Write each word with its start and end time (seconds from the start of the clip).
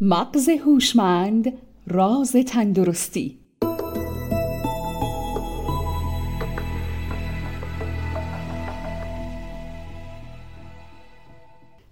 مغز 0.00 0.48
هوشمند 0.48 1.52
راز 1.86 2.32
تندرستی. 2.32 3.38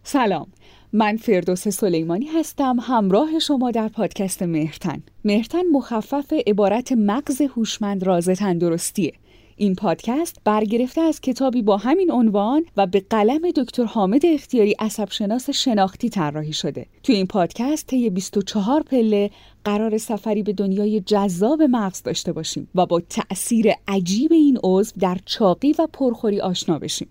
سلام 0.02 0.46
من 0.92 1.16
فردوس 1.16 1.68
سلیمانی 1.68 2.26
هستم 2.26 2.76
همراه 2.80 3.38
شما 3.38 3.70
در 3.70 3.88
پادکست 3.88 4.42
مهرتن. 4.42 5.02
مهرتن 5.24 5.62
مخفف 5.72 6.32
عبارت 6.46 6.92
مغز 6.92 7.42
هوشمند 7.42 8.04
راز 8.04 8.28
تندرستیه. 8.28 9.12
این 9.56 9.74
پادکست 9.74 10.36
برگرفته 10.44 11.00
از 11.00 11.20
کتابی 11.20 11.62
با 11.62 11.76
همین 11.76 12.12
عنوان 12.12 12.64
و 12.76 12.86
به 12.86 13.04
قلم 13.10 13.50
دکتر 13.50 13.84
حامد 13.84 14.26
اختیاری 14.26 14.74
عصبشناس 14.78 15.50
شناختی 15.50 16.08
طراحی 16.08 16.52
شده. 16.52 16.86
توی 17.02 17.14
این 17.14 17.26
پادکست 17.26 17.86
طی 17.86 18.10
24 18.10 18.82
پله 18.82 19.30
قرار 19.64 19.98
سفری 19.98 20.42
به 20.42 20.52
دنیای 20.52 21.00
جذاب 21.00 21.62
مغز 21.62 22.02
داشته 22.02 22.32
باشیم 22.32 22.68
و 22.74 22.86
با 22.86 23.00
تأثیر 23.00 23.72
عجیب 23.88 24.32
این 24.32 24.58
عضو 24.64 24.92
در 25.00 25.18
چاقی 25.24 25.74
و 25.78 25.86
پرخوری 25.92 26.40
آشنا 26.40 26.78
بشیم. 26.78 27.08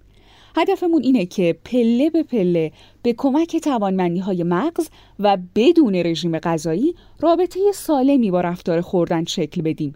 هدفمون 0.55 1.03
اینه 1.03 1.25
که 1.25 1.57
پله 1.65 2.09
به 2.09 2.23
پله 2.23 2.71
به 3.03 3.13
کمک 3.17 3.57
توانمندی 3.57 4.19
های 4.19 4.43
مغز 4.43 4.89
و 5.19 5.37
بدون 5.55 5.95
رژیم 5.95 6.39
غذایی 6.39 6.95
رابطه 7.19 7.59
سالمی 7.73 8.31
با 8.31 8.41
رفتار 8.41 8.81
خوردن 8.81 9.25
شکل 9.25 9.61
بدیم. 9.61 9.95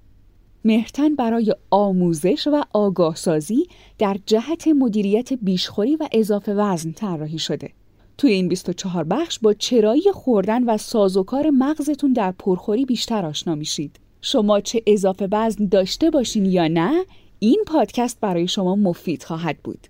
مهرتن 0.67 1.15
برای 1.15 1.55
آموزش 1.69 2.47
و 2.47 2.63
آگاه 2.73 3.15
سازی 3.15 3.67
در 3.97 4.17
جهت 4.25 4.67
مدیریت 4.67 5.33
بیشخوری 5.33 5.95
و 5.95 6.07
اضافه 6.11 6.53
وزن 6.53 6.91
طراحی 6.91 7.39
شده. 7.39 7.69
توی 8.17 8.31
این 8.31 8.47
24 8.47 9.03
بخش 9.03 9.39
با 9.39 9.53
چرایی 9.53 10.11
خوردن 10.13 10.63
و 10.63 10.77
سازوکار 10.77 11.49
مغزتون 11.49 12.13
در 12.13 12.31
پرخوری 12.31 12.85
بیشتر 12.85 13.25
آشنا 13.25 13.55
میشید. 13.55 13.99
شما 14.21 14.59
چه 14.59 14.83
اضافه 14.87 15.27
وزن 15.31 15.65
داشته 15.65 16.09
باشین 16.09 16.45
یا 16.45 16.67
نه، 16.67 17.05
این 17.39 17.63
پادکست 17.67 18.19
برای 18.21 18.47
شما 18.47 18.75
مفید 18.75 19.23
خواهد 19.23 19.57
بود. 19.63 19.87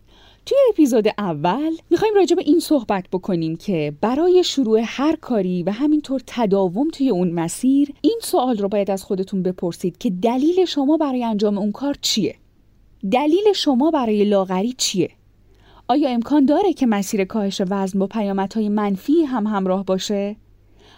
توی 0.48 0.58
اپیزود 0.70 1.08
اول 1.18 1.76
می‌خوایم 1.90 2.14
راجع 2.16 2.36
به 2.36 2.42
این 2.42 2.60
صحبت 2.60 3.06
بکنیم 3.12 3.56
که 3.56 3.94
برای 4.02 4.44
شروع 4.44 4.82
هر 4.84 5.16
کاری 5.16 5.64
و 5.64 5.72
همینطور 5.72 6.22
تداوم 6.28 6.88
توی 6.90 7.10
اون 7.10 7.32
مسیر 7.32 7.94
این 8.02 8.20
سوال 8.24 8.58
رو 8.58 8.68
باید 8.68 8.92
از 8.92 9.04
خودتون 9.04 9.44
بپرسید 9.44 9.98
که 9.98 10.10
دلیل 10.10 10.66
شما 10.66 10.98
برای 10.98 11.24
انجام 11.24 11.58
اون 11.58 11.72
کار 11.72 11.96
چیه؟ 12.02 12.36
دلیل 13.12 13.54
شما 13.56 13.92
برای 13.92 14.26
لاغری 14.26 14.74
چیه؟ 14.78 15.10
آیا 15.88 16.10
امکان 16.10 16.46
داره 16.46 16.74
که 16.74 16.86
مسیر 16.86 17.26
کاهش 17.26 17.62
وزن 17.70 18.00
با 18.00 18.08
پیامدهای 18.08 18.70
منفی 18.70 19.24
هم 19.24 19.48
همراه 19.48 19.86
باشه؟ 19.86 20.36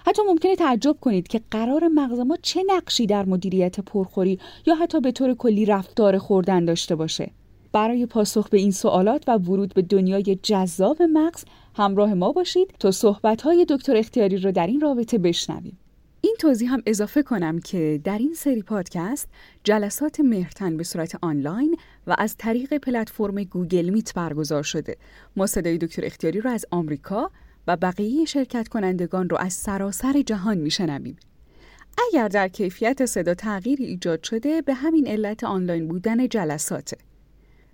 حتی 0.05 0.21
ممکنه 0.27 0.55
تعجب 0.55 0.97
کنید 1.01 1.27
که 1.27 1.41
قرار 1.51 1.87
مغز 1.87 2.19
ما 2.19 2.37
چه 2.41 2.63
نقشی 2.67 3.05
در 3.05 3.25
مدیریت 3.25 3.79
پرخوری 3.79 4.39
یا 4.65 4.75
حتی 4.75 4.99
به 4.99 5.11
طور 5.11 5.33
کلی 5.33 5.65
رفتار 5.65 6.17
خوردن 6.17 6.65
داشته 6.65 6.95
باشه 6.95 7.31
برای 7.71 8.05
پاسخ 8.05 8.49
به 8.49 8.57
این 8.57 8.71
سوالات 8.71 9.23
و 9.27 9.37
ورود 9.37 9.73
به 9.73 9.81
دنیای 9.81 10.39
جذاب 10.43 11.01
مغز 11.01 11.45
همراه 11.75 12.13
ما 12.13 12.31
باشید 12.31 12.73
تا 12.79 12.91
صحبت‌های 12.91 13.65
دکتر 13.69 13.97
اختیاری 13.97 14.37
رو 14.37 14.51
در 14.51 14.67
این 14.67 14.81
رابطه 14.81 15.17
بشنویم. 15.17 15.77
این 16.21 16.35
توضیح 16.39 16.73
هم 16.73 16.81
اضافه 16.85 17.23
کنم 17.23 17.59
که 17.59 18.01
در 18.03 18.17
این 18.17 18.33
سری 18.33 18.61
پادکست 18.61 19.27
جلسات 19.63 20.19
مهرتن 20.19 20.77
به 20.77 20.83
صورت 20.83 21.15
آنلاین 21.21 21.77
و 22.07 22.15
از 22.17 22.35
طریق 22.37 22.77
پلتفرم 22.77 23.43
گوگل 23.43 23.89
میت 23.89 24.13
برگزار 24.13 24.63
شده. 24.63 24.97
ما 25.35 25.47
صدای 25.47 25.77
دکتر 25.77 26.05
اختیاری 26.05 26.41
رو 26.41 26.49
از 26.49 26.65
آمریکا 26.71 27.31
و 27.67 27.77
بقیه 27.77 28.25
شرکت 28.25 28.67
کنندگان 28.67 29.29
رو 29.29 29.37
از 29.37 29.53
سراسر 29.53 30.21
جهان 30.21 30.57
میشنویم. 30.57 31.17
اگر 32.07 32.27
در 32.27 32.47
کیفیت 32.47 33.05
صدا 33.05 33.33
تغییری 33.33 33.85
ایجاد 33.85 34.23
شده 34.23 34.61
به 34.61 34.73
همین 34.73 35.07
علت 35.07 35.43
آنلاین 35.43 35.87
بودن 35.87 36.27
جلساته. 36.27 36.97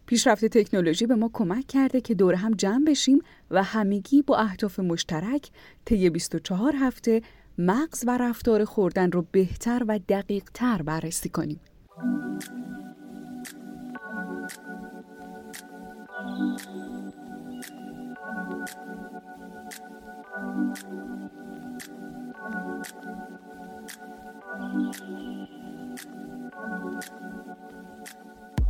پیشرفت 0.06 0.46
تکنولوژی 0.46 1.06
به 1.06 1.16
ما 1.16 1.30
کمک 1.34 1.68
کرده 1.68 2.02
که 2.02 2.16
دور 2.16 2.36
هم 2.36 2.54
جمع 2.54 2.86
بشیم 2.86 3.20
و 3.52 3.64
همگی 3.64 4.22
با 4.22 4.38
اهداف 4.38 4.80
مشترک 4.80 5.50
طی 5.86 6.10
24 6.10 6.76
هفته 6.76 7.22
مغز 7.58 8.04
و 8.08 8.18
رفتار 8.18 8.66
خوردن 8.66 9.12
رو 9.12 9.26
بهتر 9.32 9.84
و 9.88 10.00
دقیق 10.10 10.44
تر 10.54 10.82
بررسی 10.82 11.30
کنیم. 11.30 11.60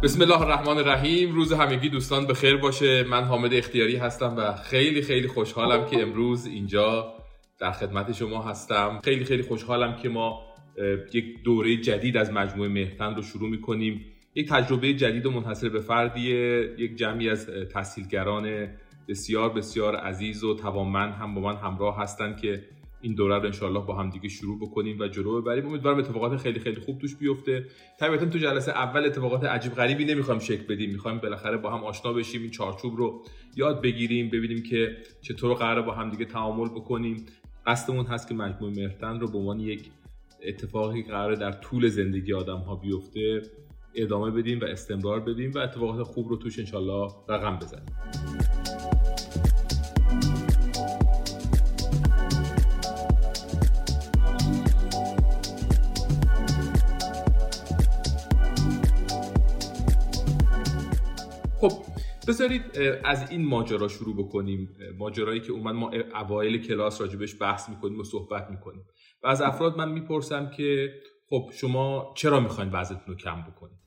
بسم 0.04 0.22
الله 0.22 0.42
الرحمن 0.42 0.78
الرحیم. 0.78 1.32
روز 1.32 1.54
همگی 1.54 1.90
دوستان 1.90 2.28
بخیر 2.28 2.58
باشه. 2.58 3.04
من 3.04 3.24
حامد 3.24 3.54
اختیاری 3.54 3.96
هستم 3.96 4.36
و 4.38 4.56
خیلی 4.56 5.02
خیلی 5.02 5.28
خوشحالم 5.28 5.86
که 5.86 6.02
امروز 6.02 6.46
اینجا 6.46 7.14
در 7.60 7.72
خدمت 7.72 8.12
شما 8.12 8.44
هستم. 8.44 9.02
خیلی 9.04 9.26
خیلی 9.26 9.44
خوشحالم 9.44 9.96
که 9.96 10.10
ما 10.10 10.42
یک 11.14 11.44
دوره 11.44 11.78
جدید 11.78 12.18
از 12.18 12.32
مجموعه 12.32 12.70
مهتن 12.70 13.16
رو 13.16 13.22
شروع 13.22 13.50
می‌کنیم. 13.50 14.06
یک 14.36 14.50
تجربه 14.50 14.94
جدید 14.94 15.26
و 15.26 15.32
منحصر 15.32 15.70
به 15.70 15.80
فردیه. 15.80 16.70
یک 16.78 16.96
جمعی 16.96 17.30
از 17.30 17.50
تحصیلگران 17.74 18.68
بسیار 19.08 19.50
بسیار 19.50 19.96
عزیز 19.96 20.44
و 20.44 20.56
توانمند 20.56 21.14
هم 21.14 21.36
با 21.36 21.42
من 21.42 21.56
همراه 21.56 22.02
هستند 22.02 22.42
که 22.42 22.64
این 23.06 23.16
دوره 23.16 23.36
رو 23.36 23.46
انشالله 23.46 23.80
با 23.80 23.96
هم 23.96 24.10
دیگه 24.10 24.30
شروع 24.30 24.60
بکنیم 24.60 25.00
و 25.00 25.08
جلو 25.08 25.42
ببریم. 25.42 25.66
امیدوارم 25.66 25.98
اتفاقات 25.98 26.38
خیلی 26.38 26.60
خیلی 26.60 26.82
خوب 26.82 27.00
توش 27.00 27.16
بیفته. 27.16 27.66
طبیعتا 28.00 28.26
تو 28.26 28.38
جلسه 28.38 28.72
اول 28.72 29.06
اتفاقات 29.06 29.44
عجیب 29.44 29.74
غریبی 29.74 30.06
نمی‌خوایم 30.06 30.40
شکل 30.40 30.64
بدیم. 30.64 30.92
می‌خوایم 30.92 31.18
بالاخره 31.18 31.58
با 31.58 31.72
هم 31.72 31.84
آشنا 31.84 32.14
بشیم 32.14 32.42
این 32.42 32.52
چارچوب 32.52 32.96
رو 32.98 33.24
یاد 33.56 33.82
بگیریم 33.82 34.30
ببینیم 34.30 34.64
که 34.64 34.98
چطور 35.22 35.54
قراره 35.54 35.82
با 35.82 35.92
هم 35.92 36.10
دیگه 36.10 36.26
تعامل 36.26 36.70
بکنیم. 36.70 37.26
قصدمون 37.68 38.06
هست 38.06 38.28
که 38.28 38.34
مجموعه 38.34 38.74
مرتن 38.74 39.20
رو 39.20 39.28
به 39.28 39.38
عنوان 39.38 39.60
یک 39.60 39.90
اتفاقی 40.48 41.04
قراره 41.04 41.36
در 41.36 41.52
طول 41.52 41.88
زندگی 41.88 42.34
آدم 42.34 42.60
ها 42.60 42.76
بیفته 42.76 43.42
ادامه 43.96 44.32
بدیم 44.32 44.60
و 44.60 44.64
استمرار 44.64 45.20
بدیم 45.20 45.52
و 45.52 45.58
اتفاقات 45.58 46.04
خوب 46.04 46.30
رو 46.30 46.36
توش 46.36 46.60
انشالله 46.60 47.12
رقم 47.30 47.60
بزنیم. 47.60 47.96
بذارید 62.28 62.78
از 63.04 63.32
این 63.32 63.46
ماجرا 63.46 63.88
شروع 63.88 64.16
بکنیم. 64.16 64.78
ماجرایی 64.98 65.40
که 65.40 65.52
اومد 65.52 65.76
ما 65.76 65.92
اوایل 66.16 66.68
کلاس 66.68 67.02
راجبش 67.02 67.42
بحث 67.42 67.70
می‌کنیم 67.70 68.00
و 68.00 68.04
صحبت 68.04 68.50
می‌کنیم. 68.50 68.86
و 69.24 69.28
از 69.28 69.42
افراد 69.42 69.78
من 69.78 69.92
می‌پرسم 69.92 70.50
که 70.50 70.94
خب 71.30 71.50
شما 71.54 72.14
چرا 72.18 72.40
می‌خواین 72.40 72.70
وزنتون 72.74 73.08
رو 73.08 73.16
کم 73.16 73.42
بکنید؟ 73.42 73.80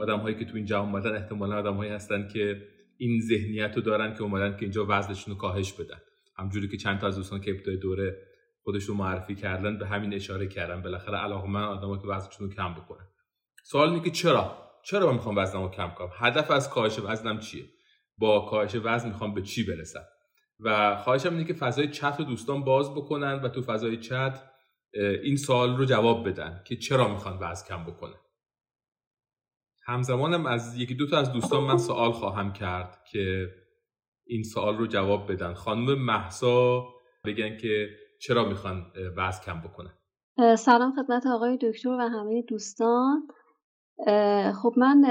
آدم 0.00 0.18
هایی 0.18 0.36
که 0.36 0.44
تو 0.44 0.56
اینجا 0.56 0.80
اومدن 0.80 1.16
احتمالا 1.16 1.58
آدم 1.58 1.74
هایی 1.74 1.90
هستن 1.90 2.28
که 2.28 2.62
این 2.96 3.20
ذهنیت 3.20 3.72
رو 3.76 3.82
دارن 3.82 4.14
که 4.14 4.22
اومدن 4.22 4.56
که 4.56 4.62
اینجا 4.62 4.86
وزنشون 4.88 5.34
رو 5.34 5.40
کاهش 5.40 5.72
بدن. 5.72 5.98
همجوری 6.36 6.68
که 6.68 6.76
چند 6.76 6.98
تا 6.98 7.06
از 7.06 7.16
دوستان 7.16 7.40
که 7.40 7.50
ابتدای 7.50 7.76
دوره 7.76 8.16
خودشون 8.62 8.96
معرفی 8.96 9.34
کردن 9.34 9.78
به 9.78 9.86
همین 9.86 10.14
اشاره 10.14 10.46
کردن. 10.46 10.82
بالاخره 10.82 11.18
علاقه 11.18 11.50
من 11.50 11.64
آدم 11.64 11.98
که 11.98 12.08
وزنشون 12.08 12.48
رو 12.48 12.54
کم 12.54 12.74
بکنن. 12.74 13.06
سوال 13.62 13.88
اینه 13.88 14.04
که 14.04 14.10
چرا؟ 14.10 14.58
چرا 14.84 15.06
من 15.06 15.12
می‌خوام 15.12 15.38
وزنمو 15.38 15.68
کم 15.68 15.90
کنم؟ 15.98 16.10
هدف 16.18 16.50
از 16.50 16.70
کاهش 16.70 16.98
وزنم 16.98 17.38
چیه؟ 17.38 17.64
با 18.18 18.46
کاهش 18.50 18.76
وزن 18.84 19.08
می‌خوام 19.08 19.34
به 19.34 19.42
چی 19.42 19.66
برسم؟ 19.66 20.04
و 20.60 20.96
خواهشم 20.96 21.30
اینه 21.32 21.44
که 21.44 21.54
فضای 21.54 21.88
چت 21.88 22.16
رو 22.18 22.24
دوستان 22.24 22.64
باز 22.64 22.94
بکنن 22.94 23.32
و 23.32 23.48
تو 23.48 23.62
فضای 23.62 23.96
چت 23.96 24.42
این 25.22 25.36
سوال 25.36 25.76
رو 25.76 25.84
جواب 25.84 26.28
بدن 26.28 26.62
که 26.66 26.76
چرا 26.76 27.08
می‌خوان 27.08 27.38
وزن 27.40 27.68
کم 27.68 27.84
بکنه 27.84 28.14
همزمانم 29.86 30.46
از 30.46 30.76
یکی 30.76 30.94
دو 30.94 31.06
تا 31.06 31.18
از 31.18 31.32
دوستان 31.32 31.64
من 31.64 31.78
سوال 31.78 32.12
خواهم 32.12 32.52
کرد 32.52 33.04
که 33.10 33.48
این 34.26 34.42
سوال 34.42 34.76
رو 34.76 34.86
جواب 34.86 35.32
بدن. 35.32 35.54
خانم 35.54 35.98
محسا 35.98 36.84
بگن 37.24 37.56
که 37.56 37.88
چرا 38.20 38.44
می‌خوان 38.44 38.92
وزن 39.16 39.42
کم 39.44 39.60
بکنن. 39.60 39.94
سلام 40.56 40.92
خدمت 40.92 41.26
آقای 41.26 41.58
دکتر 41.62 41.88
و 41.88 42.08
همه 42.08 42.42
دوستان. 42.48 43.28
خب 44.62 44.74
من 44.76 45.04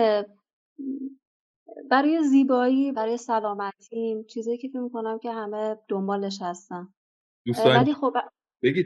برای 1.90 2.24
زیبایی 2.24 2.92
برای 2.92 3.18
سلامتیم 3.18 4.24
چیزی 4.24 4.58
که 4.58 4.68
فکر 4.68 4.80
می‌کنم 4.80 5.20
که 5.20 5.32
همه 5.32 5.78
دنبالش 5.88 6.42
هستن. 6.42 6.88
ولی 7.66 7.94
خب 7.94 8.14
بگید. 8.64 8.86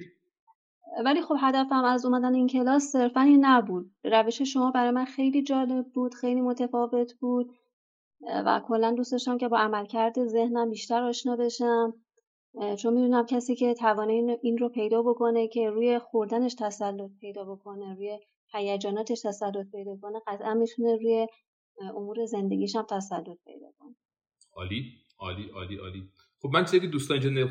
ولی 1.06 1.22
خب 1.22 1.36
هدفم 1.40 1.84
از 1.84 2.06
اومدن 2.06 2.34
این 2.34 2.48
کلاس 2.48 2.84
صرفا 2.84 3.22
این 3.22 3.46
نبود. 3.46 3.92
روش 4.04 4.42
شما 4.42 4.72
برای 4.72 4.92
من 4.92 5.06
خیلی 5.06 5.44
جالب 5.44 5.86
بود 5.94 6.14
خیلی 6.14 6.42
متفاوت 6.42 7.14
بود. 7.14 7.56
و 8.46 8.62
کلا 8.68 8.92
دوست 8.92 9.12
داشتم 9.12 9.38
که 9.38 9.48
با 9.48 9.58
عملکرد 9.58 10.28
ذهنم 10.28 10.70
بیشتر 10.70 11.04
آشنا 11.04 11.36
بشم. 11.36 11.94
چون 12.78 12.94
می‌دونم 12.94 13.26
کسی 13.26 13.56
که 13.56 13.74
توانه 13.74 14.40
این 14.42 14.58
رو 14.58 14.70
پیدا 14.70 15.02
بکنه 15.02 15.48
که 15.48 15.70
روی 15.70 16.00
خوردنش 16.00 16.56
تسلط 16.60 17.12
پیدا 17.20 17.44
بکنه 17.44 17.96
روی 17.96 18.20
هیجاناتش 18.54 19.22
تسلط 19.22 19.72
پیدا 19.72 19.98
کنه 20.02 20.20
قطعا 20.28 20.54
می‌تونه 20.54 20.96
روی 20.96 21.28
امور 21.96 22.26
زندگیش 22.26 22.76
هم 22.76 22.86
تسلط 22.90 23.38
پیدا 23.46 23.68
کنه. 23.80 23.96
عالی 24.54 24.94
عالی 25.20 25.50
عالی 25.50 25.76
عالی. 25.76 26.10
خب 26.42 26.50
من 26.54 26.66
چیزی 26.66 26.80
که 26.80 26.88
دوستان 26.88 27.22
اینجا 27.22 27.48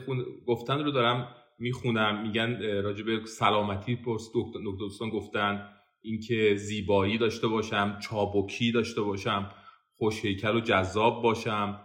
گفتن 0.46 0.84
رو 0.84 0.90
دارم 0.90 1.34
می‌خونم. 1.58 2.22
میگن 2.22 2.62
راجع 2.82 3.04
به 3.04 3.26
سلامتی 3.26 3.96
پرس 3.96 4.30
دوستان 4.78 5.10
گفتن. 5.10 5.68
اینکه 6.00 6.54
زیبایی 6.56 7.18
داشته 7.18 7.48
باشم 7.48 7.98
چابکی 8.02 8.72
داشته 8.72 9.00
باشم 9.00 9.50
خوش 9.96 10.24
هیکل 10.24 10.56
و 10.56 10.60
جذاب 10.60 11.22
باشم 11.22 11.80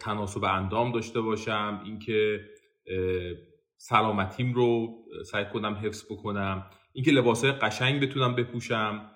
تناسب 0.00 0.44
اندام 0.44 0.92
داشته 0.92 1.20
باشم. 1.20 1.82
اینکه 1.84 2.40
سلامتیم 3.76 4.52
رو 4.52 4.88
سعی 5.30 5.44
کنم 5.52 5.74
حفظ 5.74 6.04
بکنم. 6.10 6.70
اینکه 6.92 7.10
لباسهای 7.10 7.52
قشنگ 7.52 8.02
بتونم 8.02 8.34
بپوشم 8.34 9.10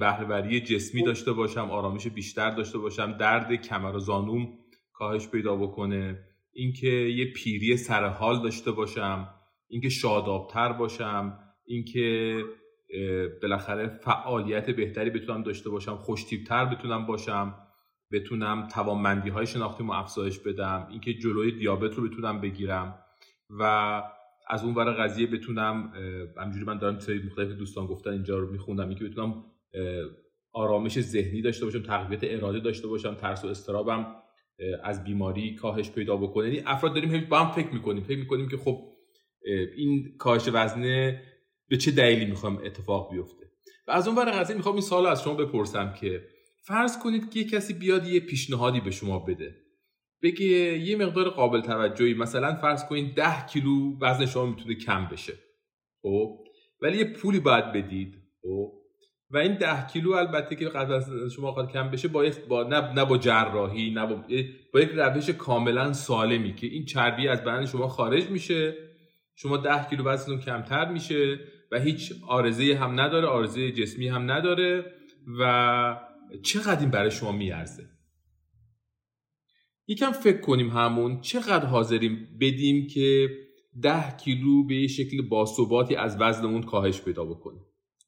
بهرهوری 0.00 0.60
جسمی 0.60 1.02
داشته 1.02 1.32
باشم 1.32 1.70
آرامش 1.70 2.06
بیشتر 2.06 2.50
داشته 2.50 2.78
باشم 2.78 3.12
درد 3.12 3.54
کمر 3.54 3.96
و 3.96 3.98
زانوم 3.98 4.48
کاهش 4.92 5.28
پیدا 5.28 5.56
بکنه 5.56 6.18
اینکه 6.52 6.88
یه 6.88 7.32
پیری 7.32 7.76
سرحال 7.76 8.42
داشته 8.42 8.70
باشم 8.70 9.28
اینکه 9.68 9.88
شادابتر 9.88 10.72
باشم 10.72 11.38
اینکه 11.64 12.38
بالاخره 13.42 13.88
فعالیت 13.88 14.70
بهتری 14.70 15.10
بتونم 15.10 15.42
داشته 15.42 15.70
باشم 15.70 15.96
خوشتیبتر 15.96 16.64
بتونم 16.64 17.06
باشم 17.06 17.54
بتونم 18.12 18.68
توانمندی 18.68 19.30
های 19.30 19.46
شناختی 19.46 19.84
افزایش 19.92 20.38
بدم 20.38 20.86
اینکه 20.90 21.14
جلوی 21.14 21.52
دیابت 21.52 21.94
رو 21.94 22.08
بتونم 22.08 22.40
بگیرم 22.40 22.98
و 23.50 24.02
از 24.48 24.64
اون 24.64 24.74
ور 24.74 24.92
قضیه 24.92 25.26
بتونم 25.26 25.92
همجوری 26.36 26.64
من 26.64 26.78
دارم 26.78 26.98
چیزای 26.98 27.18
مختلف 27.18 27.58
دوستان 27.58 27.86
گفتن 27.86 28.10
اینجا 28.10 28.38
رو 28.38 28.52
میخوندم. 28.52 28.88
اینکه 28.88 29.04
بتونم 29.04 29.44
آرامش 30.52 31.00
ذهنی 31.00 31.42
داشته 31.42 31.64
باشم 31.64 31.82
تقویت 31.82 32.20
اراده 32.22 32.60
داشته 32.60 32.88
باشم 32.88 33.14
ترس 33.14 33.44
و 33.44 33.48
استرابم 33.48 34.06
از 34.84 35.04
بیماری 35.04 35.54
کاهش 35.54 35.90
پیدا 35.90 36.16
بکنه. 36.16 36.46
یعنی 36.48 36.62
افراد 36.66 36.94
داریم 36.94 37.26
با 37.28 37.38
هم 37.38 37.52
فکر 37.52 37.74
می‌کنیم. 37.74 38.02
فکر 38.02 38.18
می‌کنیم 38.18 38.48
که 38.48 38.56
خب 38.56 38.88
این 39.76 40.16
کاهش 40.18 40.48
وزنه 40.52 41.22
به 41.68 41.76
چه 41.76 41.90
دلیلی 41.90 42.26
می‌خوام 42.26 42.56
اتفاق 42.56 43.12
بیفته؟ 43.12 43.46
و 43.88 43.90
از 43.90 44.08
اون 44.08 44.16
ور 44.16 44.30
قضیه 44.30 44.56
می‌خوام 44.56 44.74
این 44.74 44.82
سال 44.82 45.06
از 45.06 45.22
شما 45.22 45.34
بپرسم 45.34 45.94
که 46.00 46.24
فرض 46.64 46.98
کنید 46.98 47.30
که 47.30 47.38
یه 47.40 47.44
کسی 47.44 47.74
بیاد 47.74 48.06
یه 48.06 48.20
پیشنهادی 48.20 48.80
به 48.80 48.90
شما 48.90 49.18
بده. 49.18 49.54
بگه 50.22 50.46
یه 50.78 50.96
مقدار 50.96 51.28
قابل 51.28 51.60
توجهی. 51.60 52.14
مثلا 52.14 52.54
فرض 52.54 52.84
کنید 52.84 53.14
10 53.14 53.46
کیلو 53.46 53.98
وزن 54.00 54.26
شما 54.26 54.46
می‌تونه 54.46 54.74
کم 54.74 55.08
بشه. 55.12 55.32
خب؟ 56.02 56.38
ولی 56.80 56.98
یه 56.98 57.04
پولی 57.04 57.40
باید 57.40 57.72
بدید. 57.72 58.18
خب؟ 58.42 58.72
و 59.30 59.36
این 59.36 59.54
10 59.54 59.86
کیلو 59.86 60.12
البته 60.12 60.56
که 60.56 60.78
از 60.78 61.10
شما 61.36 61.52
خواهد 61.52 61.72
کم 61.72 61.90
بشه 61.90 62.08
با, 62.08 62.30
با 62.48 62.62
نه, 62.62 62.92
نه 62.92 63.04
با 63.04 63.18
جراحی 63.18 63.90
نه 63.90 64.06
با, 64.06 64.24
با 64.74 64.80
یک 64.80 64.90
روش 64.94 65.30
کاملا 65.30 65.92
سالمی 65.92 66.54
که 66.54 66.66
این 66.66 66.84
چربی 66.84 67.28
از 67.28 67.40
بدن 67.40 67.66
شما 67.66 67.88
خارج 67.88 68.30
میشه. 68.30 68.76
شما 69.34 69.56
10 69.56 69.86
کیلو 69.90 70.04
وزنتون 70.04 70.40
کمتر 70.40 70.92
میشه 70.92 71.40
و 71.72 71.80
هیچ 71.80 72.12
آرزه 72.28 72.74
هم 72.74 73.00
نداره 73.00 73.26
آرزه 73.26 73.72
جسمی 73.72 74.08
هم 74.08 74.30
نداره 74.30 74.84
و 75.38 75.96
چقدر 76.42 76.80
این 76.80 76.90
برای 76.90 77.10
شما 77.10 77.32
میارزه؟ 77.32 77.91
یکم 79.86 80.12
فکر 80.12 80.40
کنیم 80.40 80.70
همون 80.70 81.20
چقدر 81.20 81.66
حاضریم 81.66 82.38
بدیم 82.40 82.86
که 82.86 83.28
ده 83.82 84.16
کیلو 84.16 84.66
به 84.66 84.86
شکل 84.86 85.22
باثباتی 85.22 85.96
از 85.96 86.16
وزنمون 86.20 86.62
کاهش 86.62 87.00
پیدا 87.00 87.24
بکنه. 87.24 87.60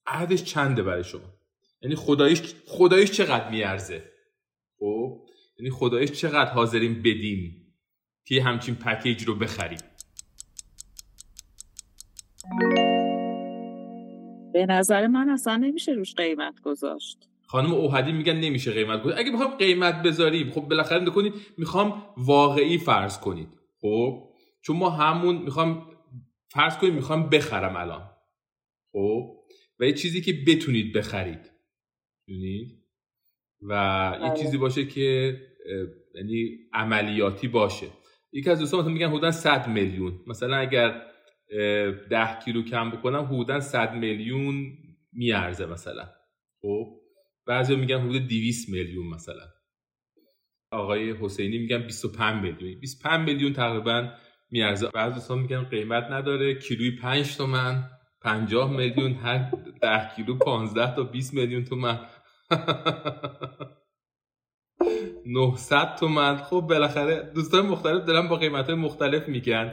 عددش 0.06 0.44
چنده 0.44 0.82
برای 0.82 1.04
شما؟ 1.04 1.34
یعنی 1.82 1.94
خدایش 1.94 2.54
خدایش 2.66 3.10
چقدر 3.10 3.50
میارزه؟ 3.50 4.02
خب 4.78 5.26
یعنی 5.58 5.70
خدایش 5.70 6.12
چقدر 6.12 6.50
حاضریم 6.50 7.02
بدیم 7.02 7.74
که 8.24 8.42
همچین 8.42 8.74
پکیج 8.74 9.24
رو 9.24 9.34
بخریم؟ 9.34 9.78
به 14.52 14.66
نظر 14.68 15.06
من 15.06 15.28
اصلا 15.28 15.56
نمیشه 15.56 15.92
روش 15.92 16.14
قیمت 16.14 16.60
گذاشت. 16.60 17.28
خانم 17.46 17.72
اوهدی 17.72 18.12
میگن 18.12 18.36
نمیشه 18.36 18.72
قیمت 18.72 19.02
گذاشت 19.02 19.18
اگه 19.18 19.32
بخوام 19.32 19.56
قیمت 19.56 20.02
بذاریم 20.02 20.50
خب 20.50 20.60
بالاخره 20.60 20.98
نکنید 20.98 21.34
می‌خوام 21.58 22.06
واقعی 22.16 22.78
فرض 22.78 23.18
کنید. 23.20 23.48
خب؟ 23.80 24.28
چون 24.62 24.76
ما 24.76 24.90
همون 24.90 25.36
می‌خوام 25.36 25.90
فرض 26.48 26.78
کنید 26.78 26.94
می‌خوام 26.94 27.28
بخرم 27.28 27.76
الان. 27.76 28.10
خب؟ 28.92 29.36
و 29.80 29.84
یه 29.84 29.92
چیزی 29.92 30.20
که 30.20 30.32
بتونید 30.46 30.92
بخرید. 30.92 31.50
دونید 32.28 32.84
و 33.62 33.72
یه 34.22 34.28
بله. 34.28 34.36
چیزی 34.40 34.58
باشه 34.58 34.84
که 34.86 35.36
یعنی 36.14 36.58
عملیاتی 36.72 37.48
باشه. 37.48 37.86
یکی 38.32 38.50
از 38.50 38.58
دوستان 38.58 38.92
میگن 38.92 39.08
حدودا 39.08 39.32
100 39.32 39.68
میلیون. 39.68 40.20
مثلا 40.26 40.56
اگر 40.56 41.02
ده 42.10 42.38
کیلو 42.44 42.62
کم 42.62 42.90
بکنم 42.90 43.24
حدودا 43.24 43.60
100 43.60 43.94
میلیون 43.94 44.72
میارزه 45.12 45.66
مثلا. 45.66 46.08
خب؟ 46.62 47.03
بعضی 47.46 47.76
میگن 47.76 48.00
حدود 48.00 48.28
200 48.28 48.68
میلیون 48.68 49.06
مثلا. 49.06 49.42
آقای 50.70 51.12
حسینی 51.20 51.58
میگن 51.58 51.78
25 51.82 52.42
میلیون. 52.42 52.80
25 52.80 53.28
میلیون 53.28 53.52
تقریبا 53.52 54.12
میارزه. 54.50 54.88
بعضی 54.88 55.14
دوستان 55.14 55.38
میگن 55.38 55.62
قیمت 55.62 56.04
نداره. 56.10 56.54
کیلوی 56.54 56.96
5 56.96 57.36
تومن. 57.36 57.90
50 58.20 58.70
میلیون. 58.70 59.12
هر 59.12 59.50
10 59.82 60.10
کیلو 60.16 60.38
15 60.38 60.94
تا 60.94 61.02
20 61.02 61.34
میلیون 61.34 61.64
تومن. 61.64 62.00
900 65.26 65.96
تومن. 65.96 66.36
خب 66.36 66.60
بالاخره 66.60 67.32
دوستان 67.34 67.66
مختلف 67.66 68.04
دارن 68.04 68.28
با 68.28 68.36
قیمت 68.36 68.70
مختلف 68.70 69.28
میگن. 69.28 69.72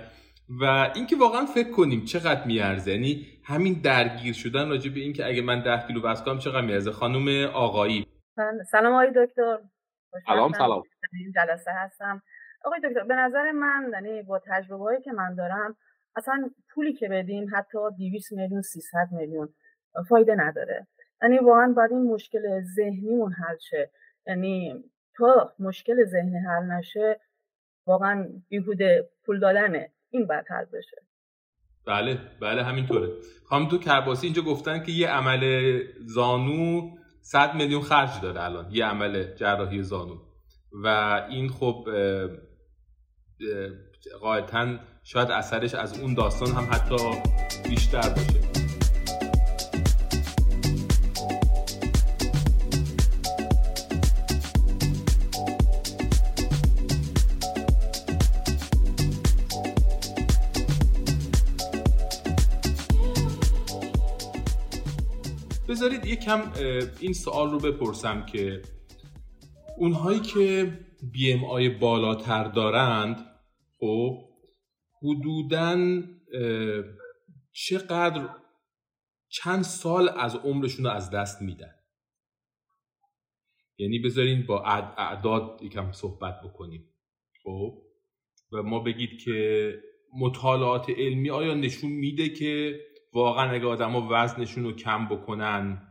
و 0.60 0.92
اینکه 0.96 1.16
واقعا 1.16 1.46
فکر 1.46 1.72
کنیم 1.72 2.06
چقدر 2.06 2.46
میارزه. 2.46 2.92
یعنی 2.92 3.28
همین 3.44 3.82
درگیر 3.84 4.34
شدن 4.34 4.70
راجع 4.70 4.92
به 4.94 5.00
اینکه 5.00 5.26
اگه 5.26 5.42
من 5.42 5.64
10 5.64 5.88
کیلو 5.88 6.02
وزن 6.04 6.26
کنم 6.26 6.40
چقدر 6.40 6.62
میارزه. 6.62 6.92
خانم 6.92 7.50
آقایی. 7.54 8.08
سلام 8.72 8.94
آقای 8.94 9.12
دکتر. 9.16 9.60
سلام 10.26 10.54
سلام. 10.54 10.84
این 11.14 11.32
جلسه 11.36 11.72
هستم. 11.72 12.22
آقای 12.66 12.80
دکتر 12.84 13.04
به 13.04 13.16
نظر 13.16 13.52
من 13.52 13.90
یعنی 13.94 14.22
با 14.22 14.40
تجربه 14.40 14.84
هایی 14.84 15.02
که 15.02 15.12
من 15.12 15.36
دارم 15.36 15.76
اصلا 16.16 16.50
پولی 16.70 16.94
که 16.94 17.08
بدیم 17.08 17.50
حتی 17.54 17.78
200 17.98 18.32
میلیون 18.32 18.62
300 18.62 19.08
میلیون 19.12 19.54
فایده 20.10 20.36
نداره. 20.36 20.88
یعنی 21.22 21.40
واقعا 21.40 21.74
باید 21.78 21.92
این 21.92 22.02
مشکل 22.02 22.62
ذهنیمون 22.62 23.34
حل 23.34 23.58
شه. 23.58 23.92
یعنی 24.28 24.84
تا 25.16 25.54
مشکل 25.60 26.06
ذهنی 26.06 26.38
حل 26.38 26.64
نشه 26.64 27.20
واقعا 27.88 28.28
بیهوده 28.50 29.10
پول 29.26 29.40
دادنه. 29.40 29.92
این 30.12 30.28
باید 30.28 30.46
حل 30.50 30.66
بشه. 30.66 30.98
بله 31.88 32.20
بله 32.42 32.64
همینطوره. 32.64 33.10
خانم 33.46 33.68
تو 33.68 33.78
کرباسی 33.78 34.28
اینجا 34.28 34.42
گفتن 34.42 34.84
که 34.84 34.92
یه 34.92 35.08
عمل 35.08 35.84
زانو 36.06 36.90
100 37.22 37.56
میلیون 37.56 37.82
خرج 37.82 38.22
داره 38.22 38.44
الان 38.44 38.68
یه 38.72 38.86
عمل 38.86 39.36
جراحی 39.36 39.84
زانو. 39.84 40.18
و 40.84 40.88
این 41.30 41.50
خب 41.50 41.90
قاعدتا 44.22 44.78
شاید 45.04 45.32
اثرش 45.32 45.76
از 45.76 46.00
اون 46.00 46.14
داستان 46.14 46.48
هم 46.52 46.68
حتی 46.72 46.96
بیشتر 47.70 48.10
باشه. 48.10 48.41
یکم 66.12 66.52
این 67.00 67.14
سوال 67.14 67.52
رو 67.52 67.60
بپرسم 67.60 68.26
که 68.26 68.62
اونهایی 69.78 70.20
که 70.20 70.80
بی 71.12 71.34
ام 71.34 71.46
آی 71.46 71.70
بالاتر 71.70 72.44
دارند 72.44 73.26
خب 73.80 74.30
حدودا 75.02 76.02
چقدر 77.52 78.30
چند 79.30 79.64
سال 79.64 80.10
از 80.10 80.36
عمرشون 80.36 80.86
رو 80.86 80.92
از 80.92 81.10
دست 81.10 81.42
میدن؟ 81.42 81.76
یعنی 83.78 84.00
بذارین 84.00 84.46
با 84.46 84.64
اعداد 84.98 85.60
یکم 85.64 85.92
صحبت 85.92 86.42
بکنیم. 86.44 86.90
خب 87.44 87.82
و 88.52 88.64
ما 88.64 88.80
بگید 88.80 89.20
که 89.26 89.74
مطالعات 90.20 90.90
علمی 90.90 91.30
آیا 91.30 91.54
نشون 91.54 91.92
میده 91.92 92.30
که 92.30 92.80
واقعا 93.14 93.52
اگه 93.52 93.66
ها 93.66 94.08
وزنشون 94.12 94.64
رو 94.64 94.74
کم 94.74 95.08
بکنن 95.08 95.91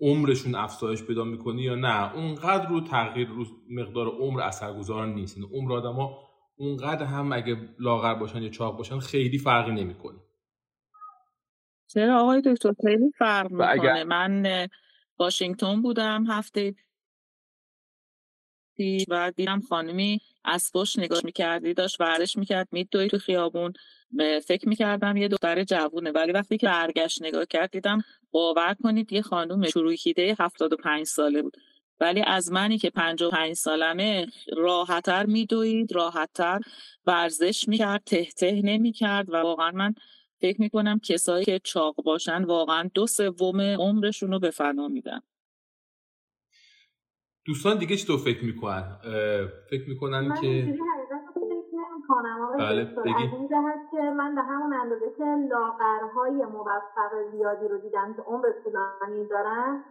عمرشون 0.00 0.54
افزایش 0.54 1.02
پیدا 1.02 1.24
می‌کنه 1.24 1.62
یا 1.62 1.74
نه؟ 1.74 2.14
اونقدر 2.14 2.68
رو 2.68 2.80
تغییر 2.80 3.28
رو 3.28 3.44
مقدار 3.70 4.06
عمر 4.08 4.40
اثرگذار 4.40 5.06
نیست. 5.06 5.38
یعنی 5.38 5.48
عمر 5.56 5.72
آدما 5.72 6.18
اونقدر 6.56 7.04
هم 7.06 7.32
اگه 7.32 7.56
لاغر 7.78 8.14
باشن 8.14 8.42
یا 8.42 8.48
چاق 8.48 8.76
باشن 8.76 8.98
خیلی 8.98 9.38
فرقی 9.38 9.72
نمی‌کنه. 9.72 10.18
چرا 11.86 12.20
آقای 12.20 12.42
دکتر؟ 12.46 12.74
خیلی 12.82 13.12
فرق 13.18 13.50
می‌کنه. 13.50 14.04
من 14.04 14.68
واشنگتن 15.18 15.82
بودم 15.82 16.24
هفته 16.28 16.74
و 19.08 19.32
دیدم 19.36 19.60
خانمی 19.60 20.20
پشت 20.74 20.98
نگاه 20.98 21.20
می‌کردی 21.24 21.74
داشت 21.74 22.00
ورزش 22.00 22.36
می‌کرد 22.36 22.68
میدوی 22.72 23.08
تو 23.08 23.18
خیابون. 23.18 23.72
فکر 24.44 24.68
می‌کردم 24.68 25.16
یه 25.16 25.28
دختر 25.28 25.64
جوونه 25.64 26.10
ولی 26.10 26.32
وقتی 26.32 26.58
که 26.58 26.66
برگشت 26.66 27.22
نگاه 27.22 27.46
کرد 27.46 27.70
دیدم 27.70 28.02
باور 28.30 28.76
کنید 28.82 29.12
یه 29.12 29.22
خانم 29.22 29.66
شروعیده 29.66 30.36
75 30.40 31.06
ساله 31.06 31.42
بود. 31.42 31.56
ولی 32.00 32.22
از 32.22 32.52
منی 32.52 32.78
که 32.78 32.90
55 32.90 33.52
سالمه 33.52 34.26
راحتتر 34.56 35.26
میدوید 35.26 35.92
راحتتر 35.92 36.60
ورزش 37.06 37.68
می‌کرد 37.68 38.02
ته 38.06 38.24
ته 38.24 38.60
نمی‌کرد 38.64 39.30
و 39.30 39.36
واقعا 39.36 39.70
من 39.70 39.94
فکر 40.40 40.60
می‌کنم 40.60 40.98
کسایی 40.98 41.44
که 41.44 41.60
چاق 41.64 41.94
باشن 42.04 42.44
واقعا 42.44 42.90
دو 42.94 43.06
سوم 43.06 43.60
عمرشون 43.60 44.32
رو 44.32 44.38
به 44.38 44.50
فنا 44.50 44.88
میدن. 44.88 45.20
دوستان 47.44 47.78
دیگه 47.78 47.96
چطور 47.96 48.18
فکر 48.18 48.44
می‌کنن؟ 48.44 48.98
فکر 49.70 49.88
می‌کنن 49.88 50.20
من 50.20 50.36
که 52.12 52.58
بله 52.58 52.84
بگی. 52.84 53.24
از 53.24 53.32
این 53.32 53.48
جهت 53.48 53.80
که 53.90 54.02
من 54.02 54.34
به 54.34 54.42
همون 54.42 54.72
اندازه 54.72 55.10
که 55.10 55.24
لاغرهای 55.24 56.44
موفق 56.44 57.30
زیادی 57.30 57.68
رو 57.68 57.78
دیدم 57.78 58.14
که 58.14 58.22
عمر 58.22 58.52
طولانی 58.64 59.26
دارن 59.26 59.84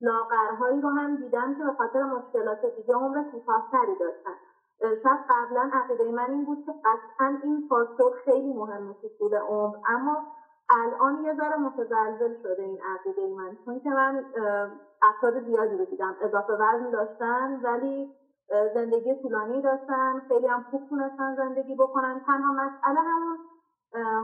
لاغرهایی 0.00 0.80
رو 0.80 0.88
هم 0.88 1.16
دیدم 1.16 1.54
که 1.58 1.64
به 1.64 1.72
خاطر 1.72 2.02
مشکلات 2.02 2.66
دیگه 2.76 2.94
عمر 2.94 3.22
کوتاهتری 3.22 3.94
داشتن. 4.00 4.36
شاید 4.80 5.20
قبلا 5.30 5.70
عقیده 5.72 6.04
من 6.12 6.30
این 6.30 6.44
بود 6.44 6.64
که 6.66 6.72
قطعا 6.72 7.38
این 7.42 7.66
فاکتور 7.68 8.12
خیلی 8.24 8.52
مهمه 8.52 8.94
تو 9.02 9.08
طول 9.18 9.34
عمر 9.34 9.76
اما 9.88 10.26
الان 10.70 11.24
یه 11.24 11.34
ذره 11.34 11.56
متزلزل 11.56 12.42
شده 12.42 12.62
این 12.62 12.78
عقیده 12.82 13.26
من. 13.36 13.56
چون 13.64 13.80
که 13.80 13.90
من 13.90 14.24
افراد 15.02 15.44
زیادی 15.44 15.76
رو 15.76 15.84
دیدم 15.84 16.16
اضافه 16.20 16.52
وزن 16.52 16.90
داشتن 16.90 17.60
ولی 17.62 18.10
زندگی 18.74 19.10
طولانی 19.22 19.62
داشتن 19.62 20.12
خیلی 20.28 20.46
هم 20.46 20.64
خوب 20.70 20.88
تونستن 20.88 21.36
زندگی 21.36 21.74
بکنن. 21.74 22.20
تنها 22.26 22.52
مسئله 22.52 23.00
همون 23.00 23.36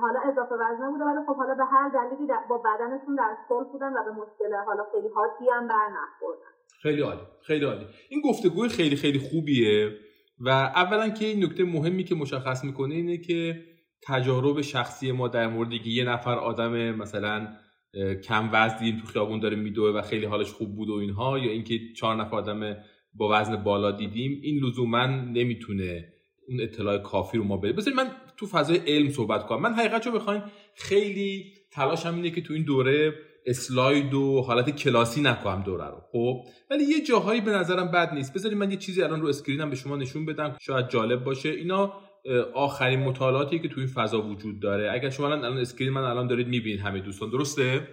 حالا 0.03 0.21
اضافه 0.31 0.55
وزنه 0.55 0.91
بوده 0.91 1.05
ولی 1.05 1.27
خب 1.27 1.37
حالا 1.37 1.55
به 1.55 1.65
هر 1.65 1.89
دلیلی 1.89 2.33
با 2.49 2.59
بدنشون 2.59 3.15
در 3.15 3.37
صلح 3.49 3.67
بودن 3.73 3.93
و 3.93 4.05
به 4.05 4.11
مشکل 4.11 4.55
حالا 4.67 4.85
خیلی 4.93 5.09
حادی 5.15 5.51
هم 5.55 5.69
بر 5.69 5.89
نخوردن. 5.89 6.53
خیلی 6.83 7.03
عالی 7.03 7.21
خیلی 7.47 7.65
عالی. 7.65 7.87
این 8.11 8.21
گفتگوی 8.21 8.69
خیلی 8.69 8.97
خیلی 8.97 9.19
خوبیه 9.19 9.91
و 10.41 10.49
اولا 10.49 11.09
که 11.09 11.25
این 11.25 11.45
نکته 11.45 11.65
مهمی 11.65 12.05
که 12.05 12.15
مشخص 12.15 12.65
می‌کنه 12.65 12.95
اینه 12.95 13.19
که 13.19 13.55
تجارب 14.09 14.61
شخصی 14.61 15.13
ما 15.13 15.29
در 15.29 15.47
مورد 15.47 15.73
یه 15.73 16.05
نفر 16.05 16.35
آدم 16.35 16.73
مثلا 16.91 17.49
کم 18.29 18.49
وزن 18.53 18.79
دیدیم 18.79 19.01
تو 19.01 19.07
خیابون 19.07 19.41
داره 19.41 19.57
میدوه 19.57 19.91
و 19.99 20.03
خیلی 20.03 20.27
حالش 20.27 20.53
خوب 20.53 20.77
بود 20.77 20.89
و 20.89 20.95
اینها 20.95 21.39
یا 21.39 21.53
اینکه 21.53 21.75
چهار 21.97 22.17
نفر 22.17 22.37
آدم 22.37 22.77
با 23.15 23.41
وزن 23.41 23.57
بالا 23.57 23.91
دیدیم 23.91 24.41
این 24.43 24.65
لزوما 24.65 25.07
نمی‌تونه 25.07 26.09
اون 26.49 26.61
اطلاع 26.61 26.99
کافی 26.99 27.39
رو 27.39 27.45
ما 27.45 27.57
بده. 27.57 27.73
بذارید 27.73 28.01
من 28.01 28.11
تو 28.37 28.47
فضای 28.47 28.77
علم 28.87 29.09
صحبت 29.09 29.47
کنم. 29.47 29.61
من 29.61 29.75
حقیقت 29.75 30.07
رو 30.07 30.13
بخواین 30.13 30.43
خیلی 30.77 31.45
تلاشم 31.73 32.15
اینه 32.15 32.31
که 32.31 32.41
تو 32.41 32.55
این 32.55 32.65
دوره 32.65 33.15
اسلاید 33.47 34.15
و 34.15 34.43
حالت 34.43 34.77
کلاسی 34.77 35.21
نکنم 35.21 35.63
دوره 35.63 35.85
رو 35.85 36.01
خب؟ 36.13 36.45
ولی 36.71 36.85
یه 36.85 37.05
جاهایی 37.05 37.41
به 37.41 37.51
نظرم 37.51 37.91
بد 37.91 38.15
نیست. 38.15 38.35
بذارید 38.35 38.59
من 38.59 38.71
یه 38.71 38.77
چیزی 38.77 39.03
الان 39.03 39.21
رو 39.21 39.29
screen 39.29 39.65
م 39.65 39.71
به 39.71 39.77
شما 39.77 39.97
نشون 39.97 40.27
بدم 40.27 40.57
شاید 40.61 40.89
جالب 40.89 41.25
باشه. 41.25 41.49
اینا 41.49 41.93
آخرین 42.55 43.01
مطالعاتی 43.01 43.59
که 43.59 43.69
تو 43.69 43.81
این 43.81 43.89
فضا 43.89 44.23
وجود 44.23 44.61
داره. 44.61 44.93
اگر 44.93 45.11
شما 45.11 45.27
الان 45.27 45.59
screen 45.59 45.93
من 45.93 46.03
الان 46.03 46.27
دارید 46.27 46.49
می‌بینید 46.49 46.81
همه 46.81 47.01
دوستان 47.01 47.31
درسته؟ 47.31 47.89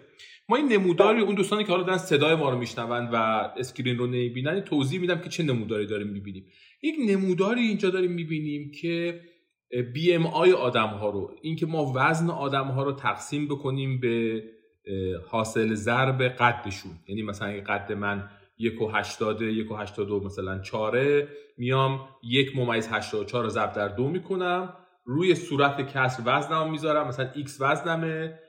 ما 0.49 0.55
این 0.55 0.67
نموداری 0.67 1.21
اون 1.21 1.35
دوستانی 1.35 1.63
که 1.63 1.71
حالا 1.71 1.83
دارن 1.83 1.97
صدای 1.97 2.35
ما 2.35 2.49
رو 2.49 2.57
میشنوند 2.57 3.09
و 3.13 3.15
screen 3.57 3.97
رو 3.97 4.07
نمی‌بینن 4.07 4.59
توضیح 4.59 4.99
میدم 4.99 5.21
که 5.21 5.29
چه 5.29 5.43
نموداری 5.43 5.85
داریم 5.85 6.07
می‌بینیم. 6.07 6.45
یک 6.83 6.95
نموداری 7.07 7.61
اینجا 7.61 7.89
داریم 7.89 8.11
می‌بینیم 8.11 8.71
که 8.81 9.21
BMI 9.93 10.51
آدم 10.51 10.87
ها 10.87 11.09
رو 11.09 11.31
اینکه 11.41 11.65
ما 11.65 11.93
وزن 11.95 12.29
آدم 12.29 12.65
ها 12.65 12.83
رو 12.83 12.91
تقسیم 12.91 13.47
بکنیم 13.47 13.99
به 13.99 14.43
حاصل 15.27 15.73
ضرب 15.73 16.21
قدشون. 16.21 16.91
یعنی 17.07 17.23
مثلا 17.23 17.61
قد 17.67 17.91
من 17.91 18.29
یک 18.57 18.81
و 18.81 18.87
هشتاده 18.87 19.45
یک 19.53 19.71
و 19.71 19.75
هشتاد 19.75 20.11
مثلا 20.11 20.59
چهاره 20.59 21.27
میام 21.57 22.09
یک 22.23 22.57
ممیز 22.57 22.87
هشتاد 22.91 23.25
چهار 23.25 23.43
رو 23.43 23.49
ضرب 23.49 23.73
در 23.73 23.87
دو 23.87 24.09
می‌کنم 24.09 24.73
روی 25.05 25.35
صورت 25.35 25.93
کسر 25.93 26.23
وزنم 26.25 26.71
می‌ذارم 26.71 27.07
مثلا 27.07 27.31
x 27.33 27.49
وزنمه 27.59 28.39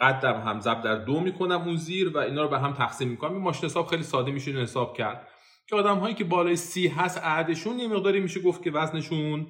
قدم 0.00 0.40
هم 0.40 0.60
ضرب 0.60 0.82
در 0.82 1.04
دو 1.04 1.20
می‌کنم 1.20 1.62
اون 1.62 1.76
زیر 1.76 2.08
و 2.08 2.18
اینا 2.18 2.42
رو 2.42 2.48
به 2.48 2.58
هم 2.58 2.72
تقسیم 2.72 3.08
می‌کنم. 3.08 3.32
این 3.32 3.42
ماشین 3.42 3.64
حساب 3.64 3.86
خیلی 3.86 4.02
ساده 4.02 4.32
میشه 4.32 4.50
حساب 4.50 4.96
کرد. 4.96 5.28
که 5.68 5.76
آدم 5.76 5.98
هایی 5.98 6.14
که 6.14 6.24
بالای 6.24 6.56
سی 6.56 6.88
هست 6.88 7.18
عددشون 7.18 7.78
یه 7.78 7.88
مقداری 7.88 8.20
میشه 8.20 8.40
گفت 8.40 8.62
که 8.62 8.70
وزنشون 8.70 9.46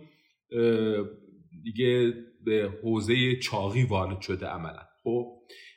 دیگه 1.65 2.15
به 2.45 2.71
حوزه 2.83 3.37
چاقی 3.37 3.83
وارد 3.83 4.21
شده 4.21 4.47
عملا. 4.47 4.83
خب 5.05 5.27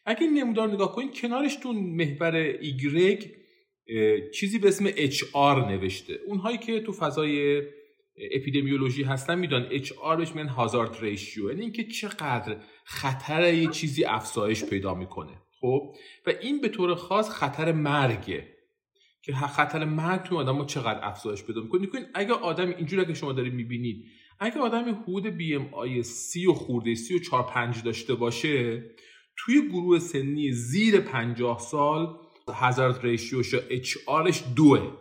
اگه 0.05 0.27
نمودار 0.27 0.67
نگاه 0.67 0.95
کنید 0.95 1.19
کنارش 1.19 1.55
تو 1.55 1.73
محور 1.73 2.35
ایگرگ 2.35 3.31
چیزی 4.33 4.59
به 4.59 4.67
اسم 4.67 4.89
HR 4.89 5.67
نوشته. 5.71 6.19
اونهایی 6.27 6.57
که 6.57 6.79
تو 6.79 6.91
فضای 6.91 7.61
اپیدمیولوژی 8.17 9.03
هستن 9.03 9.39
می‌دونن 9.39 9.67
اچ 9.71 9.91
آر 9.91 10.15
بهش 10.15 10.31
میگن 10.31 10.47
هازارد 10.47 10.97
ریشیو 11.01 11.49
یعنی 11.49 11.61
اینکه 11.61 11.83
چقدر 11.83 12.57
خطر 12.83 13.53
یه 13.53 13.67
چیزی 13.67 14.05
افزایش 14.05 14.65
پیدا 14.65 14.95
می‌کنه. 14.95 15.41
خب؟ 15.61 15.95
و 16.27 16.33
این 16.41 16.61
به 16.61 16.69
طور 16.69 16.95
خاص 16.95 17.29
خطر 17.29 17.71
مرگه. 17.71 18.55
که 19.21 19.33
خطر 19.33 19.85
مرگ 19.85 20.23
تو 20.23 20.37
آدم 20.37 20.65
چقدر 20.65 20.99
افزایش 21.03 21.43
پیدا 21.43 21.61
می‌کنه. 21.61 21.87
اگه 22.13 22.33
آدم 22.33 22.69
اینجوری 22.69 23.05
که 23.05 23.13
شما 23.13 23.33
دارید 23.33 23.53
می‌بینید 23.53 24.05
اگه 24.39 24.59
آدم 24.59 25.03
حدود 25.03 25.25
بی 25.25 25.55
ام 25.55 25.73
آی 25.73 26.03
سی 26.03 26.45
و 26.45 26.53
خورده 26.53 26.95
سی 26.95 27.15
و 27.15 27.19
چار 27.19 27.43
پنج 27.43 27.83
داشته 27.83 28.15
باشه 28.15 28.83
توی 29.37 29.69
گروه 29.69 29.99
سنی 29.99 30.51
زیر 30.51 30.99
پنجاه 30.99 31.59
سال 31.59 32.17
هزارد 32.53 32.99
ریشیوش 33.03 33.53
یا 33.53 33.59
اچ 33.69 33.97
آرش 34.07 34.43
دوه. 34.55 34.97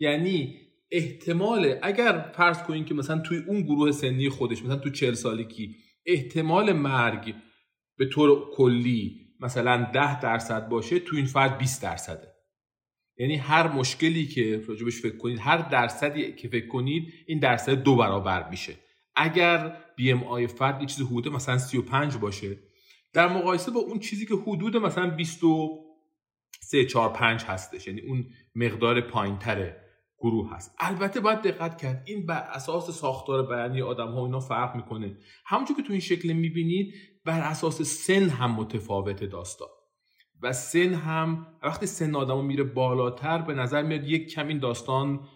یعنی 0.00 0.67
احتمال 0.90 1.78
اگر 1.82 2.32
فرض 2.34 2.62
کنیم 2.62 2.84
که 2.84 2.94
مثلا 2.94 3.18
توی 3.18 3.38
اون 3.38 3.62
گروه 3.62 3.92
سنی 3.92 4.28
خودش 4.28 4.62
مثلا 4.62 4.76
تو 4.76 4.90
چل 4.90 5.14
سالگی 5.14 5.76
احتمال 6.06 6.72
مرگ 6.72 7.34
به 7.96 8.06
طور 8.06 8.50
کلی 8.54 9.28
مثلا 9.40 9.90
ده 9.94 10.20
درصد 10.20 10.68
باشه 10.68 10.98
تو 10.98 11.16
این 11.16 11.26
فرد 11.26 11.58
20 11.58 11.82
درصده. 11.82 12.28
یعنی 13.16 13.36
هر 13.36 13.68
مشکلی 13.68 14.26
که 14.26 14.64
راجبش 14.68 15.00
فکر 15.00 15.16
کنید 15.16 15.38
هر 15.38 15.68
درصدی 15.68 16.32
که 16.32 16.48
فکر 16.48 16.66
کنید 16.66 17.12
این 17.26 17.38
درصد 17.38 17.72
دو 17.72 17.96
برابر 17.96 18.50
میشه. 18.50 18.74
اگر 19.16 19.76
بی 19.96 20.12
ام 20.12 20.24
آی 20.24 20.46
فرد 20.46 20.80
یه 20.80 20.86
چیز 20.86 21.06
حدود 21.06 21.28
مثلا 21.28 21.58
35 21.58 22.16
باشه 22.16 22.58
در 23.12 23.28
مقایسه 23.28 23.70
با 23.70 23.80
اون 23.80 23.98
چیزی 23.98 24.26
که 24.26 24.34
حدود 24.34 24.76
مثلا 24.76 25.10
23 25.10 26.84
4 26.84 27.12
5 27.12 27.42
هستش 27.42 27.86
یعنی 27.86 28.00
اون 28.00 28.26
مقدار 28.54 29.00
پایینتره. 29.00 29.87
گروه 30.18 30.54
هست. 30.54 30.76
البته 30.78 31.20
باید 31.20 31.42
دقت 31.42 31.82
کرد 31.82 32.02
این 32.06 32.26
بر 32.26 32.48
اساس 32.52 32.90
ساختار 32.90 33.46
بیانی 33.46 33.82
آدم 33.82 34.12
ها 34.12 34.24
اینا 34.24 34.40
فرق 34.40 34.76
می‌کنه. 34.76 35.16
همونجور 35.46 35.76
که 35.76 35.82
تو 35.82 35.92
این 35.92 36.00
شکل 36.00 36.32
می‌بینید 36.32 36.94
بر 37.24 37.40
اساس 37.40 37.82
سن 37.82 38.28
هم 38.28 38.50
متفاوت 38.50 39.24
داستان. 39.24 39.68
و 40.42 40.52
سن 40.52 40.94
هم 40.94 41.46
وقتی 41.62 41.86
سن 41.86 42.14
آدم 42.14 42.44
میره 42.44 42.64
بالاتر 42.64 43.38
به 43.38 43.54
نظر 43.54 43.82
میاد 43.82 44.04
یک 44.04 44.32
کم 44.32 44.48
این 44.48 44.58
داستان 44.58 45.28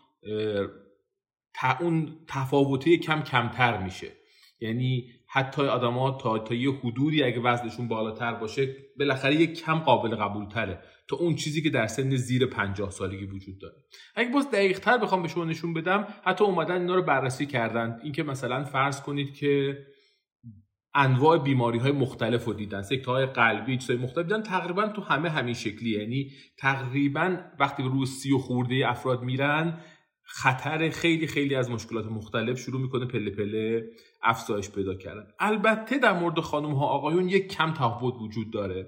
اون 1.81 2.17
تفاوته 2.29 2.97
کم 2.97 3.23
کمتر 3.23 3.83
میشه. 3.83 4.13
یعنی 4.61 5.11
حتی 5.29 5.63
آدما 5.63 6.11
تا 6.11 6.39
تا 6.39 6.55
یه 6.55 6.71
حدودی 6.73 7.23
اگه 7.23 7.41
وزنشون 7.41 7.89
بالاتر 7.89 8.35
باشه 8.35 8.77
بالاخره 8.99 9.35
یک 9.35 9.65
کم 9.65 9.79
قابل 9.79 10.17
قبول 10.17 10.49
تره 10.49 10.83
تا 11.13 11.19
اون 11.19 11.35
چیزی 11.35 11.63
که 11.63 11.71
در 11.71 11.87
سن 11.87 12.17
زیر 12.17 12.47
50 12.47 12.91
سالگی 12.91 13.27
وجود 13.27 13.59
داره. 13.59 13.75
اگه 14.15 14.31
باز 14.31 14.51
دقیق 14.51 14.79
تر 14.79 14.99
بخوام 14.99 15.23
به 15.23 15.29
شما 15.29 15.45
نشون 15.45 15.75
بدم 15.75 16.07
حتی 16.25 16.45
اومدن 16.45 16.81
اینا 16.81 16.95
رو 16.95 17.03
بررسی 17.03 17.47
کردن. 17.47 18.01
اینکه 18.03 18.23
مثلا 18.23 18.65
فرض 18.65 19.03
کنید 19.03 19.35
که 19.35 19.79
انواع 20.95 21.39
بیماری 21.39 21.79
های 21.79 21.93
مختلف 21.93 22.45
رو 22.45 22.53
دیدن 22.53 22.83
سکته 22.83 23.11
های 23.11 23.27
قلبی 23.27 23.77
چیزای 23.77 23.97
مختلف 23.97 24.27
دیدن 24.27 24.43
تقریبا 24.43 24.89
تو 24.89 25.03
همه 25.03 25.31
همین 25.31 25.55
شکلی 25.55 25.91
یعنی 25.91 26.31
تقریبا 26.59 27.39
وقتی 27.59 27.83
رو 27.83 28.07
سی 28.07 28.33
و 28.33 28.39
خورده 28.39 28.85
افراد 28.89 29.23
میرن 29.23 29.81
خطر 30.23 30.91
خیلی 30.91 31.27
خیلی 31.27 31.55
از 31.55 31.71
مشکلات 31.71 32.07
مختلف 32.07 32.59
شروع 32.59 32.81
می‌کنه 32.81 33.07
پله 33.07 33.31
پله 33.31 33.85
افزایش 34.23 34.71
پیدا 34.71 34.95
کردن. 34.95 35.27
البته 35.39 35.99
در 35.99 36.13
مورد 36.13 36.41
خانم 36.41 36.75
ها 36.75 36.87
آقایون 36.87 37.29
یک 37.29 37.49
کم 37.49 37.73
تفاوت 37.73 38.15
وجود 38.21 38.53
داره 38.53 38.87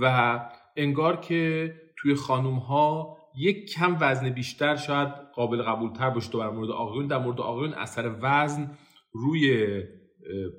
و 0.00 0.40
انگار 0.76 1.20
که 1.20 1.74
توی 1.96 2.14
خانوم 2.14 2.58
ها 2.58 3.16
یک 3.38 3.72
کم 3.72 3.96
وزن 4.00 4.30
بیشتر 4.30 4.76
شاید 4.76 5.08
قابل 5.34 5.62
قبول 5.62 5.92
تر 5.92 6.10
باشه 6.10 6.38
در 6.38 6.50
مورد 6.50 6.70
آقایون. 6.70 7.06
در 7.06 7.18
مورد 7.18 7.40
آقایون 7.40 7.74
اثر 7.74 8.14
وزن 8.20 8.70
روی 9.12 9.82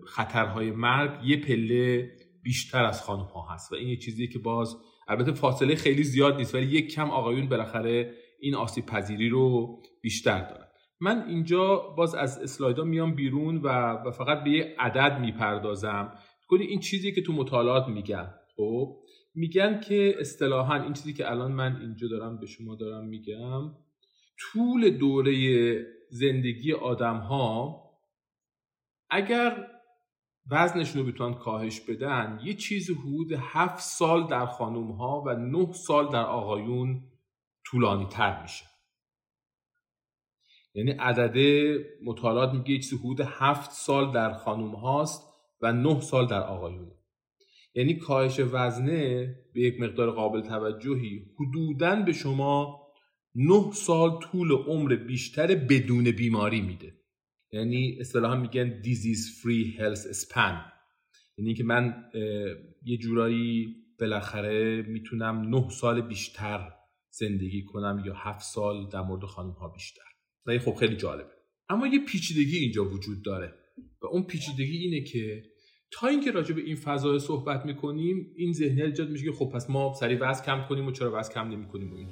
خطرهای 0.08 0.72
مرگ 0.72 1.26
یه 1.26 1.38
پله 1.38 2.12
بیشتر 2.44 2.84
از 2.84 3.04
خانم 3.04 3.24
ها 3.24 3.54
هست 3.54 3.72
و 3.72 3.76
این 3.76 3.88
یه 3.88 3.98
چیزیه 3.98 4.28
که 4.28 4.40
باز 4.40 4.78
البته 5.08 5.32
فاصله 5.32 5.76
خیلی 5.76 6.04
زیاد 6.04 6.36
نیست 6.36 6.56
ولی 6.56 6.66
یک 6.66 6.94
کم 6.94 7.10
آقایون 7.10 7.50
بالاخره 7.50 8.14
این 8.40 8.56
آسیب 8.56 8.86
پذیری 8.86 9.30
رو 9.30 9.78
بیشتر 10.02 10.40
دارن. 10.50 10.68
من 11.00 11.26
اینجا 11.28 11.76
باز 11.98 12.16
از 12.16 12.40
اسلایدا 12.40 12.84
میام 12.84 13.16
بیرون 13.16 13.58
و, 13.58 13.68
و 13.92 14.12
فقط 14.12 14.44
به 14.44 14.50
یه 14.50 14.76
عدد 14.80 15.20
می‌پردازم. 15.20 16.14
کنی 16.48 16.64
این 16.64 16.80
چیزی 16.80 17.12
که 17.12 17.22
تو 17.22 17.34
مطالعات 17.34 17.88
میگن 17.88 18.34
خب؟ 18.56 18.98
میگن 19.34 19.80
که 19.80 20.16
اصطلاحا 20.20 20.84
این 20.84 20.94
چیزی 20.94 21.14
که 21.14 21.32
الان 21.32 21.52
من 21.52 21.82
اینجا 21.82 22.08
دارم 22.08 22.40
به 22.40 22.46
شما 22.46 22.76
دارم 22.76 23.06
میگم 23.06 23.72
طول 24.38 24.90
دوره 24.90 25.86
زندگی 26.10 26.74
آدم 26.74 27.18
ها 27.18 27.82
اگر 29.10 29.68
وزنشون 30.52 31.06
رو 31.06 31.12
بتونن 31.12 31.34
کاهش 31.34 31.80
بدن 31.80 32.40
یه 32.44 32.54
چیز 32.54 32.90
حدود 32.90 33.32
هفت 33.38 33.80
سال 33.80 34.28
در 34.28 34.46
خانوم 34.46 34.92
ها 34.92 35.24
و 35.26 35.36
نه 35.36 35.74
سال 35.74 36.10
در 36.10 36.24
آقایون 36.24 37.04
طولانی 37.66 38.06
تر 38.06 38.42
میشه. 38.42 38.66
یعنی 40.74 40.92
عدد 40.92 41.38
مطالعات 42.06 42.54
میگه 42.54 42.72
یه 42.72 42.80
چیز 42.80 43.00
حدود 43.00 43.22
هفت 43.22 43.72
سال 43.72 44.12
در 44.12 44.34
خانوم 44.34 44.76
هاست 44.76 45.34
و 45.62 45.74
نه 45.74 46.00
سال 46.00 46.28
در 46.28 46.42
آقایون 46.42 46.92
یعنی 47.76 47.94
کاهش 47.94 48.40
وزنه 48.40 49.36
به 49.54 49.62
یک 49.62 49.80
مقدار 49.80 50.12
قابل 50.12 50.42
توجهی 50.42 51.26
حدوداً 51.40 51.96
به 51.96 52.14
شما 52.14 52.82
نه 53.36 53.72
سال 53.74 54.20
طول 54.20 54.52
عمر 54.52 54.96
بیشتر 54.96 55.56
بدون 55.56 56.12
بیماری 56.12 56.62
میده. 56.62 56.94
یعنی 57.54 57.98
اصطلاحا 58.00 58.36
میگن 58.36 58.82
disease 58.82 59.42
free 59.42 59.80
health 59.80 60.14
span. 60.14 60.72
یعنی 61.38 61.54
که 61.54 61.64
من 61.64 62.04
یه 62.84 62.98
جورایی 62.98 63.76
بالاخره 64.00 64.82
می‌تونم 64.82 65.56
نه 65.56 65.70
سال 65.70 66.02
بیشتر 66.02 66.72
زندگی 67.10 67.64
کنم 67.64 68.04
یا 68.06 68.14
هفت 68.16 68.46
سال 68.46 68.90
در 68.90 69.02
مورد 69.02 69.24
خانم 69.24 69.52
ها 69.52 69.68
بیشتر. 69.68 70.04
و 70.46 70.60
خب 70.60 70.76
خیلی 70.76 70.96
جالبه. 70.96 71.32
اما 71.70 71.88
یه 71.88 72.06
پیچیدگی 72.06 72.58
اینجا 72.58 72.86
وجود 72.86 73.22
داره. 73.26 73.54
و 74.02 74.06
اون 74.06 74.24
پیچیدگی 74.24 74.78
اینه 74.78 75.02
که 75.02 75.44
تا 75.92 76.08
اینکه 76.08 76.32
راجع 76.32 76.56
به 76.56 76.62
این 76.62 76.76
فضای 76.76 77.20
صحبت 77.20 77.66
می‌کنیم 77.66 78.32
این 78.36 78.54
ذهنیت 78.54 78.86
ایجاد 78.86 79.10
میشه 79.10 79.26
که 79.26 79.32
خب 79.32 79.46
پس 79.46 79.70
ما 79.70 79.94
سریع 79.94 80.18
وزن 80.22 80.44
کم 80.44 80.66
کنیم 80.70 80.88
و 80.88 80.92
چرا 80.92 81.20
وزن 81.20 81.34
کم 81.34 81.48
نمی‌کنیم 81.48 81.94
و 81.94 81.96
این. 81.96 82.08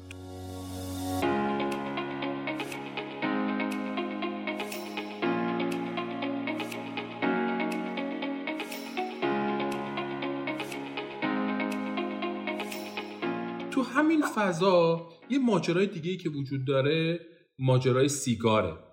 تو 13.72 13.82
همین 13.82 14.22
فضا 14.36 15.10
یه 15.30 15.40
ماجرای 15.40 15.88
دیگه 15.88 16.12
ای 16.12 16.18
که 16.18 16.30
وجود 16.30 16.66
داره 16.66 17.20
ماجرای 17.60 18.10
سیگاره. 18.10 18.89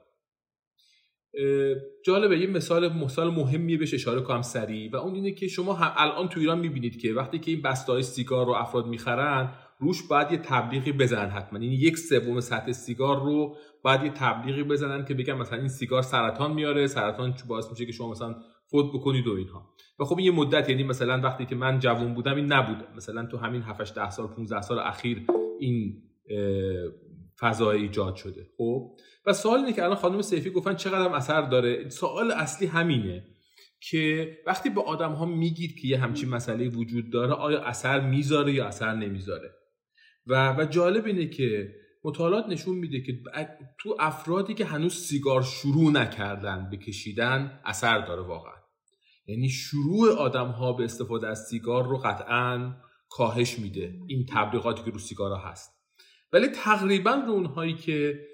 جالبه 2.05 2.39
یه 2.39 2.47
مثال 2.47 2.93
مثال 2.93 3.31
مهمی 3.31 3.77
بهش 3.77 3.95
اشاره 3.95 4.21
کنم 4.21 4.43
سریع. 4.43 4.91
و 4.93 4.97
اون 4.97 5.15
اینه 5.15 5.33
که 5.33 5.49
شما 5.49 5.73
هم 5.73 5.93
الان 5.97 6.29
تو 6.29 6.41
ایران 6.41 6.59
می‌بینید 6.59 7.01
که 7.01 7.13
وقتی 7.13 7.39
که 7.39 7.51
این 7.51 7.63
بسته 7.63 8.03
سیگار 8.03 8.47
رو 8.47 8.53
افراد 8.53 8.87
می‌خرن 8.87 9.53
روش 9.79 10.03
باید 10.03 10.33
یه 10.33 10.39
تبلیغی 10.39 10.93
بزنن 10.93 11.29
حتما. 11.29 11.59
یعنی 11.59 11.75
یک 11.75 11.99
سوم 11.99 12.41
سطح 12.41 12.73
سیگار 12.73 13.25
رو 13.25 13.57
باید 13.83 14.03
یه 14.03 14.11
تبلیغی 14.11 14.63
بزنن 14.63 15.05
که 15.05 15.15
بگن 15.15 15.35
مثلا 15.35 15.59
این 15.59 15.69
سیگار 15.69 16.03
سرطان 16.03 16.53
میاره 16.53 16.87
سرطان 16.87 17.35
باعث 17.49 17.71
میشه 17.71 17.87
که 17.87 17.93
شما 17.93 18.11
مثلا 18.11 18.35
فوت 18.71 18.87
بکنید 18.95 19.27
و 19.27 19.33
اینها. 19.33 19.71
و 19.99 20.05
خب 20.05 20.19
این 20.19 20.27
یه 20.27 20.33
مدت 20.33 20.69
یعنی 20.69 20.83
مثلا 20.83 21.21
وقتی 21.21 21.47
که 21.47 21.55
من 21.55 21.79
جوان 21.79 22.15
بودم 22.15 22.37
این 22.37 22.53
نبود. 22.53 22.85
مثلا 22.97 23.27
تو 23.27 23.37
همین 23.37 23.63
7 23.63 23.95
10 23.95 24.11
سال 24.11 24.27
15 24.27 24.63
سال 24.63 24.79
اخیر 24.79 25.23
این 25.61 26.03
فضای 27.41 27.83
ایجاد 27.83 28.17
شده. 28.17 28.47
خب؟ 28.57 28.97
و 29.27 29.33
سوال 29.33 29.59
اینه 29.59 29.73
که 29.73 29.85
الان 29.85 29.97
خانم 29.97 30.23
سیفی 30.23 30.51
گفتن 30.51 30.75
چقدر 30.75 31.15
اثر 31.15 31.43
داره؟ 31.43 31.89
سوال 31.89 32.31
اصلی 32.31 32.67
همینه 32.67 33.25
که 33.81 34.37
وقتی 34.47 34.71
به 34.71 34.83
آدم 34.83 35.13
ها 35.13 35.25
میگید 35.25 35.79
که 35.81 35.89
یه 35.89 35.99
همچین 35.99 36.29
مسئله 36.29 36.69
وجود 36.69 37.11
داره 37.11 37.33
آیا 37.33 37.63
اثر 37.63 38.01
می‌ذاره 38.01 38.53
یا 38.53 38.67
اثر 38.67 38.95
نمی‌ذاره؟ 38.95 39.51
و 40.27 40.57
و 40.59 40.65
جالب 40.65 41.07
اینه 41.07 41.27
که 41.27 41.75
مطالعات 42.05 42.49
نشون 42.49 42.75
میده 42.75 43.01
که 43.01 43.13
تو 43.79 43.97
افرادی 44.01 44.55
که 44.55 44.65
هنوز 44.65 44.95
سیگار 44.95 45.43
شروع 45.43 45.93
نکردن 45.93 46.69
به 46.71 46.77
کشیدن 46.77 47.61
اثر 47.65 48.07
داره 48.07 48.23
واقعا. 48.23 48.57
یعنی 49.27 49.49
شروع 49.49 50.11
آدم 50.11 50.49
ها 50.49 50.73
به 50.73 50.85
استفاده 50.85 51.29
از 51.29 51.47
سیگار 51.51 51.87
رو 51.87 51.99
قطعا 51.99 52.77
کاهش 53.09 53.59
میده 53.59 53.95
این 54.07 54.27
تبلیغاتی 54.29 54.83
که 54.85 54.91
رو 54.91 54.99
سیگارا 54.99 55.39
هست. 55.39 55.76
ولی 56.33 56.49
تقریبا 56.49 57.15
رو 57.27 57.33
اونهایی 57.33 57.75
که 57.75 58.27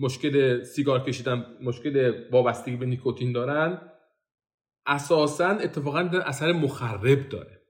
مشکل 0.00 0.62
سیگار 0.62 1.04
کشیدن 1.04 1.46
مشکل 1.60 2.24
وابستگی 2.30 2.76
به 2.76 2.86
نیکوتین 2.86 3.32
دارن 3.32 3.90
اساسا 4.86 5.48
اتفاقا 5.48 5.98
اثر 6.00 6.52
مخرب 6.52 7.28
داره. 7.28 7.60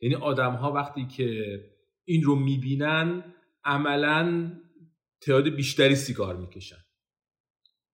یعنی 0.00 0.14
آدم 0.14 0.52
ها 0.52 0.72
وقتی 0.72 1.06
که 1.06 1.60
این 2.04 2.22
رو 2.22 2.34
می‌بینن 2.34 3.34
عملا 3.64 4.52
تعداد 5.20 5.48
بیشتری 5.48 5.94
سیگار 5.94 6.36
می‌کشن. 6.36 6.76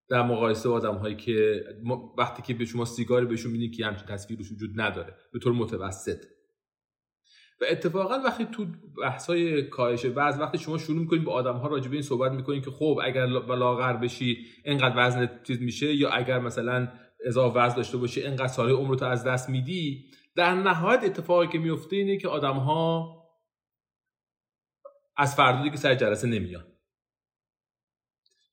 در 0.09 0.23
مقایسه 0.23 0.69
با 0.69 0.75
آدم 0.75 0.95
هایی 0.95 1.17
که 1.17 1.65
وقتی 2.19 2.43
که 2.43 2.55
به 2.55 2.65
شما 2.65 2.85
سیگار 2.85 3.25
بهشون 3.25 3.53
میدین 3.53 3.71
که 3.71 3.87
همچین 3.87 4.07
تصویر 4.07 4.41
وجود 4.41 4.81
نداره. 4.81 5.17
به 5.33 5.39
طور 5.39 5.53
متوسط. 5.53 6.25
و 7.61 7.65
اتفاقا 7.71 8.19
وقتی 8.19 8.45
تو 8.45 8.67
بحثای 9.03 9.63
کاهش 9.63 10.07
وزن 10.15 10.41
وقتی 10.41 10.59
شما 10.59 10.79
شروع 10.79 10.99
می‌کنید 10.99 11.25
به 11.25 11.31
آدم 11.33 11.57
ها 11.57 11.69
راجع 11.69 11.89
به 11.89 11.93
این 11.93 12.03
صحبت 12.03 12.33
می‌کنید 12.33 12.65
که 12.65 12.71
خب 12.71 13.01
اگر 13.05 13.27
لاغر 13.27 13.93
بشی 13.93 14.47
اینقدر 14.65 14.95
وزن 14.97 15.41
چیز 15.43 15.63
میشه 15.63 15.95
یا 15.95 16.11
اگر 16.11 16.39
مثلا 16.39 16.89
اضافه 17.25 17.59
وزن 17.59 17.77
داشته 17.77 17.97
باشی 17.97 18.23
اینقدر 18.23 18.47
سال 18.47 18.71
عمرت 18.71 19.03
از 19.03 19.25
دست 19.25 19.51
میدی 19.51 20.05
در 20.37 20.55
نهایت 20.55 21.05
اتفاقی 21.05 21.47
که 21.47 21.59
میفته 21.59 21.97
اینه 21.97 22.17
که 22.17 22.29
آدم 22.29 22.57
ها 22.57 23.15
از 25.17 25.37
فردا 25.37 25.63
دیگه 25.63 25.77
سر 25.77 25.95
جلسه 25.95 26.27
نمیان. 26.27 26.65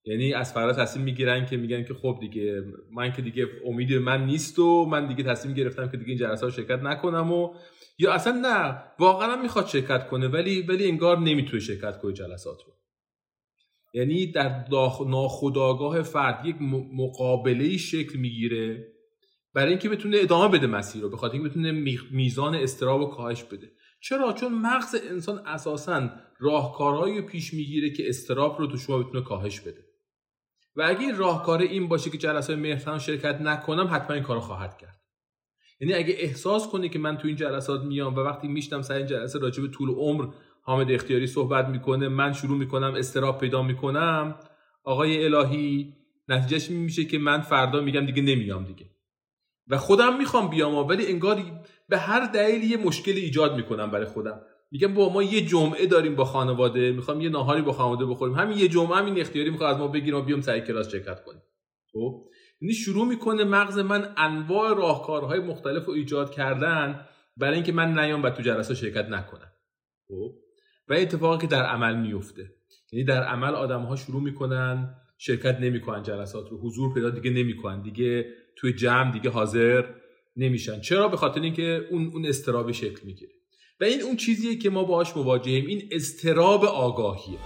یعنی 0.05 0.33
از 0.33 0.53
فردا 0.53 0.73
تصمیم 0.83 1.05
می‌گیرن 1.05 1.45
که 1.45 1.57
میگن 1.57 1.83
که 1.83 1.93
خب 1.93 2.17
دیگه 2.21 2.63
من 2.91 3.11
که 3.11 3.21
دیگه 3.21 3.47
امید 3.65 3.93
من 3.93 4.25
نیست 4.25 4.59
و 4.59 4.85
من 4.85 5.07
دیگه 5.07 5.23
تصمیم 5.23 5.55
گرفتم 5.55 5.89
که 5.89 5.97
دیگه 5.97 6.09
این 6.09 6.17
جلسه 6.17 6.45
ها 6.45 6.51
شرکت 6.51 6.79
نکنم 6.79 7.31
و 7.31 7.53
یا 8.01 8.13
اصلا 8.13 8.33
نه 8.33 8.83
واقعا 8.99 9.35
می‌خواد 9.35 9.67
شرکت 9.67 10.07
کنه 10.07 10.27
ولی 10.27 10.61
ولی 10.61 10.87
انگار 10.87 11.19
نمی‌تونه 11.19 11.59
شرکت 11.59 11.97
کنه 11.97 12.13
جلسات 12.13 12.57
رو. 12.65 12.73
یعنی 13.93 14.31
در 14.31 14.65
ناخودآگاه 15.07 16.01
فرد 16.01 16.45
یک 16.45 16.55
مقابله 16.93 17.77
شکل 17.77 18.19
می‌گیره 18.19 18.87
برای 19.53 19.69
اینکه 19.69 19.89
بتونه 19.89 20.17
ادامه 20.19 20.57
بده 20.57 20.67
مسیر 20.67 21.01
رو 21.01 21.09
به 21.09 21.17
خاطر 21.17 21.33
اینکه 21.33 21.49
بتونه 21.49 21.71
میزان 22.11 22.55
استراب 22.55 23.01
و 23.01 23.05
کاهش 23.05 23.43
بده. 23.43 23.71
چرا؟ 24.01 24.33
چون 24.33 24.53
مغز 24.53 24.95
انسان 25.09 25.47
اساسا 25.47 26.09
راهکارهایی 26.39 27.21
پیش 27.21 27.53
می‌گیره 27.53 27.89
که 27.89 28.09
استراب 28.09 28.59
رو 28.59 28.67
تو 28.67 28.77
شما 28.77 28.97
بتونه 28.97 29.23
کاهش 29.23 29.59
بده. 29.59 29.85
و 30.75 30.81
اگه 30.81 31.11
راهکار 31.11 31.61
این 31.61 31.87
باشه 31.87 32.09
که 32.09 32.17
جلسات 32.17 32.57
مهرتان 32.57 32.99
شرکت 32.99 33.41
نکنم 33.41 33.89
حتما 33.91 34.15
این 34.15 34.23
کارو 34.23 34.39
خواهد 34.39 34.77
کرد. 34.77 35.00
یعنی 35.81 35.93
اگه 35.93 36.15
احساس 36.19 36.69
کنی 36.69 36.89
که 36.89 36.99
من 36.99 37.17
تو 37.17 37.27
این 37.27 37.35
جلسات 37.35 37.81
میام 37.81 38.15
و 38.15 38.19
وقتی 38.19 38.47
میشتم 38.47 38.81
سر 38.81 38.93
این 38.93 39.05
جلسه 39.05 39.39
راجع 39.39 39.61
به 39.61 39.67
طول 39.67 39.89
عمر 39.89 40.27
حامد 40.61 40.91
اختیاری 40.91 41.27
صحبت 41.27 41.67
می‌کنه 41.67 42.07
من 42.07 42.33
شروع 42.33 42.57
می‌کنم 42.57 42.93
استراب 42.95 43.39
پیدا 43.39 43.63
می‌کنم 43.63 44.35
آقای 44.83 45.25
الهی 45.25 45.93
نتیجهش 46.27 46.69
میشه 46.69 47.05
که 47.05 47.17
من 47.17 47.41
فردا 47.41 47.81
میگم 47.81 48.05
دیگه 48.05 48.21
نمیام 48.21 48.65
دیگه. 48.65 48.85
و 49.67 49.77
خودم 49.77 50.17
می‌خوام 50.17 50.49
بیام 50.49 50.75
ولی 50.75 51.07
انگار 51.07 51.43
به 51.89 51.97
هر 51.97 52.31
دلیلی 52.31 52.67
یه 52.67 52.77
مشکل 52.77 53.11
ایجاد 53.11 53.55
می‌کنم 53.55 53.91
برای 53.91 54.05
خودم. 54.05 54.41
میگم 54.71 54.93
با 54.93 55.13
ما 55.13 55.23
یه 55.23 55.45
جمعه 55.45 55.85
داریم 55.85 56.15
با 56.15 56.25
خانواده 56.25 56.91
می‌خوام 56.91 57.21
یه 57.21 57.29
ناهاری 57.29 57.61
با 57.61 57.71
خانواده 57.71 58.05
بخوریم. 58.05 58.35
همین 58.35 58.57
یه 58.57 58.67
جمعه 58.67 58.95
همین 58.95 59.19
اختیاری 59.19 59.49
می‌خواد 59.49 59.73
از 59.73 59.79
ما 59.79 59.87
بگیریم 59.87 60.15
و 60.15 60.21
بیام 60.21 60.41
سر 60.41 60.59
کلاس 60.59 60.91
شرکت 60.91 61.23
کنیم. 61.23 61.41
خب؟ 61.93 62.23
یعنی 62.61 62.73
شروع 62.73 63.07
می‌کنه 63.07 63.43
مغز 63.43 63.77
من 63.77 64.13
انواع 64.17 64.75
راهکارهای 64.77 65.39
مختلف 65.39 65.85
رو 65.85 65.93
ایجاد 65.93 66.31
کردن 66.31 67.05
برای 67.37 67.55
اینکه 67.55 67.71
من 67.71 67.99
نیام 67.99 68.23
و 68.23 68.29
تو 68.29 68.41
جلسه 68.41 68.75
شرکت 68.75 69.05
نکنم. 69.05 69.51
خب؟ 70.07 70.33
و 70.87 70.93
اتفاقی 70.93 71.41
که 71.41 71.47
در 71.47 71.63
عمل 71.63 71.95
میفته 71.95 72.51
یعنی 72.91 73.05
در 73.05 73.23
عمل 73.23 73.55
آدم 73.55 73.81
ها 73.81 73.95
شروع 73.95 74.21
می‌کنن 74.21 74.95
شرکت 75.17 75.59
نمی‌کنن 75.59 76.03
جلسات 76.03 76.49
رو. 76.49 76.57
حضور 76.57 76.93
پیدا 76.93 77.09
دیگه 77.09 77.31
نمی‌کنن. 77.31 77.81
دیگه 77.81 78.25
توی 78.55 78.73
جمع 78.73 79.11
دیگه 79.11 79.29
حاضر 79.29 79.85
نمیشن. 80.35 80.81
چرا؟ 80.81 81.07
به 81.07 81.17
خاطر 81.17 81.41
اینکه 81.41 81.87
اون 81.91 82.11
اون 82.13 82.25
استراب 82.25 82.71
شکل 82.71 83.05
می‌گیره. 83.05 83.31
و 83.81 83.83
این 83.83 84.01
اون 84.01 84.15
چیزیه 84.15 84.55
که 84.55 84.69
ما 84.69 84.83
باهاش 84.83 85.17
مواجهیم. 85.17 85.65
این 85.65 85.89
استراب 85.91 86.65
آگاهیه. 86.65 87.39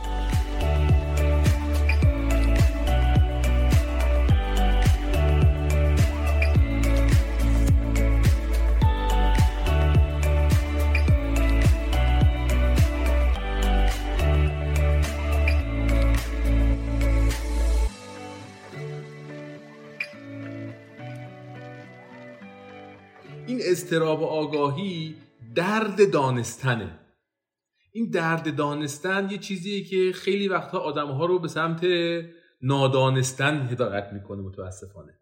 استراب 23.85 24.23
آگاهی 24.23 25.15
درد 25.55 26.11
دانستنه. 26.11 26.99
این 27.91 28.09
درد 28.09 28.55
دانستن 28.55 29.27
یه 29.31 29.37
چیزیه 29.37 29.83
که 29.83 30.11
خیلی 30.15 30.47
وقتها 30.47 30.79
آدمها 30.79 31.25
رو 31.25 31.39
به 31.39 31.47
سمت 31.47 31.85
نادانستن 32.61 33.67
هدایت 33.67 34.09
می‌کنه 34.13 34.41
متاسفانه. 34.41 35.13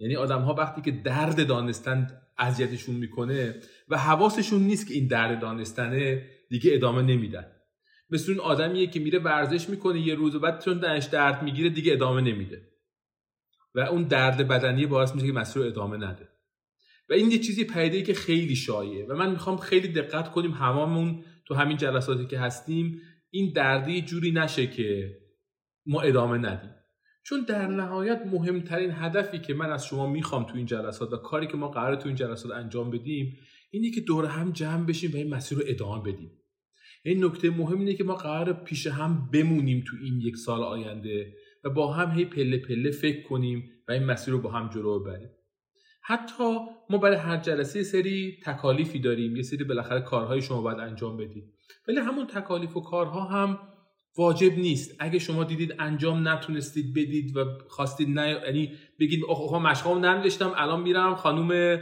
یعنی 0.00 0.16
آدم 0.16 0.40
ها 0.40 0.54
وقتی 0.54 0.82
که 0.82 0.90
درد 0.90 1.46
دانستن 1.46 2.20
اذیتشون 2.38 2.94
می‌کنه 2.94 3.60
و 3.88 3.98
حواسشون 3.98 4.62
نیست 4.62 4.88
که 4.88 4.94
این 4.94 5.06
درد 5.06 5.40
دانستنه 5.40 6.26
دیگه 6.48 6.74
ادامه 6.74 7.02
نمیدن. 7.02 7.46
مثل 8.10 8.32
اون 8.32 8.40
آدمیه 8.40 8.86
که 8.86 9.00
میره 9.00 9.18
ورزش 9.18 9.68
می‌کنه 9.68 10.00
یه 10.00 10.14
روز 10.14 10.34
و 10.34 10.40
بعد 10.40 10.64
چون 10.64 10.78
دنش 10.78 11.04
درد 11.04 11.42
می‌گیره 11.42 11.70
دیگه 11.70 11.92
ادامه 11.92 12.20
نمیده. 12.20 12.62
و 13.74 13.80
اون 13.80 14.02
درد 14.02 14.48
بدنی 14.48 14.86
باعث 14.86 15.14
میشه 15.14 15.26
که 15.26 15.32
مسیر 15.32 15.62
ادامه 15.62 15.96
نده. 15.96 16.28
و 17.10 17.12
این 17.12 17.30
یه 17.30 17.38
چیزی 17.38 17.64
پیده 17.64 18.02
که 18.02 18.14
خیلی 18.14 18.56
شایعه. 18.56 19.06
و 19.06 19.14
من 19.14 19.30
می‌خوام 19.30 19.56
خیلی 19.56 19.88
دقت 19.88 20.30
کنیم 20.30 20.50
هممون 20.50 21.24
تو 21.46 21.54
همین 21.54 21.76
جلساتی 21.76 22.26
که 22.26 22.38
هستیم 22.38 23.00
این 23.30 23.52
دردی 23.52 24.02
جوری 24.02 24.32
نشه 24.32 24.66
که 24.66 25.16
ما 25.86 26.00
ادامه 26.00 26.38
ندیم. 26.38 26.70
چون 27.24 27.44
در 27.48 27.66
نهایت 27.66 28.22
مهمترین 28.26 28.90
هدفی 28.90 29.38
که 29.38 29.54
من 29.54 29.70
از 29.70 29.86
شما 29.86 30.06
می‌خوام 30.06 30.44
تو 30.44 30.56
این 30.56 30.66
جلسات 30.66 31.12
و 31.12 31.16
کاری 31.16 31.46
که 31.46 31.56
ما 31.56 31.68
قرار 31.68 31.96
تو 31.96 32.06
این 32.06 32.16
جلسات 32.16 32.52
انجام 32.52 32.90
بدیم 32.90 33.36
اینه 33.70 33.90
که 33.90 34.00
دور 34.00 34.24
هم 34.24 34.52
جمع 34.52 34.86
بشیم 34.86 35.12
و 35.12 35.16
این 35.16 35.34
مسیر 35.34 35.58
رو 35.58 35.64
ادامه 35.66 36.12
بدیم. 36.12 36.30
این 37.04 37.24
نکته 37.24 37.50
مهم 37.50 37.78
اینه 37.78 37.94
که 37.94 38.04
ما 38.04 38.14
قرار 38.14 38.52
پیش 38.52 38.86
هم 38.86 39.30
بمونیم 39.32 39.84
تو 39.86 39.96
این 40.02 40.20
یک 40.20 40.36
سال 40.36 40.62
آینده 40.62 41.34
و 41.64 41.70
با 41.70 41.92
هم 41.92 42.18
هی 42.18 42.24
پله 42.24 42.58
پله 42.58 42.90
فکر 42.90 43.22
کنیم 43.22 43.70
و 43.88 43.92
این 43.92 44.04
مسیر 44.04 44.34
رو 44.34 44.40
با 44.40 44.50
هم 44.50 44.68
جلو 44.68 45.00
ببریم. 45.00 45.28
حتی 46.10 46.58
ما 46.90 46.98
برای 46.98 47.16
هر 47.16 47.36
جلسه 47.36 47.82
سری 47.82 48.38
تکالیفی 48.44 48.98
داریم 48.98 49.36
یه 49.36 49.42
سری 49.42 49.64
بالاخره 49.64 50.00
کارهای 50.00 50.42
شما 50.42 50.62
باید 50.62 50.78
انجام 50.78 51.16
بدید. 51.16 51.44
ولی 51.88 51.98
همون 51.98 52.26
تکالیف 52.26 52.76
و 52.76 52.80
کارها 52.80 53.24
هم 53.24 53.58
واجب 54.18 54.58
نیست. 54.58 54.96
اگه 54.98 55.18
شما 55.18 55.44
دیدید 55.44 55.74
انجام 55.78 56.28
نتونستید 56.28 56.94
بدید 56.94 57.36
و 57.36 57.44
خواستید 57.68 58.08
نه 58.08 58.40
یعنی 58.46 58.72
بگید 59.00 59.24
آخه 59.28 59.58
مشقام 59.58 60.04
ننوشتم 60.04 60.52
الان 60.56 60.80
میرم. 60.80 61.14
خانوم 61.14 61.80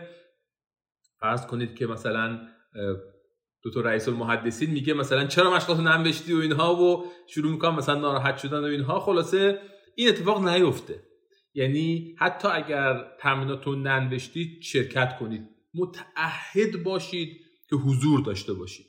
فرض 1.20 1.46
کنید 1.46 1.74
که 1.74 1.86
مثلا 1.86 2.40
دو 3.62 3.70
تا 3.70 3.80
رئیس 3.80 4.08
المحدثین 4.08 4.70
میگه 4.70 4.94
مثلا 4.94 5.26
چرا 5.26 5.54
مشقاتو 5.54 5.82
ننوشتی 5.82 6.32
و 6.32 6.38
اینها 6.38 6.74
و 6.74 7.04
شروع 7.28 7.52
می‌کنم 7.52 7.74
مثلا 7.74 8.00
ناراحت 8.00 8.38
شدن 8.38 8.60
و 8.60 8.64
اینها. 8.64 9.00
خلاصه 9.00 9.58
این 9.96 10.08
اتفاق 10.08 10.48
نیفته. 10.48 11.07
یعنی 11.54 12.14
حتی 12.18 12.48
اگر 12.48 13.04
تمریناتون 13.20 13.82
ننوشتید 13.82 14.62
شرکت 14.62 15.18
کنید. 15.18 15.48
متعهد 15.74 16.82
باشید 16.82 17.40
که 17.70 17.76
حضور 17.76 18.20
داشته 18.20 18.52
باشید. 18.52 18.86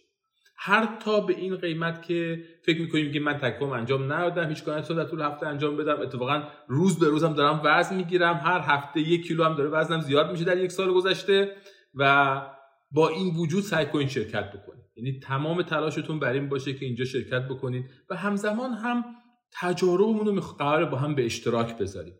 هر 0.61 0.97
تا 0.99 1.19
به 1.19 1.37
این 1.37 1.55
قیمت 1.55 2.01
که 2.01 2.43
فکر 2.65 2.81
می‌کنیم 2.81 3.11
که 3.11 3.19
من 3.19 3.37
تکفام 3.37 3.69
انجام 3.69 4.13
ندادم 4.13 4.49
هیچ 4.49 4.63
کاری 4.63 4.95
در 4.95 5.03
طول 5.03 5.21
هفته 5.21 5.47
انجام 5.47 5.77
بدم 5.77 6.01
اتفاقا 6.01 6.43
روز 6.67 6.99
به 6.99 7.07
روزم 7.07 7.33
دارم 7.33 7.61
وزن 7.63 7.95
می‌گیرم 7.95 8.35
هر 8.35 8.59
هفته 8.59 8.99
یک 8.99 9.27
کیلو 9.27 9.43
هم 9.43 9.55
داره 9.55 9.69
وزنم 9.69 10.01
زیاد 10.01 10.31
میشه 10.31 10.43
در 10.43 10.57
یک 10.57 10.71
سال 10.71 10.93
گذشته 10.93 11.55
و 11.95 12.41
با 12.91 13.09
این 13.09 13.35
وجود 13.35 13.63
سعی 13.63 13.85
کنید 13.85 14.07
شرکت 14.07 14.51
بکنید. 14.51 14.85
یعنی 14.95 15.19
تمام 15.19 15.61
تلاشتون 15.61 16.19
بر 16.19 16.33
این 16.33 16.49
باشه 16.49 16.73
که 16.73 16.85
اینجا 16.85 17.05
شرکت 17.05 17.47
بکنید 17.47 17.85
و 18.09 18.15
همزمان 18.15 18.73
هم 18.73 19.05
تجاربمون 19.61 20.25
رو 20.25 20.41
قرار 20.41 20.85
با 20.85 20.97
هم 20.97 21.15
به 21.15 21.25
اشتراک 21.25 21.77
بذاریم. 21.77 22.13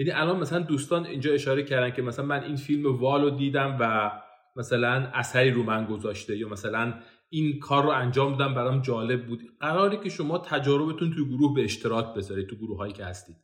یعنی 0.00 0.12
الان 0.12 0.40
مثلا 0.40 0.58
دوستان 0.58 1.06
اینجا 1.06 1.32
اشاره 1.32 1.62
کردن 1.62 1.90
که 1.90 2.02
مثلا 2.02 2.24
من 2.24 2.42
این 2.42 2.56
فیلم 2.56 3.00
والو 3.00 3.30
دیدم 3.30 3.76
و 3.80 4.12
مثلا 4.56 5.10
اثری 5.14 5.50
رو 5.50 5.62
من 5.62 5.84
گذاشته 5.84 6.36
یا 6.36 6.48
مثلا 6.48 6.94
این 7.30 7.58
کار 7.58 7.82
رو 7.82 7.88
انجام 7.88 8.36
دادم 8.36 8.54
برام 8.54 8.82
جالب 8.82 9.26
بود. 9.26 9.42
قراره 9.60 9.96
که 9.96 10.08
شما 10.08 10.38
تجاربتون 10.38 11.10
توی 11.10 11.24
گروه 11.24 11.54
به 11.54 11.64
اشتراک 11.64 12.14
بذارید 12.14 12.46
تو 12.46 12.56
گروه 12.56 12.78
هایی 12.78 12.92
که 12.92 13.04
هستید. 13.04 13.36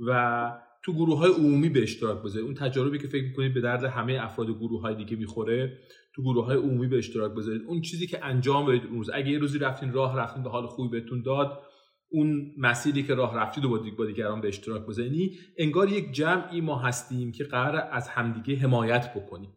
و 0.00 0.52
تو 0.82 0.92
گروه 0.92 1.18
های 1.18 1.30
عمومی 1.30 1.68
به 1.68 1.82
اشتراک 1.82 2.22
بذارید. 2.22 2.46
اون 2.46 2.54
تجاربی 2.54 2.98
که 2.98 3.08
فکر 3.08 3.24
می‌کنید 3.24 3.54
به 3.54 3.60
درد 3.60 3.84
همه 3.84 4.18
افراد 4.20 4.48
گروه 4.50 4.80
های 4.80 4.94
دیگه 4.94 5.16
می‌خوره 5.16 5.78
تو 6.14 6.22
گروه 6.22 6.44
های 6.44 6.56
عمومی 6.56 6.86
به 6.86 6.98
اشتراک 6.98 7.32
بذارید. 7.32 7.62
اون 7.66 7.80
چیزی 7.80 8.06
که 8.06 8.24
انجام 8.24 8.66
بدید 8.66 8.84
اون 8.84 8.96
روز. 8.96 9.10
اگه 9.14 9.30
یه 9.30 9.38
روزی 9.38 9.58
رفتین 9.58 9.92
راه 9.92 10.16
رفتین 10.16 10.42
به 10.42 10.50
حال 10.50 10.66
خوبی 10.66 11.00
بهتون 11.00 11.22
داد 11.22 11.62
اون 12.10 12.54
مسیری 12.58 13.02
که 13.02 13.14
راه 13.14 13.36
رفتید 13.36 13.64
و 13.64 13.80
با 13.98 14.06
دیگران 14.06 14.40
به 14.40 14.48
اشتراک 14.48 14.86
بزنی 14.86 15.38
انگار 15.58 15.88
یک 15.88 16.12
جمعی 16.12 16.60
ما 16.60 16.78
هستیم 16.78 17.32
که 17.32 17.44
قرار 17.44 17.88
از 17.92 18.08
همدیگه 18.08 18.60
حمایت 18.60 19.14
بکنیم. 19.14 19.52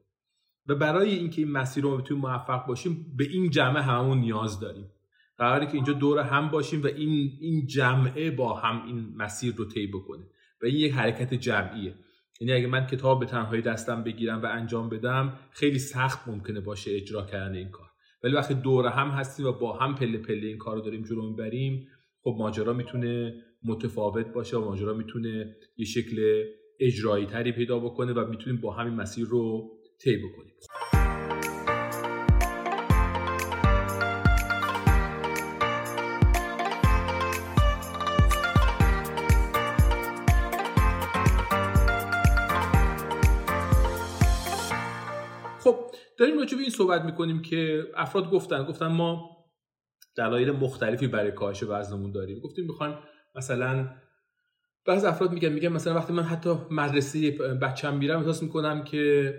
و 0.67 0.75
برای 0.75 1.15
اینکه 1.15 1.41
این 1.41 1.51
مسیر 1.51 1.83
رو 1.83 1.97
بتونیم 1.97 2.23
موفق 2.23 2.65
باشیم 2.65 3.15
به 3.17 3.23
این 3.23 3.49
جمع 3.49 3.79
همون 3.79 4.17
نیاز 4.17 4.59
داریم. 4.59 4.91
قراره 5.37 5.65
که 5.65 5.73
اینجا 5.73 5.93
دور 5.93 6.19
هم 6.19 6.49
باشیم 6.49 6.83
و 6.83 6.85
این 6.85 7.37
این 7.41 7.67
جمعه 7.67 8.31
با 8.31 8.53
هم 8.53 8.85
این 8.85 9.13
مسیر 9.15 9.55
رو 9.55 9.65
طی 9.65 9.87
بکنه. 9.87 10.23
و 10.61 10.65
این 10.65 10.75
یک 10.75 10.93
حرکت 10.93 11.33
جمعیه. 11.33 11.95
یعنی 12.41 12.53
اگه 12.53 12.67
من 12.67 12.85
کتاب 12.85 13.19
به 13.19 13.25
تنهایی 13.25 13.61
دستم 13.61 14.03
بگیرم 14.03 14.41
و 14.41 14.45
انجام 14.45 14.89
بدم 14.89 15.33
خیلی 15.51 15.79
سخت 15.79 16.27
ممکنه 16.27 16.59
باشه 16.59 16.95
اجرا 16.95 17.25
کردن 17.25 17.55
این 17.55 17.69
کار. 17.69 17.89
ولی 18.23 18.35
وقتی 18.35 18.53
دور 18.53 18.87
هم 18.87 19.07
هستیم 19.07 19.45
و 19.45 19.51
با 19.51 19.77
هم 19.77 19.95
پله 19.95 20.17
پله 20.17 20.47
این 20.47 20.57
کار 20.57 20.75
رو 20.75 20.81
داریم 20.81 21.03
جلو 21.03 21.29
می‌بریم 21.29 21.87
خب 22.23 22.35
ماجرا 22.39 22.73
می‌تونه 22.73 23.33
متفاوت 23.63 24.25
باشه 24.25 24.57
و 24.57 24.65
ماجرا 24.65 24.93
می‌تونه 24.93 25.55
یه 25.77 25.85
شکل 25.85 26.43
اجرایی 26.79 27.25
تری 27.25 27.51
پیدا 27.51 27.79
بکنه 27.79 28.13
و 28.13 28.29
می‌تونیم 28.29 28.61
با 28.61 28.73
همین 28.73 28.93
مسیر 28.93 29.25
رو 29.25 29.71
طی 30.03 30.17
بکنیم. 30.17 30.53
خب 45.59 45.75
داریم 46.17 46.39
راجع 46.39 46.57
به 46.57 46.61
این 46.61 46.71
صحبت 46.71 47.01
می‌کنیم 47.01 47.41
که 47.41 47.83
افراد 47.95 48.31
گفتن 48.31 48.63
گفتن 48.63 48.87
ما 48.87 49.38
دلایل 50.19 50.51
مختلفی 50.51 51.07
برای 51.07 51.31
کاهش 51.31 51.63
وزنمون 51.63 52.11
داریم. 52.11 52.39
گفتیم 52.39 52.65
می‌خوایم 52.65 52.95
مثلا 53.35 53.89
بعض 54.87 55.05
افراد 55.05 55.31
میگن 55.33 55.49
میگن 55.49 55.67
مثلا 55.67 55.95
وقتی 55.95 56.13
من 56.13 56.23
حتی 56.23 56.49
مدرسه 56.71 57.31
بچم 57.31 57.97
میرم 57.97 58.19
احساس 58.19 58.43
می‌کنم 58.43 58.83
که 58.83 59.33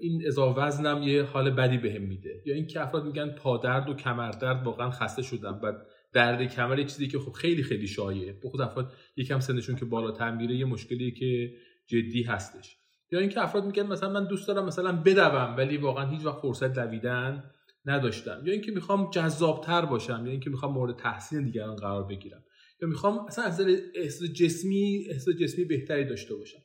این 0.00 0.22
اضافه 0.26 0.60
وزنم 0.60 1.02
یه 1.02 1.22
حال 1.22 1.50
بدی 1.50 1.78
بهم 1.78 1.92
به 1.92 1.98
میده. 1.98 2.42
یا 2.46 2.54
اینکه 2.54 2.80
افراد 2.80 3.04
میگن 3.04 3.30
پادرد 3.30 3.88
و 3.88 3.94
کمردرد 3.94 4.66
واقعا 4.66 4.90
خسته 4.90 5.22
شدم 5.22 5.60
و 5.62 5.72
درد 6.12 6.42
کمر 6.42 6.78
یه 6.78 6.84
چیزی 6.84 7.08
که 7.08 7.18
خب 7.18 7.32
خیلی 7.32 7.62
خیلی 7.62 7.86
شایعه. 7.86 8.40
خود 8.50 8.60
افراد 8.60 8.92
یکم 9.16 9.40
سنشون 9.40 9.76
که 9.76 9.84
بالاتر 9.84 10.30
میره 10.30 10.54
یه 10.54 10.64
مشکلی 10.64 11.10
که 11.10 11.50
جدی 11.86 12.22
هستش. 12.22 12.76
یا 13.10 13.18
اینکه 13.18 13.42
افراد 13.42 13.64
میگن 13.64 13.86
مثلا 13.86 14.08
من 14.08 14.26
دوست 14.26 14.48
دارم 14.48 14.64
مثلا 14.66 14.92
بدوم 14.92 15.54
ولی 15.58 15.76
واقعا 15.76 16.06
هیچ 16.06 16.24
وقت 16.24 16.38
فرصت 16.38 16.74
دویدن 16.74 17.44
نداشتم. 17.86 18.42
یا 18.44 18.52
اینکه 18.52 18.72
می‌خوام 18.72 19.10
جذابتر 19.10 19.84
باشم 19.84 20.22
یا 20.24 20.30
اینکه 20.30 20.50
می‌خوام 20.50 20.72
مورد 20.72 20.96
تحسین 20.96 21.44
دیگران 21.44 21.76
قرار 21.76 22.04
بگیرم. 22.06 22.44
یا 22.82 22.88
می‌خوام 22.88 23.18
اصلا 23.18 23.44
از 23.44 23.60
احساس 23.94 24.32
جسمی 24.32 25.06
احساس 25.10 25.34
جسمی 25.34 25.64
بهتری 25.64 26.04
داشته 26.04 26.34
باشم. 26.34 26.62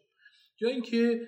یا 0.61 0.69
اینکه 0.69 1.21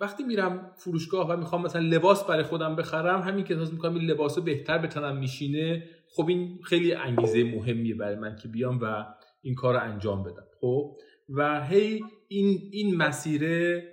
وقتی 0.00 0.24
میرم 0.24 0.72
فروشگاه 0.76 1.30
و 1.30 1.36
می‌خوام 1.36 1.62
مثلا 1.62 1.82
لباس 1.82 2.24
برای 2.24 2.42
خودم 2.42 2.76
بخرم 2.76 3.20
همین 3.20 3.44
که 3.44 3.54
احساس 3.54 3.72
می‌کنم 3.72 3.94
این 3.94 4.10
لباسو 4.10 4.42
بهتر 4.42 4.78
به 4.78 4.88
تنم 4.88 5.16
میشینه 5.16 5.88
خب 6.08 6.28
این 6.28 6.58
خیلی 6.64 6.94
انگیزه 6.94 7.44
مهمیه 7.44 7.94
برای 7.94 8.16
من 8.16 8.36
که 8.36 8.48
بیام 8.48 8.78
و 8.82 9.04
این 9.42 9.54
کار 9.54 9.74
رو 9.74 9.80
انجام 9.80 10.22
بدم. 10.22 10.46
خب؟ 10.60 10.96
و 11.28 11.66
هی 11.66 12.04
این 12.28 12.68
این 12.72 12.96
مسیره 12.96 13.88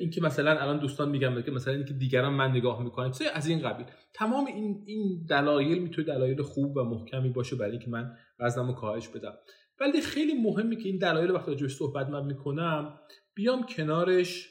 این 0.00 0.10
که 0.10 0.20
مثلا 0.20 0.50
الان 0.50 0.78
دوستان 0.78 1.10
میگم 1.10 1.42
که 1.42 1.50
مثلا 1.50 1.74
اینکه 1.74 1.94
دیگران 1.94 2.32
من 2.32 2.50
نگاه 2.50 2.82
می‌کنن 2.82 3.10
چه 3.10 3.24
از 3.34 3.46
این 3.46 3.60
قبیل. 3.60 3.86
تمام 4.14 4.46
این 4.46 4.84
این 4.86 5.26
دلایل 5.28 5.82
می‌تونه 5.82 6.06
دلایل 6.06 6.42
خوب 6.42 6.76
و 6.76 6.84
محکمی 6.84 7.28
باشه 7.28 7.56
برای 7.56 7.70
اینکه 7.70 7.90
من 7.90 8.16
وزنمو 8.40 8.72
کاهش 8.72 9.08
بدم. 9.08 9.34
ولی 9.80 10.00
خیلی 10.00 10.34
مهمه 10.42 10.76
که 10.76 10.88
این 10.88 10.98
دلایل 10.98 11.30
وقتی 11.30 11.50
راجعش 11.50 11.74
صحبت 11.74 12.08
من 12.08 12.26
می‌کنم 12.26 12.98
بیام 13.34 13.66
کنارش 13.66 14.48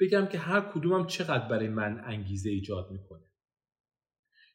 بگم 0.00 0.26
که 0.26 0.38
هر 0.38 0.60
کدومم 0.60 1.06
چقدر 1.06 1.48
برای 1.48 1.68
من 1.68 2.02
انگیزه 2.04 2.50
ایجاد 2.50 2.90
می‌کنه. 2.90 3.24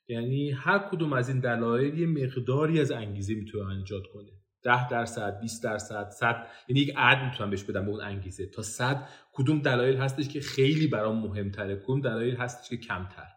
یعنی 0.08 0.52
هر 0.52 0.80
کدوم 0.80 1.14
از 1.14 1.30
این 1.30 1.40
دلایل 1.40 2.00
یه 2.00 2.08
مقداری 2.08 2.80
از 2.80 2.92
انگیزه 2.92 3.34
می‌تونه 3.34 3.76
ایجاد 3.76 4.04
کنه. 4.14 4.32
10 4.64 4.90
درصد 4.90 5.40
20 5.40 5.64
درصد 5.64 6.10
100 6.10 6.48
یعنی 6.68 6.82
یک 6.82 6.94
عد 6.98 7.24
می‌تونم 7.24 7.50
بهش 7.50 7.64
بدم 7.64 7.86
به 7.86 7.92
اون 7.92 8.02
انگیزه. 8.02 8.46
تا 8.46 8.62
100 8.62 9.08
کدوم 9.34 9.60
دلایل 9.60 9.98
هستش 9.98 10.30
که 10.30 10.42
خیلی 10.42 10.88
برام 10.88 11.20
مهمتره 11.20 11.76
کدوم 11.76 12.02
دلایل 12.02 12.36
هستش 12.36 12.70
که 12.70 12.78
کمتر. 12.78 13.28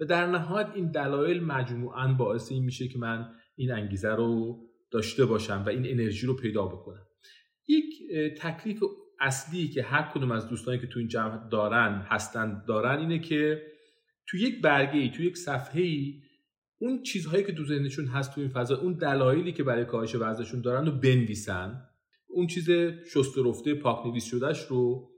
و 0.00 0.04
در 0.04 0.26
نهایت 0.26 0.68
این 0.74 0.90
دلایل 0.90 1.44
مجموعا 1.44 2.12
باعث 2.12 2.52
این 2.52 2.64
میشه 2.64 2.88
که 2.88 2.98
من 2.98 3.34
این 3.56 3.72
انگیزه 3.72 4.08
رو 4.08 4.60
داشته 4.90 5.24
باشم 5.24 5.62
و 5.66 5.68
این 5.68 5.86
انرژی 5.86 6.26
رو 6.26 6.36
پیدا 6.36 6.66
بکنم. 6.66 7.06
یک 7.68 8.12
تکلیف 8.38 8.82
اصلی 9.20 9.68
که 9.68 9.82
هر 9.82 10.02
کدوم 10.14 10.30
از 10.30 10.48
دوستانی 10.48 10.78
که 10.78 10.86
تو 10.86 10.98
این 10.98 11.08
جمع 11.08 11.48
دارن 11.48 12.06
هستن 12.08 12.64
دارن 12.68 12.98
اینه 12.98 13.18
که 13.18 13.62
تو 14.26 14.36
یک 14.36 14.62
برگه 14.62 14.98
ای 15.00 15.10
تو 15.10 15.22
یک 15.22 15.36
صفحه 15.36 15.82
ای 15.82 16.22
اون 16.84 17.02
چیزهایی 17.02 17.44
که 17.44 17.52
تو 17.52 17.64
ذهنشون 17.64 18.06
هست 18.06 18.34
تو 18.34 18.40
این 18.40 18.50
فضا 18.50 18.76
اون 18.76 18.92
دلایلی 18.92 19.52
که 19.52 19.62
برای 19.62 19.84
کاهش 19.84 20.14
وزنشون 20.14 20.60
دارن 20.60 20.86
رو 20.86 20.92
بنویسن. 20.92 21.82
اون 22.28 22.46
چیز 22.46 22.70
شست 23.14 23.38
رفته 23.46 23.74
پاک 23.74 24.06
نویس 24.06 24.24
شدهش 24.24 24.60
رو 24.60 25.10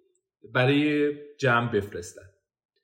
برای 0.53 1.13
جمع 1.39 1.73
بفرستن. 1.73 2.23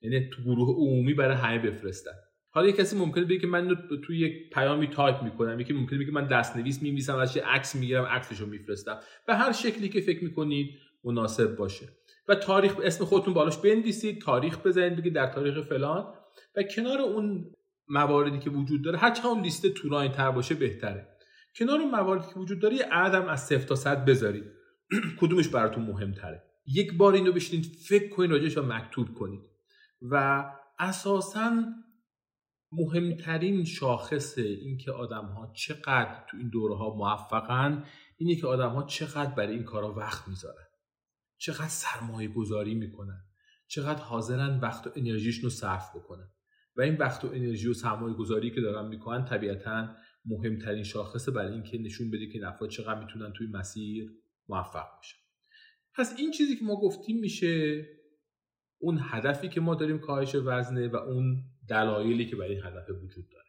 یعنی 0.01 0.31
تو 0.31 0.43
گروه 0.43 0.69
عمومی 0.69 1.15
برای 1.15 1.37
همه 1.37 1.59
بفرستن. 1.59 2.11
حالا 2.51 2.67
یه 2.67 2.73
کسی 2.73 2.97
ممکنه 2.97 3.25
بگه 3.25 3.39
که 3.39 3.47
من 3.47 3.77
تو 4.05 4.13
یک 4.13 4.33
پیامی 4.55 4.87
تایپ 4.87 5.23
می‌کنم 5.23 5.61
یکی 5.61 5.73
ممکنه 5.73 5.99
بگه 5.99 6.11
من 6.13 6.27
دست 6.27 6.57
نویس 6.57 6.83
می‌نویسم 6.83 7.27
یه 7.37 7.43
عکس 7.43 7.75
می‌گیرم 7.77 8.05
عکسش 8.05 8.41
رو 8.41 8.47
میفرستم. 8.47 8.99
به 9.27 9.35
هر 9.35 9.53
شکلی 9.53 9.89
که 9.89 10.01
فکر 10.01 10.25
می‌کنید 10.25 10.71
مناسب 11.05 11.57
باشه. 11.57 11.89
و 12.29 12.35
تاریخ 12.35 12.77
اسم 12.83 13.05
خودتون 13.05 13.35
بالاش 13.35 13.59
بنویسید 13.59 14.21
تاریخ 14.21 14.67
بزنید 14.67 14.97
بگید 14.97 15.15
در 15.15 15.27
تاریخ 15.27 15.61
فلان. 15.61 16.15
و 16.57 16.63
کنار 16.63 17.01
اون 17.01 17.55
مواردی 17.89 18.39
که 18.39 18.51
وجود 18.51 18.85
داره 18.85 18.99
هر 18.99 19.21
اون 19.25 19.43
لیست 19.43 19.69
طولانی 19.69 20.09
تر 20.09 20.31
باشه 20.31 20.55
بهتره. 20.55 21.09
کنار 21.57 21.81
اون 21.81 21.91
مواردی 21.91 22.27
که 22.35 22.41
وجود 22.41 22.61
داره 22.61 22.75
یه 22.75 22.85
عدم 22.85 23.29
از 23.29 23.47
صفر 23.47 23.67
تا 23.67 23.75
صد 23.75 24.05
بذارید. 24.05 24.45
کدومش 25.21 25.49
براتون 25.49 25.85
مهمتره؟ 25.85 26.43
یک 26.67 26.97
بار 26.97 27.15
اینو 27.15 27.33
بشینید 27.33 27.77
فکر 27.89 28.09
کنید 28.09 28.31
راجعش 28.31 28.59
و 28.59 28.63
مکتوب 28.63 29.15
کنید. 29.15 29.41
و 30.03 30.45
اساسا 30.79 31.65
مهمترین 32.73 33.65
شاخص 33.65 34.39
اینکه 34.39 34.93
آدم 34.93 35.25
ها 35.25 35.53
چقدر 35.57 36.25
تو 36.31 36.37
این 36.37 36.49
دوره 36.49 36.77
ها 36.77 36.95
موفقن 36.95 37.85
اینه 38.17 38.37
که 38.37 38.47
آدم 38.47 38.71
ها 38.71 38.83
چقدر 38.83 39.35
برای 39.35 39.55
این 39.55 39.65
کارا 39.65 39.95
وقت 39.95 40.29
می‌ذارن. 40.29 40.67
چقدر 41.39 41.69
سرمایه 41.69 42.29
گذاری 42.29 42.75
می‌کنن. 42.75 43.25
چقدر 43.67 44.03
حاضرن 44.03 44.61
وقت 44.61 44.87
و 44.87 44.91
انرژیشون 44.97 45.43
رو 45.43 45.51
صرف 45.51 45.97
بکنن. 45.97 46.31
و 46.77 46.83
این 46.83 46.97
وقت 46.97 47.25
و 47.25 47.29
انرژی 47.29 47.69
و 47.69 47.75
سرمایه 47.75 48.15
گذاری 48.15 48.51
که 48.51 48.61
دارن 48.61 48.89
می‌کنن 48.89 49.25
طبیعتا 49.25 49.97
مهمترین 50.25 50.83
شاخص 50.83 51.29
برای 51.29 51.53
اینکه 51.53 51.79
نشون 51.79 52.11
بده 52.11 52.27
که 52.27 52.39
نفع 52.39 52.67
چقدر 52.67 53.01
می‌تونن 53.01 53.33
توی 53.33 53.47
مسیر 53.47 54.11
موفق 54.49 54.87
باشن. 54.97 55.19
پس 55.95 56.15
این 56.19 56.31
چیزی 56.31 56.57
که 56.57 56.65
ما 56.65 56.77
گفتیم 56.77 57.21
میشه 57.21 57.85
اون 58.81 58.99
هدفی 59.03 59.49
که 59.49 59.61
ما 59.61 59.75
داریم 59.75 59.99
کاهش 59.99 60.35
وزنه 60.35 60.89
و 60.89 60.97
اون 60.97 61.45
دلایلی 61.69 62.27
که 62.27 62.37
برای 62.37 62.55
این 62.55 62.65
هدف 62.65 62.91
وجود 62.91 63.25
داره. 63.33 63.47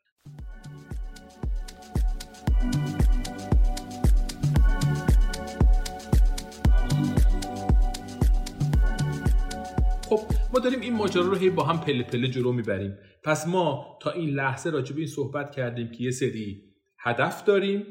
ما 10.54 10.60
داریم 10.60 10.80
این 10.80 10.94
ماجرا 10.94 11.24
رو 11.24 11.36
هی 11.36 11.50
با 11.50 11.64
هم 11.64 11.80
پله 11.82 12.04
پله 12.04 12.28
جلو 12.28 12.52
می‌بریم. 12.52 12.98
پس 13.24 13.48
ما 13.48 13.98
تا 14.02 14.12
این 14.12 14.30
لحظه 14.30 14.70
راجع 14.70 14.94
به 14.94 15.00
این 15.00 15.08
صحبت 15.08 15.52
کردیم 15.52 15.92
که 15.92 16.04
یه 16.04 16.12
سری 16.12 16.64
هدف 17.00 17.44
داریم. 17.44 17.86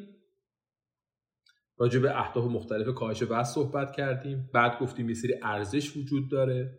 راجع 1.78 2.00
به 2.00 2.20
اهداف 2.20 2.44
مختلف 2.44 2.94
کاهش 2.94 3.22
وزن 3.22 3.42
صحبت 3.42 3.96
کردیم. 3.96 4.50
بعد 4.54 4.78
گفتیم 4.78 5.08
یه 5.08 5.14
سری 5.14 5.34
ارزش 5.42 5.96
وجود 5.96 6.30
داره 6.30 6.78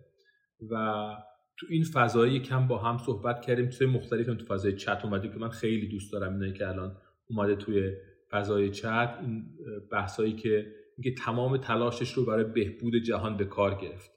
و 0.71 1.05
تو 1.57 1.65
این 1.69 1.83
فضایی 1.83 2.39
کم 2.39 2.67
با 2.67 2.77
هم 2.77 2.97
صحبت 2.97 3.41
کردیم. 3.41 3.69
توی 3.69 3.87
مختلف 3.87 4.25
تو 4.25 4.45
فضای 4.45 4.73
چت 4.73 5.01
اومده 5.03 5.27
که 5.27 5.35
من 5.35 5.49
خیلی 5.49 5.87
دوست 5.87 6.11
دارم 6.11 6.33
اینایی 6.33 6.53
که 6.53 6.67
الان 6.67 6.97
اومده 7.29 7.55
توی 7.55 7.91
فضای 8.31 8.69
چت. 8.69 9.17
این 9.21 9.45
بحثایی 9.91 10.33
که 10.33 10.65
میگه 10.97 11.11
تمام 11.11 11.57
تلاشش 11.57 12.13
رو 12.13 12.25
برای 12.25 12.43
بهبود 12.43 12.95
جهان 12.95 13.37
به 13.37 13.45
کار 13.45 13.75
گرفت. 13.75 14.11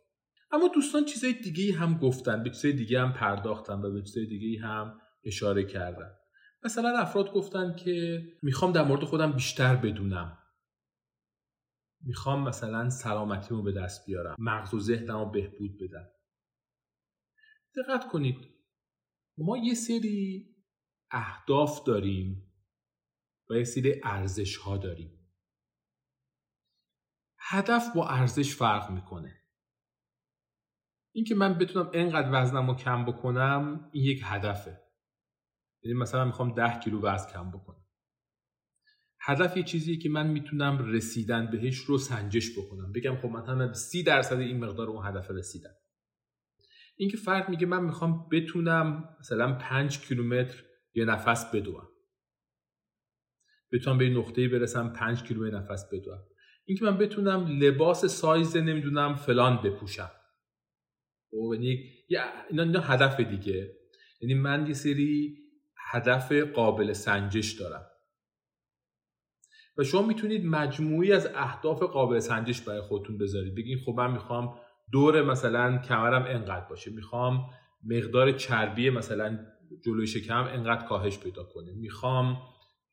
اما 0.51 0.69
دوستان 0.69 1.05
چیزای 1.05 1.33
دیگه 1.33 1.75
هم 1.75 1.99
گفتن 1.99 2.43
به 2.43 2.51
چیزای 2.51 2.73
دیگه 2.73 3.01
هم 3.01 3.13
پرداختن 3.13 3.75
و 3.75 3.93
به 3.93 4.03
چیزای 4.03 4.27
دیگه 4.27 4.61
هم 4.61 5.01
اشاره 5.25 5.65
کردن. 5.65 6.17
مثلا 6.65 6.99
افراد 6.99 7.33
گفتن 7.33 7.77
که 7.77 8.23
می‌خوام 8.43 8.73
در 8.73 8.83
مورد 8.85 9.05
خودم 9.05 9.33
بیشتر 9.33 9.77
بدونم. 9.77 10.39
می‌خوام 12.01 12.49
مثلا 12.49 12.91
سلامتیمو 12.91 13.63
به 13.63 13.73
دست 13.73 14.07
بیارم 14.07 14.37
مغز 14.39 14.75
و 14.75 14.81
ذهنمو 14.81 15.31
بهبود 15.31 15.79
بدم. 15.81 16.11
دقت 17.77 18.09
کنید 18.09 18.37
ما 19.39 19.59
یه 19.59 19.75
سری 19.75 20.49
اهداف 21.11 21.85
داریم 21.85 22.53
و 23.51 23.55
یه 23.55 23.65
سری 23.65 24.01
ارزش 24.05 24.57
ها 24.57 24.77
داریم. 24.77 25.31
هدف 27.39 27.95
با 27.95 28.09
ارزش 28.09 28.55
فرق 28.55 28.91
می‌کنه. 28.91 29.46
اینکه 31.17 31.35
من 31.35 31.59
بتونم 31.59 31.91
انقدر 31.93 32.29
وزنم 32.33 32.67
رو 32.67 32.77
کم 32.77 33.05
بکنم 33.05 33.91
این 33.93 34.05
یک 34.05 34.21
هدفه. 34.25 34.81
یعنی 35.83 35.99
مثلا 35.99 36.25
می‌خوام 36.25 36.55
ده 36.55 36.79
کیلو 36.79 37.01
وزن 37.01 37.33
کم 37.33 37.51
بکنم. 37.51 37.85
هدف 39.21 39.57
یه 39.57 39.63
چیزی 39.63 39.99
که 39.99 40.09
من 40.09 40.27
می‌تونم 40.27 40.79
رسیدن 40.93 41.51
بهش 41.51 41.77
رو 41.79 41.99
سنجش 41.99 42.59
بکنم. 42.59 42.93
بگم 42.93 43.17
خب 43.17 43.29
مثلا 43.29 43.73
سی 43.73 44.03
درصد 44.03 44.39
این 44.39 44.65
مقدار 44.65 44.89
اون 44.91 45.07
هدف 45.07 45.31
رسیدم. 45.31 45.75
اینکه 46.97 47.17
فرد 47.17 47.49
میگه 47.49 47.67
من 47.67 47.85
می‌خوام 47.85 48.29
بتونم 48.33 49.17
مثلا 49.21 49.53
پنج 49.53 50.01
کیلومتر 50.01 50.63
یه 50.95 51.05
نفس 51.05 51.51
بدوم. 51.51 51.89
بتونم 53.73 53.99
به 53.99 54.05
این 54.05 54.17
نقطه 54.17 54.49
برسم 54.49 54.93
پنج 54.93 55.23
کیلومتر 55.23 55.57
نفس 55.57 55.89
بدوم. 55.93 56.19
اینکه 56.65 56.85
من 56.85 56.99
بتونم 56.99 57.47
لباس 57.47 58.05
سایز 58.05 58.57
نمی‌دونم 58.57 59.15
فلان 59.15 59.63
بپوشم. 59.63 60.11
یعنی 61.33 61.85
اینا, 62.51 62.63
اینا 62.63 62.81
هدف 62.81 63.21
دیگه. 63.21 63.71
یعنی 64.21 64.35
من 64.35 64.67
یه 64.67 64.75
سری 64.75 65.39
هدف 65.91 66.33
قابل 66.33 66.93
سنجش 66.93 67.53
دارم. 67.53 67.87
و 69.79 69.85
شما 69.85 70.03
می‌تونید 70.03 70.47
مجموعی 70.47 71.13
از 71.13 71.29
اهداف 71.35 71.83
قابل 71.83 72.19
سنجش 72.19 72.61
برای 72.61 72.81
خودتون 72.81 73.19
بذارید. 73.19 73.55
بگین 73.55 73.79
خب 73.79 73.93
من 73.93 74.13
می‌خوام 74.13 74.59
دور 74.93 75.23
مثلا 75.23 75.79
کمرم 75.79 76.23
انقدر 76.23 76.67
باشه. 76.69 76.91
می‌خوام 76.91 77.51
مقدار 77.85 78.33
چربی 78.33 78.91
مثلا 78.91 79.39
جلوی 79.85 80.07
شکم 80.07 80.45
انقدر 80.45 80.87
کاهش 80.87 81.19
پیدا 81.19 81.45
کنه. 81.45 81.73
می‌خوام 81.73 82.43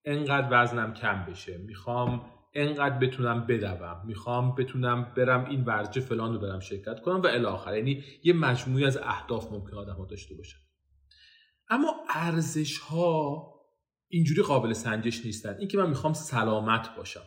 انقدر 0.06 0.48
وزنم 0.52 0.94
کم 0.94 1.26
بشه. 1.26 1.58
می‌خوام 1.58 2.32
انقدر 2.54 2.98
بتونم 2.98 3.48
بدوم. 3.48 4.02
می‌خوام 4.06 4.56
بتونم 4.56 5.14
برم 5.18 5.46
این 5.46 5.66
ورزش 5.66 6.00
فلان 6.00 6.34
رو 6.34 6.40
برم 6.40 6.60
شرکت 6.60 7.02
کنم 7.02 7.22
و 7.22 7.28
الی 7.28 7.78
یعنی 7.78 8.04
یه 8.24 8.34
مجموعی 8.34 8.86
از 8.86 8.98
اهداف 8.98 9.52
ممکن 9.52 9.78
آدم 9.78 9.94
ها 9.94 10.06
داشته 10.06 10.36
باشن. 10.36 10.58
اما 11.70 11.96
ارزش 12.10 12.78
ها 12.78 13.48
اینجوری 14.08 14.42
قابل 14.42 14.74
سنجش 14.74 15.26
نیستن. 15.26 15.56
اینکه 15.60 15.78
من 15.78 15.90
می‌خوام 15.90 16.14
سلامت 16.14 16.96
باشم. 16.96 17.24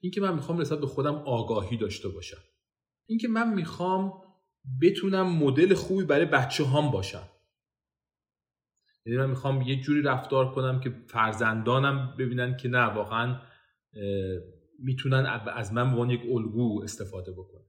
اینکه 0.00 0.20
من 0.20 0.34
می‌خوام 0.34 0.60
نسبت 0.60 0.78
به 0.80 0.86
خودم 0.86 1.14
آگاهی 1.14 1.76
داشته 1.76 2.08
باشم. 2.08 2.42
اینکه 3.06 3.28
من 3.28 3.54
می‌خوام 3.54 4.12
بتونم 4.82 5.36
مدل 5.36 5.74
خوبی 5.74 6.04
برای 6.04 6.24
بچه 6.24 6.64
هام 6.64 6.90
باشم. 6.90 7.28
یعنی 9.06 9.18
من 9.18 9.30
می‌خوام 9.30 9.62
یه 9.62 9.80
جوری 9.80 10.02
رفتار 10.02 10.54
کنم 10.54 10.80
که 10.80 10.90
فرزندانم 11.06 12.14
ببینن 12.18 12.56
که 12.56 12.68
نه 12.68 12.84
واقعا 12.84 13.40
می‌تونن 14.78 15.26
از 15.54 15.72
من 15.72 16.06
به 16.06 16.14
یک 16.14 16.20
الگو 16.30 16.80
استفاده 16.82 17.32
بکنن. 17.32 17.66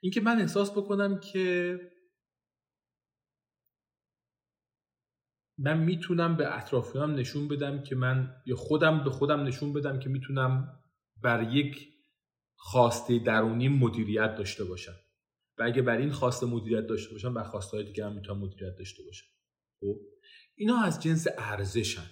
اینکه 0.00 0.20
من 0.20 0.40
احساس 0.40 0.70
بکنم 0.70 1.20
که 1.20 1.78
من 5.58 5.78
می‌تونم 5.78 6.36
به 6.36 6.56
اطرافیانم 6.56 7.14
نشون 7.14 7.48
بدم 7.48 7.82
که 7.82 7.94
من 7.94 8.34
یا 8.46 8.56
خودم 8.56 9.04
به 9.04 9.10
خودم 9.10 9.42
نشون 9.44 9.72
بدم 9.72 9.98
که 9.98 10.08
می‌تونم 10.08 10.82
بر 11.22 11.52
یک 11.52 11.88
خواسته 12.56 13.18
درونی 13.18 13.68
مدیریت 13.68 14.34
داشته 14.34 14.64
باشم. 14.64 14.94
و 15.58 15.62
اگه 15.62 15.82
بر 15.82 15.96
این 15.96 16.10
خواسته 16.10 16.46
مدیریت 16.46 16.86
داشته 16.86 17.12
باشم 17.12 17.34
بر 17.34 17.44
خواسته 17.44 17.76
های 17.76 17.86
دیگه 17.86 18.06
هم 18.06 18.12
می‌تونم 18.12 18.38
مدیریت 18.38 18.76
داشته 18.78 19.02
باشم. 19.02 19.26
خب؟ 19.80 20.00
اینا 20.56 20.78
از 20.78 21.02
جنس 21.02 21.26
ارزشن 21.38 22.10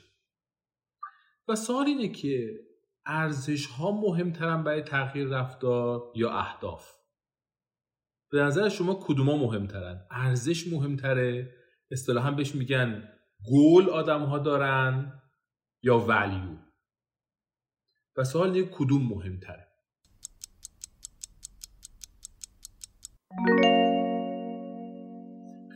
و 1.48 1.56
سوال 1.56 1.86
اینه 1.86 2.08
که 2.08 2.60
ارزش 3.06 3.66
ها 3.66 3.90
مهمترن 3.90 4.64
برای 4.64 4.82
تغییر 4.82 5.28
رفتار 5.28 6.12
یا 6.14 6.30
اهداف. 6.30 6.92
به 8.30 8.42
نظر 8.42 8.68
شما 8.68 9.00
کدوما 9.02 9.36
مهمترن؟ 9.36 10.06
ارزش 10.10 10.66
مهمتره؟ 10.66 11.54
اصطلاحا 11.90 12.30
بهش 12.30 12.54
میگن 12.54 13.08
گول 13.50 13.90
آدم 13.90 14.22
ها 14.22 14.38
دارن 14.38 15.22
یا 15.82 15.98
ولیو 15.98 16.56
و 18.16 18.24
سوال 18.24 18.62
کدوم 18.62 19.08
مهمتره؟ 19.08 19.66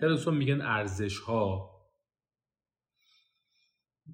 خیلی 0.01 0.13
دوستان 0.13 0.37
میگن 0.37 0.61
ارزش 0.61 1.19
ها 1.19 1.71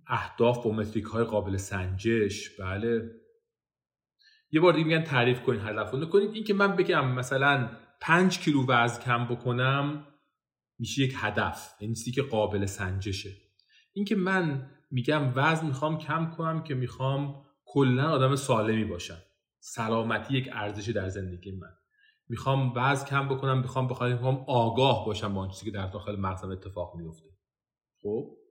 اهداف 0.06 0.66
و 0.66 0.72
متریک 0.72 1.04
های 1.04 1.24
قابل 1.24 1.56
سنجش. 1.56 2.60
بله. 2.60 3.10
یه 4.50 4.60
بار 4.60 4.72
دیگه 4.72 4.84
میگن 4.86 5.02
تعریف 5.02 5.42
کنید 5.42 5.60
هدف 5.60 5.90
کنید 5.90 6.30
این 6.32 6.44
که 6.44 6.54
من 6.54 6.76
بگم 6.76 7.12
مثلا 7.12 7.70
پنج 8.00 8.38
کیلو 8.38 8.66
وزن 8.68 9.02
کم 9.02 9.24
بکنم 9.24 10.06
میشه 10.78 11.02
یک 11.02 11.14
هدف. 11.16 11.74
یعنی 11.80 11.94
چیزی 11.94 12.12
که 12.12 12.22
قابل 12.22 12.66
سنجشه. 12.66 13.30
این 13.92 14.04
که 14.04 14.16
من 14.16 14.70
میگم 14.90 15.32
وزن 15.34 15.66
می‌خوام 15.66 15.98
کم 15.98 16.30
کنم 16.30 16.62
که 16.62 16.74
می‌خوام 16.74 17.46
کلا 17.64 18.10
آدم 18.10 18.36
سالمی 18.36 18.84
باشم. 18.84 19.18
سلامتی 19.60 20.34
یک 20.34 20.48
ارزش 20.52 20.88
در 20.88 21.08
زندگی 21.08 21.50
من. 21.50 21.72
می‌خوام 22.28 22.72
وزن 22.76 23.06
کم 23.06 23.28
بکنم 23.28 23.58
می‌خوام 23.58 23.88
بخوام 23.88 24.44
آگاه 24.48 25.06
باشم 25.06 25.34
با 25.34 25.48
چیزی 25.48 25.64
که 25.64 25.70
در 25.70 25.86
داخل 25.86 26.16
مغزم 26.16 26.50
اتفاق 26.50 26.96
میفته. 26.96 27.28
خب؟ 28.02 28.45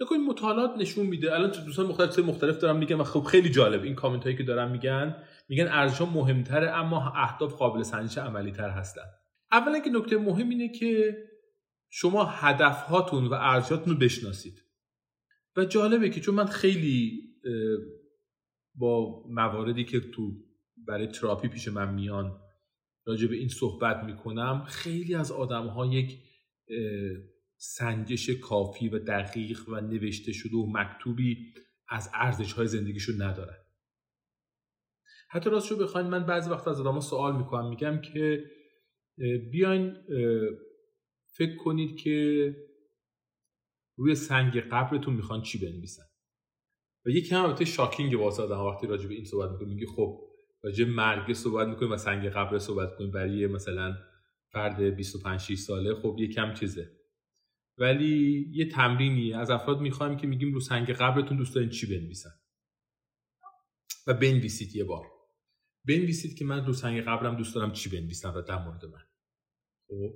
نکنید 0.00 0.20
مطالعات 0.20 0.78
نشون 0.78 1.06
میده. 1.06 1.34
الان 1.34 1.64
دوستان 1.64 1.86
مختلف 1.86 2.18
مختلف 2.18 2.58
دارم 2.58 2.78
میگن 2.78 2.96
و 2.96 3.04
خب 3.04 3.20
خیلی 3.20 3.50
جالب. 3.50 3.82
این 3.82 3.94
کامنت 3.94 4.24
هایی 4.24 4.36
که 4.36 4.42
دارم 4.42 4.70
میگن 4.70 5.16
میگن 5.48 5.68
ارزش 5.68 6.00
مهمتره 6.00 6.70
اما 6.70 7.12
اهداف 7.16 7.54
قابل 7.54 7.82
سنجش 7.82 8.18
عملی 8.18 8.52
تر 8.52 8.70
هستن. 8.70 9.02
اولا 9.52 9.78
که 9.78 9.90
نکته 9.90 10.16
مهم 10.16 10.48
اینه 10.48 10.68
که 10.68 11.16
شما 11.90 12.24
هدف 12.24 12.82
هاتون 12.82 13.26
و 13.26 13.34
ارزشاتون 13.34 13.92
رو 13.92 13.98
بشناسید. 13.98 14.62
و 15.56 15.64
جالبه 15.64 16.10
که 16.10 16.20
چون 16.20 16.34
من 16.34 16.46
خیلی 16.46 17.22
با 18.74 19.22
مواردی 19.28 19.84
که 19.84 20.00
تو 20.00 20.32
برای 20.86 21.06
تراپی 21.06 21.48
پیش 21.48 21.68
من 21.68 21.94
میان 21.94 22.40
راجع 23.06 23.28
به 23.28 23.36
این 23.36 23.48
صحبت 23.48 24.04
می‌کنم 24.04 24.64
خیلی 24.68 25.14
از 25.14 25.32
آدم 25.32 25.66
ها 25.66 25.86
یک 25.86 26.18
سنجش 27.58 28.30
کافی 28.30 28.88
و 28.88 28.98
دقیق 28.98 29.68
و 29.68 29.80
نوشته 29.80 30.32
شده 30.32 30.56
و 30.56 30.66
مکتوبی 30.72 31.54
از 31.88 32.10
ارزش 32.14 32.52
های 32.52 32.66
زندگیشون 32.66 33.22
ندارن. 33.22 33.56
حتی 35.28 35.50
راست 35.50 35.70
رو 35.70 35.76
بخواین 35.76 36.06
من 36.06 36.26
بعضی 36.26 36.50
وقت 36.50 36.68
از 36.68 36.80
آدم 36.80 37.00
سوال 37.00 37.36
می‌کنم 37.36 37.68
میگم 37.68 38.00
که 38.00 38.50
بیاین 39.50 39.96
فکر 41.36 41.56
کنید 41.56 41.98
که 41.98 42.56
روی 43.96 44.14
سنگ 44.14 44.60
قبرتون 44.60 45.14
می‌خوان 45.14 45.42
چی 45.42 45.58
بنویسن؟ 45.58 46.02
و 47.06 47.10
یکی 47.10 47.34
هم 47.34 47.42
البته 47.42 47.64
شاکینگ 47.64 48.20
واسه 48.20 48.42
آدم 48.42 48.60
وقتی 48.60 48.86
راجع 48.86 49.08
به 49.08 49.14
این 49.14 49.24
صحبت 49.24 49.50
می‌کنیم 49.50 49.68
میگی 49.68 49.86
خب 49.86 50.20
راجع 50.62 50.84
مرگ 50.84 51.32
صحبت 51.32 51.68
می‌کنیم 51.68 51.92
و 51.92 51.96
سنگ 51.96 52.28
قبر 52.28 52.58
صحبت 52.58 52.96
کنیم 52.98 53.10
برای 53.10 53.46
مثلا 53.46 53.96
فرد 54.52 54.80
25 54.80 55.40
6 55.40 55.58
ساله 55.58 55.94
خب 55.94 56.16
یکم 56.18 56.54
چیزه. 56.54 56.95
ولی 57.78 58.46
یه 58.52 58.68
تمرینی 58.68 59.32
از 59.32 59.50
افراد 59.50 59.80
می‌خوایم 59.80 60.16
که 60.16 60.26
میگیم 60.26 60.52
رو 60.52 60.60
سنگ 60.60 60.90
قبرتون 60.90 61.36
دوست 61.36 61.54
دارین 61.54 61.70
چی 61.70 61.86
بنویسن؟ 61.86 62.30
و 64.06 64.14
بنویسید 64.14 64.76
یه 64.76 64.84
بار. 64.84 65.06
بنویسید 65.88 66.38
که 66.38 66.44
من 66.44 66.66
رو 66.66 66.72
سنگ 66.72 67.00
قبرم 67.00 67.36
دوست 67.36 67.54
دارم 67.54 67.72
چی 67.72 67.90
بنویسم 67.90 68.34
و 68.36 68.42
در 68.42 68.64
مورد 68.64 68.84
من. 68.84 69.02
خب؟ 69.88 70.14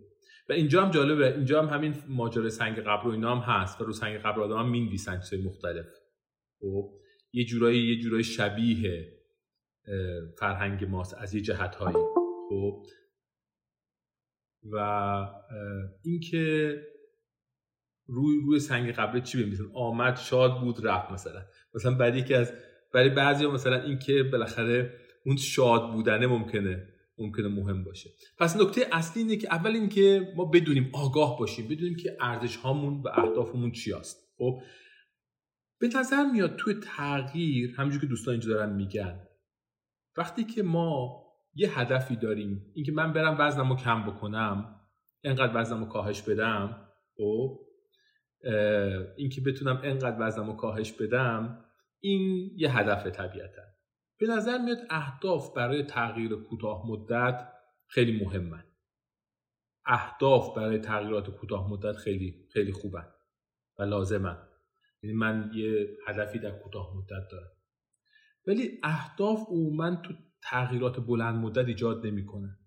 و 0.49 0.53
اینجا 0.53 0.85
هم 0.85 0.91
جالبه 0.91 1.35
اینجا 1.37 1.63
هم 1.63 1.75
همین 1.75 1.95
ماجرای 2.09 2.51
سنگ 2.51 2.79
قبر 2.79 3.07
و 3.07 3.11
اینا 3.11 3.37
هم 3.37 3.53
هست 3.55 3.81
و 3.81 3.85
رو 3.85 3.93
سنگ 3.93 4.19
قبر 4.19 4.41
آدم 4.41 4.59
هم 4.59 4.71
می‌نویسن 4.71 5.21
چیزای 5.21 5.43
مختلف. 5.43 5.87
خب؟ 6.61 6.93
یه 7.33 7.45
جورایی 7.45 7.95
یه 7.95 8.03
جورایی 8.03 8.25
شبیه 8.25 9.17
فرهنگ 10.39 10.85
ماست 10.85 11.15
از 11.15 11.35
یه 11.35 11.41
جهت 11.41 11.75
هایی 11.75 11.97
خب؟ 12.49 12.87
و 14.63 14.77
اینکه 16.05 16.77
روی 18.11 18.41
روی 18.47 18.61
سنگ 18.61 18.93
قبر 18.93 19.21
چی 19.21 19.43
بنویسن 19.43 19.65
آمد 19.75 20.17
شاد 20.17 20.61
بود 20.61 20.87
رفت 20.87 21.13
مثلا. 21.13 21.43
مثلا 21.75 21.95
برای 21.95 22.25
که 22.25 22.37
از 22.37 22.53
برای 22.95 23.09
بعضی 23.09 23.47
مثلا 23.47 23.83
اینکه 23.83 24.23
بالاخره 24.23 24.95
اون 25.27 25.37
شاد 25.37 25.93
بودنه 25.93 26.27
ممکنه 26.27 26.89
ممکنه 27.19 27.49
مهم 27.49 27.85
باشه. 27.85 28.11
پس 28.39 28.57
نکته 28.57 28.87
اصلی 28.93 29.23
اینه 29.23 29.37
که 29.37 29.49
اول 29.55 29.71
اینکه 29.71 30.33
ما 30.37 30.45
بدونیم 30.45 30.91
آگاه 30.93 31.39
باشیم. 31.39 31.69
بدونیم 31.69 31.97
که 31.97 32.17
ارزش 32.21 32.57
هامون 32.57 33.03
و 33.03 33.09
اهدافمون 33.09 33.73
چی 33.73 33.93
است 33.93 34.17
خب؟ 34.39 34.61
به 35.81 35.89
نظر 35.95 36.25
میاد 36.25 36.57
توی 36.57 36.75
تغییر 36.75 37.75
همونجور 37.77 38.01
که 38.01 38.07
دوستان 38.07 38.33
اینجا 38.33 38.49
دارن 38.49 38.73
میگن 38.73 39.21
وقتی 40.17 40.45
که 40.45 40.63
ما 40.63 41.23
یه 41.55 41.79
هدفی 41.79 42.17
داریم 42.17 42.73
اینکه 42.75 42.93
من 42.93 43.13
برم 43.13 43.37
وزنمو 43.39 43.77
کم 43.77 44.03
بکنم 44.03 44.81
انقدر 45.25 45.61
وزنمو 45.61 45.87
کاهش 45.87 46.23
بدم 46.23 46.89
خب؟ 47.17 47.59
اینکه 49.17 49.41
بتونم 49.41 49.81
انقدر 49.85 50.17
وزنمو 50.19 50.57
کاهش 50.57 50.93
بدم 50.93 51.65
این 52.01 52.51
یه 52.57 52.79
هدف 52.79 53.07
طبیعتا 53.07 53.63
به 54.21 54.27
نظر 54.27 54.59
میاد 54.59 54.79
اهداف 54.91 55.55
برای 55.55 55.83
تغییر 55.83 56.37
کوتاه 56.37 56.87
مدت 56.87 57.49
خیلی 57.87 58.25
مهمن. 58.25 58.65
اهداف 59.87 60.57
برای 60.57 60.79
تغییرات 60.79 61.31
کوتاه 61.31 61.71
مدت 61.71 61.97
خیلی 61.97 62.49
خیلی 62.53 62.73
خوبن 62.73 63.07
و 63.79 63.83
لازمن. 63.83 64.39
یعنی 65.03 65.17
من 65.17 65.51
یه 65.55 65.89
هدفی 66.07 66.39
در 66.39 66.51
کوتاه 66.51 66.97
مدت 66.97 67.29
دارم. 67.31 67.51
ولی 68.47 68.79
اهداف 68.83 69.39
عموما 69.49 69.97
تو 69.97 70.15
تغییرات 70.43 71.01
بلند 71.01 71.35
مدت 71.35 71.67
ایجاد 71.67 72.07
نمی‌کنه 72.07 72.59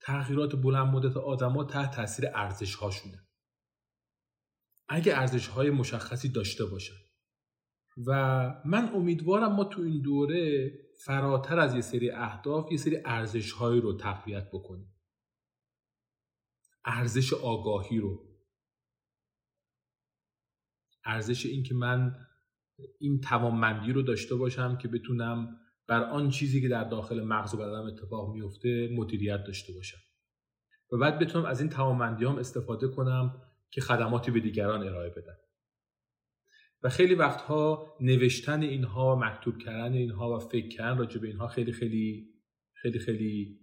تغییرات 0.00 0.56
بلند 0.56 0.86
مدت 0.86 1.16
آدما 1.16 1.64
تحت 1.64 1.96
تاثیر 1.96 2.30
ارزش 2.34 2.74
هاشونه 2.74 3.25
اگه 4.88 5.16
ارزش 5.16 5.46
های 5.48 5.70
مشخصی 5.70 6.28
داشته 6.28 6.64
باشن. 6.64 6.94
و 8.06 8.12
من 8.64 8.88
امیدوارم 8.94 9.52
ما 9.52 9.64
تو 9.64 9.82
این 9.82 10.02
دوره 10.02 10.72
فراتر 11.04 11.58
از 11.58 11.74
یه 11.74 11.80
سری 11.80 12.10
اهداف 12.10 12.72
یه 12.72 12.78
سری 12.78 12.96
ارزش 13.04 13.52
هایی 13.52 13.80
رو 13.80 13.96
تقویت 13.96 14.50
بکنیم. 14.52 14.92
ارزش 16.84 17.32
آگاهی 17.32 17.98
رو. 17.98 18.26
ارزش 21.04 21.46
این 21.46 21.62
که 21.62 21.74
من 21.74 22.26
این 22.98 23.20
توانمندی 23.20 23.92
رو 23.92 24.02
داشته 24.02 24.34
باشم 24.34 24.76
که 24.76 24.88
بتونم 24.88 25.58
بر 25.88 26.02
آن 26.02 26.30
چیزی 26.30 26.60
که 26.60 26.68
در 26.68 26.84
داخل 26.84 27.24
مغز 27.24 27.54
و 27.54 27.58
بدنم 27.58 27.86
اتفاق 27.86 28.34
میفته 28.34 28.88
مدیریت 28.92 29.44
داشته 29.44 29.72
باشم. 29.72 29.98
و 30.92 30.96
بعد 30.96 31.18
بتونم 31.18 31.44
از 31.44 31.60
این 31.60 31.70
توانمندی 31.70 32.24
هم 32.24 32.38
استفاده 32.38 32.88
کنم 32.88 33.42
که 33.70 33.80
خدماتی 33.80 34.30
به 34.30 34.40
دیگران 34.40 34.82
ارائه 34.82 35.10
بدم 35.10 35.36
و 36.82 36.88
خیلی 36.88 37.14
وقتها 37.14 37.96
نوشتن 38.00 38.62
اینها 38.62 39.16
و 39.16 39.18
مکتوب 39.18 39.58
کردن 39.58 39.92
اینها 39.92 40.36
و 40.36 40.38
فکر 40.38 40.68
کردن 40.68 40.98
راجع 40.98 41.20
به 41.20 41.26
اینها 41.26 41.48
خیلی 41.48 41.72
خیلی 41.72 42.36
خیلی 42.72 42.98
خیلی 42.98 43.60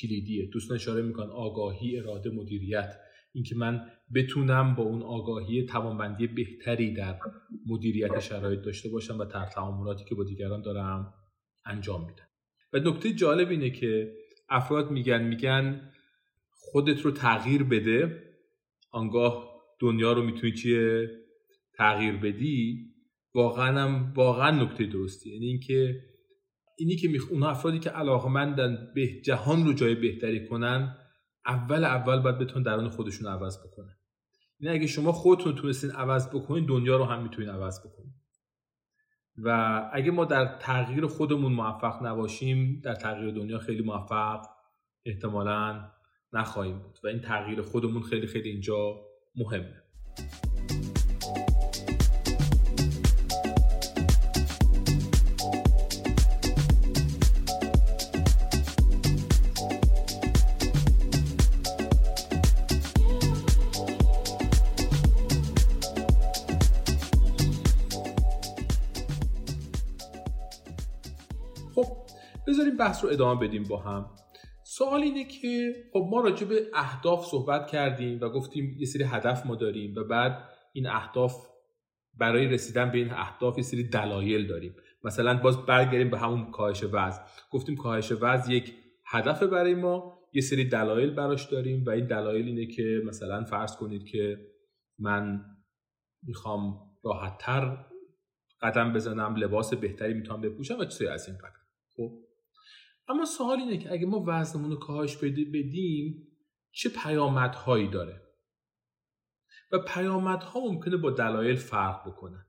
کلیدیه. 0.00 0.46
دوستان 0.46 0.74
اشاره 0.74 1.02
می‌کنن 1.02 1.30
آگاهی 1.30 1.98
اراده 1.98 2.30
مدیریت. 2.30 2.96
اینکه 3.32 3.54
من 3.54 3.90
بتونم 4.14 4.74
با 4.74 4.82
اون 4.82 5.02
آگاهی 5.02 5.66
توانمندی 5.66 6.26
بهتری 6.26 6.94
در 6.94 7.18
مدیریت 7.66 8.20
شرایط 8.20 8.60
داشته 8.60 8.88
باشم 8.88 9.18
و 9.18 9.24
در 9.24 9.46
تعاملاتی 9.46 10.04
که 10.04 10.14
با 10.14 10.24
دیگران 10.24 10.62
دارم 10.62 11.14
انجام 11.64 12.06
میدم. 12.06 12.28
و 12.72 12.78
نکته 12.78 13.12
جالب 13.12 13.50
اینه 13.50 13.70
که 13.70 14.12
افراد 14.48 14.90
میگن 14.90 15.22
میگن 15.22 15.92
خودت 16.50 17.00
رو 17.00 17.10
تغییر 17.10 17.62
بده 17.62 18.25
آنگاه 18.96 19.50
دنیا 19.80 20.12
رو 20.12 20.22
می‌تونی 20.22 20.52
چیه 20.52 21.10
تغییر 21.74 22.16
بدی 22.16 22.86
واقعا 23.34 23.80
هم 23.80 24.12
واقعا 24.16 24.50
نکته 24.50 24.86
درستی. 24.86 25.32
یعنی 25.32 25.46
اینکه 25.46 26.00
اینی 26.78 26.96
که 26.96 27.08
میخ... 27.08 27.24
اون 27.30 27.42
افرادی 27.42 27.78
که 27.78 27.90
علاقمندن 27.90 28.92
به 28.94 29.20
جهان 29.20 29.66
رو 29.66 29.72
جای 29.72 29.94
بهتری 29.94 30.48
کنن 30.48 30.96
اول 31.46 31.84
اول 31.84 32.20
باید 32.20 32.38
بتون 32.38 32.62
درون 32.62 32.88
خودشون 32.88 33.26
عوض 33.28 33.58
بکنن. 33.66 33.96
یعنی 34.60 34.78
اگه 34.78 34.86
شما 34.86 35.12
خودتون 35.12 35.54
تونستین 35.54 35.90
عوض 35.90 36.28
بکنین 36.28 36.66
دنیا 36.66 36.96
رو 36.96 37.04
هم 37.04 37.22
می‌تونین 37.22 37.50
عوض 37.50 37.80
بکنین. 37.86 38.14
و 39.44 39.90
اگه 39.92 40.10
ما 40.10 40.24
در 40.24 40.58
تغییر 40.60 41.06
خودمون 41.06 41.52
موفق 41.52 42.06
نباشیم 42.06 42.80
در 42.84 42.94
تغییر 42.94 43.30
دنیا 43.30 43.58
خیلی 43.58 43.82
موفق 43.82 44.46
احتمالا 45.06 45.90
نخواهیم 46.32 46.78
بود. 46.78 46.98
و 47.04 47.06
این 47.06 47.20
تغییر 47.20 47.62
خودمون 47.62 48.02
خیلی 48.02 48.26
خیلی 48.26 48.48
اینجا 48.48 49.00
مهمه. 49.36 49.82
خب، 71.74 71.86
بذاریم 72.46 72.76
بحث 72.76 73.04
رو 73.04 73.10
ادامه 73.10 73.46
بدیم 73.46 73.62
با 73.62 73.76
هم. 73.76 74.10
سوال 74.78 75.02
اینه 75.02 75.24
که 75.24 75.74
خب 75.92 76.08
ما 76.10 76.20
راجع 76.20 76.46
به 76.46 76.66
اهداف 76.74 77.26
صحبت 77.26 77.66
کردیم 77.70 78.20
و 78.20 78.28
گفتیم 78.28 78.76
یه 78.78 78.86
سری 78.86 79.04
هدف 79.04 79.46
ما 79.46 79.54
داریم 79.54 79.94
و 79.96 80.04
بعد 80.04 80.48
این 80.72 80.86
اهداف 80.86 81.46
برای 82.14 82.46
رسیدن 82.46 82.90
به 82.90 82.98
این 82.98 83.10
اهداف 83.10 83.56
یه 83.58 83.64
سری 83.64 83.88
دلایل 83.88 84.46
داریم. 84.46 84.76
مثلا 85.04 85.38
باز 85.38 85.66
برگردیم 85.66 86.10
به 86.10 86.18
همون 86.18 86.50
کاهش 86.50 86.84
وزن. 86.84 87.20
گفتیم 87.50 87.76
کاهش 87.76 88.12
وزن 88.20 88.50
یک 88.50 88.74
هدف 89.06 89.42
برای 89.42 89.74
ما 89.74 90.18
یه 90.32 90.42
سری 90.42 90.64
دلایل 90.64 91.10
براش 91.10 91.44
داریم 91.44 91.84
و 91.86 91.90
این 91.90 92.06
دلایل 92.06 92.46
اینه 92.46 92.66
که 92.66 93.02
مثلا 93.06 93.44
فرض 93.44 93.76
کنید 93.76 94.04
که 94.04 94.38
من 94.98 95.44
می‌خوام 96.22 96.80
راحتتر 97.04 97.86
قدم 98.62 98.92
بزنم 98.92 99.36
لباس 99.36 99.74
بهتری 99.74 100.14
می‌تونم 100.14 100.40
بپوشم 100.40 100.78
و 100.78 100.84
چیزی 100.84 101.06
از 101.06 101.28
این 101.28 101.38
قدر. 101.38 101.50
خب؟ 101.96 102.25
اما 103.08 103.24
سوال 103.24 103.58
اینه 103.58 103.78
که 103.78 103.92
اگه 103.92 104.06
ما 104.06 104.24
وزنمون 104.26 104.70
رو 104.70 104.76
کاهش 104.76 105.16
بدیم 105.16 106.28
چه 106.70 106.88
پیامدهایی 106.88 107.88
داره؟ 107.88 108.26
و 109.72 109.78
پیامدها 109.78 110.60
ممکنه 110.60 110.96
با 110.96 111.10
دلایل 111.10 111.56
فرق 111.56 112.08
بکنن. 112.08 112.46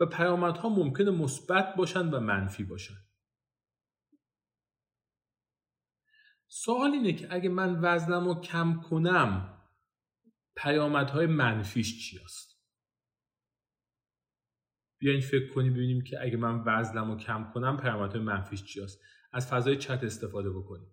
و 0.00 0.06
پیامدها 0.06 0.68
ممکنه 0.68 1.10
مثبت 1.10 1.74
باشن 1.76 2.10
و 2.10 2.20
منفی 2.20 2.64
باشن. 2.64 3.06
سوال 6.48 6.90
اینه 6.90 7.12
که 7.12 7.34
اگه 7.34 7.48
من 7.48 7.80
وزنم 7.82 8.24
رو 8.24 8.40
کم 8.40 8.80
کنم 8.90 9.62
پیامدهای 10.56 11.26
منفیش 11.26 12.10
چی 12.10 12.18
است؟ 12.18 12.55
بیاین 14.98 15.20
فکر 15.20 15.52
کنیم 15.54 15.74
ببینیم 15.74 16.04
که 16.04 16.22
اگه 16.22 16.36
من 16.36 16.62
وزنم 16.66 17.10
رو 17.10 17.16
کم 17.16 17.50
کنم 17.54 17.76
پیامدهای 17.76 18.20
منفیش 18.20 18.64
چی 18.64 18.80
است 18.80 19.00
از 19.32 19.48
فضای 19.48 19.76
چت 19.76 20.04
استفاده 20.04 20.50
بکنیم. 20.50 20.92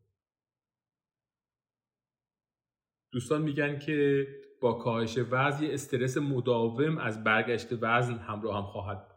دوستان 3.12 3.42
میگن 3.42 3.80
که 3.80 4.28
با 4.62 4.74
کاهش 4.74 5.18
وزن 5.18 5.64
یه 5.64 5.74
استرس 5.74 6.18
مداوم 6.18 6.98
از 6.98 7.24
برگشت 7.24 7.68
وزن 7.82 8.18
همراه 8.18 8.58
هم 8.58 8.66
خواهد 8.66 9.14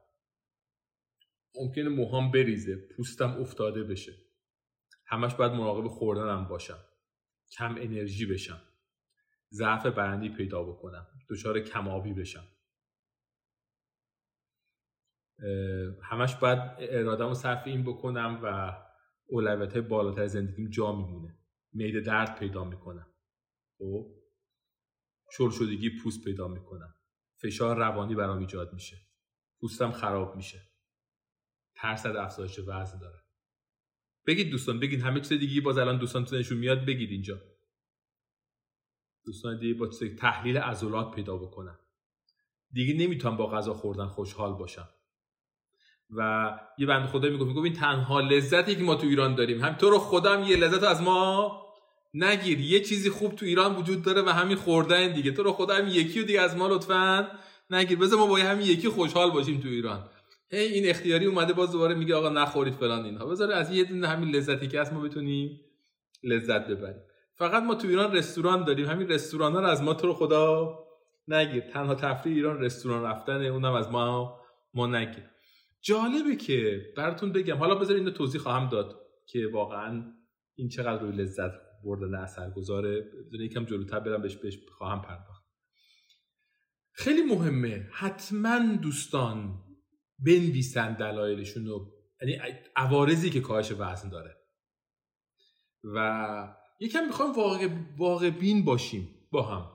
ممکنه 1.56 1.88
موهام 1.88 2.30
بریزه 2.30 2.76
پوستم 2.76 3.40
افتاده 3.40 3.84
بشه. 3.84 4.12
همش 5.06 5.34
باید 5.34 5.52
مراقب 5.52 5.88
خوردنم 5.88 6.48
باشم. 6.48 6.78
کم 7.52 7.74
انرژی 7.74 8.26
بشم. 8.26 8.62
ضعف 9.52 9.86
برندی 9.86 10.28
پیدا 10.28 10.62
بکنم. 10.62 11.06
دچار 11.30 11.60
کمابی 11.60 12.12
بشم. 12.12 12.44
همش 16.02 16.34
باید 16.34 16.58
ارادم 16.78 17.28
و 17.28 17.34
صرف 17.34 17.66
این 17.66 17.82
بکنم 17.82 18.40
و 18.42 18.76
اولویت 19.26 19.76
بالاتر 19.76 20.26
زندگیم 20.26 20.70
جا 20.70 20.92
میمونه. 20.92 21.38
میده 21.72 22.00
درد 22.00 22.38
پیدا 22.38 22.64
می‌کنم. 22.64 23.06
خب؟ 23.78 24.14
شل 25.32 25.50
شدگی 25.50 25.90
پوست 26.02 26.24
پیدا 26.24 26.48
می‌کنم. 26.48 26.94
فشار 27.42 27.76
روانی 27.76 28.14
برام 28.14 28.38
ایجاد 28.38 28.72
میشه. 28.72 28.96
پوستم 29.60 29.90
خراب 29.92 30.36
میشه. 30.36 30.62
ترس 31.74 32.06
از 32.06 32.16
افزایش 32.16 32.58
وزن 32.58 32.98
داره 32.98 33.18
بگید 34.26 34.50
دوستان 34.50 34.80
بگید 34.80 35.00
همه 35.00 35.20
چیز 35.20 35.38
دیگه 35.38 35.60
باز 35.60 35.78
الان 35.78 35.98
دوستان 35.98 36.26
نشون 36.32 36.58
میاد 36.58 36.86
بگید 36.86 37.10
اینجا. 37.10 37.40
دوستان 39.24 39.58
دیگه 39.58 39.74
با 39.74 39.90
تحلیل 40.18 40.58
عضلات 40.58 41.14
پیدا 41.14 41.36
بکنم 41.36 41.78
دیگه 42.70 43.06
نمی‌تونم 43.06 43.36
با 43.36 43.50
غذا 43.50 43.74
خوردن 43.74 44.06
خوشحال 44.06 44.52
باشم. 44.52 44.88
و 46.10 46.50
یه 46.78 46.86
بند 46.86 47.06
خدا 47.06 47.28
می‌گفت 47.28 47.48
می‌گفت 47.48 47.64
این 47.64 47.74
تنها 47.74 48.20
لذتی 48.20 48.76
که 48.76 48.82
ما 48.82 48.94
تو 48.94 49.06
ایران 49.06 49.34
داریم. 49.34 49.64
هم 49.64 49.74
تو 49.74 49.90
رو 49.90 49.98
خودم 49.98 50.42
یه 50.42 50.56
لذت 50.56 50.82
از 50.82 51.02
ما 51.02 51.62
نگیر. 52.14 52.60
یه 52.60 52.80
چیزی 52.80 53.10
خوب 53.10 53.34
تو 53.34 53.46
ایران 53.46 53.76
وجود 53.76 54.02
داره 54.02 54.22
و 54.22 54.28
همین 54.28 54.56
خوردن 54.56 55.12
دیگه. 55.12 55.30
تو 55.30 55.42
رو 55.42 55.52
خودم 55.52 55.88
یکی 55.88 56.20
و 56.20 56.24
دیگه 56.24 56.40
از 56.40 56.56
ما 56.56 56.68
لطفا 56.68 57.28
نگیر. 57.70 57.98
بذار 57.98 58.18
ما 58.18 58.26
با 58.26 58.36
همین 58.36 58.66
یکی 58.66 58.88
خوشحال 58.88 59.30
باشیم 59.30 59.60
تو 59.60 59.68
ایران. 59.68 60.08
هی 60.50 60.58
این 60.58 60.90
اختیاری 60.90 61.26
اومده 61.26 61.52
باز 61.52 61.72
دوباره 61.72 61.94
میگه 61.94 62.14
آقا 62.14 62.28
نخورید 62.28 62.74
فلان 62.74 63.04
اینها. 63.04 63.26
بذار 63.26 63.52
از 63.52 63.70
یه 63.70 63.84
دونه 63.84 64.08
همین 64.08 64.36
لذتی 64.36 64.68
که 64.68 64.80
از 64.80 64.92
ما 64.92 65.00
بتونیم 65.00 65.60
لذت 66.24 66.66
ببریم. 66.66 67.02
فقط 67.34 67.62
ما 67.62 67.74
تو 67.74 67.88
ایران 67.88 68.12
رستوران 68.12 68.64
داریم. 68.64 68.86
همین 68.86 69.08
رستوران 69.08 69.52
ها 69.52 69.60
رو 69.60 69.66
از 69.66 69.82
ما 69.82 69.94
تو 69.94 70.06
رو 70.06 70.14
خدا 70.14 70.78
نگیر. 71.28 71.60
تنها 71.60 71.94
تفریح 71.94 72.34
ایران 72.34 72.60
رستوران 72.60 73.02
رفتن 73.02 73.42
اونم 73.42 73.72
از 73.74 73.90
ما 73.90 74.40
ما 74.74 74.86
نگیر. 74.86 75.24
جالبه 75.86 76.36
که 76.36 76.92
براتون 76.96 77.32
بگم. 77.32 77.56
حالا 77.56 77.74
بذار 77.74 77.96
اینو 77.96 78.10
توضیح 78.10 78.40
خواهم 78.40 78.68
داد 78.68 79.00
که 79.26 79.48
واقعا 79.52 80.12
این 80.54 80.68
چقدر 80.68 81.02
روی 81.02 81.16
لذت 81.16 81.50
بردن 81.84 82.14
اثر 82.14 82.50
گذاره 82.50 83.00
بذار 83.00 83.40
یکم 83.40 83.64
جلوتر 83.64 84.00
برم 84.00 84.22
بهش 84.22 84.36
بهش 84.36 84.58
خواهم 84.78 85.02
پرداخت. 85.02 85.46
خیلی 86.92 87.22
مهمه 87.22 87.88
حتما 87.92 88.76
دوستان 88.76 89.62
بنویسن 90.18 90.94
دلایلشون 90.94 91.66
رو 91.66 91.92
یعنی 92.22 92.54
عوارضی 92.76 93.30
که 93.30 93.40
کاهش 93.40 93.72
وزن 93.72 94.08
داره. 94.08 94.36
و 95.84 96.56
یکم 96.80 97.06
می‌خوایم 97.06 97.32
واقع, 97.32 97.68
واقع 97.98 98.30
بین 98.30 98.64
باشیم 98.64 99.28
با 99.30 99.42
هم. 99.42 99.72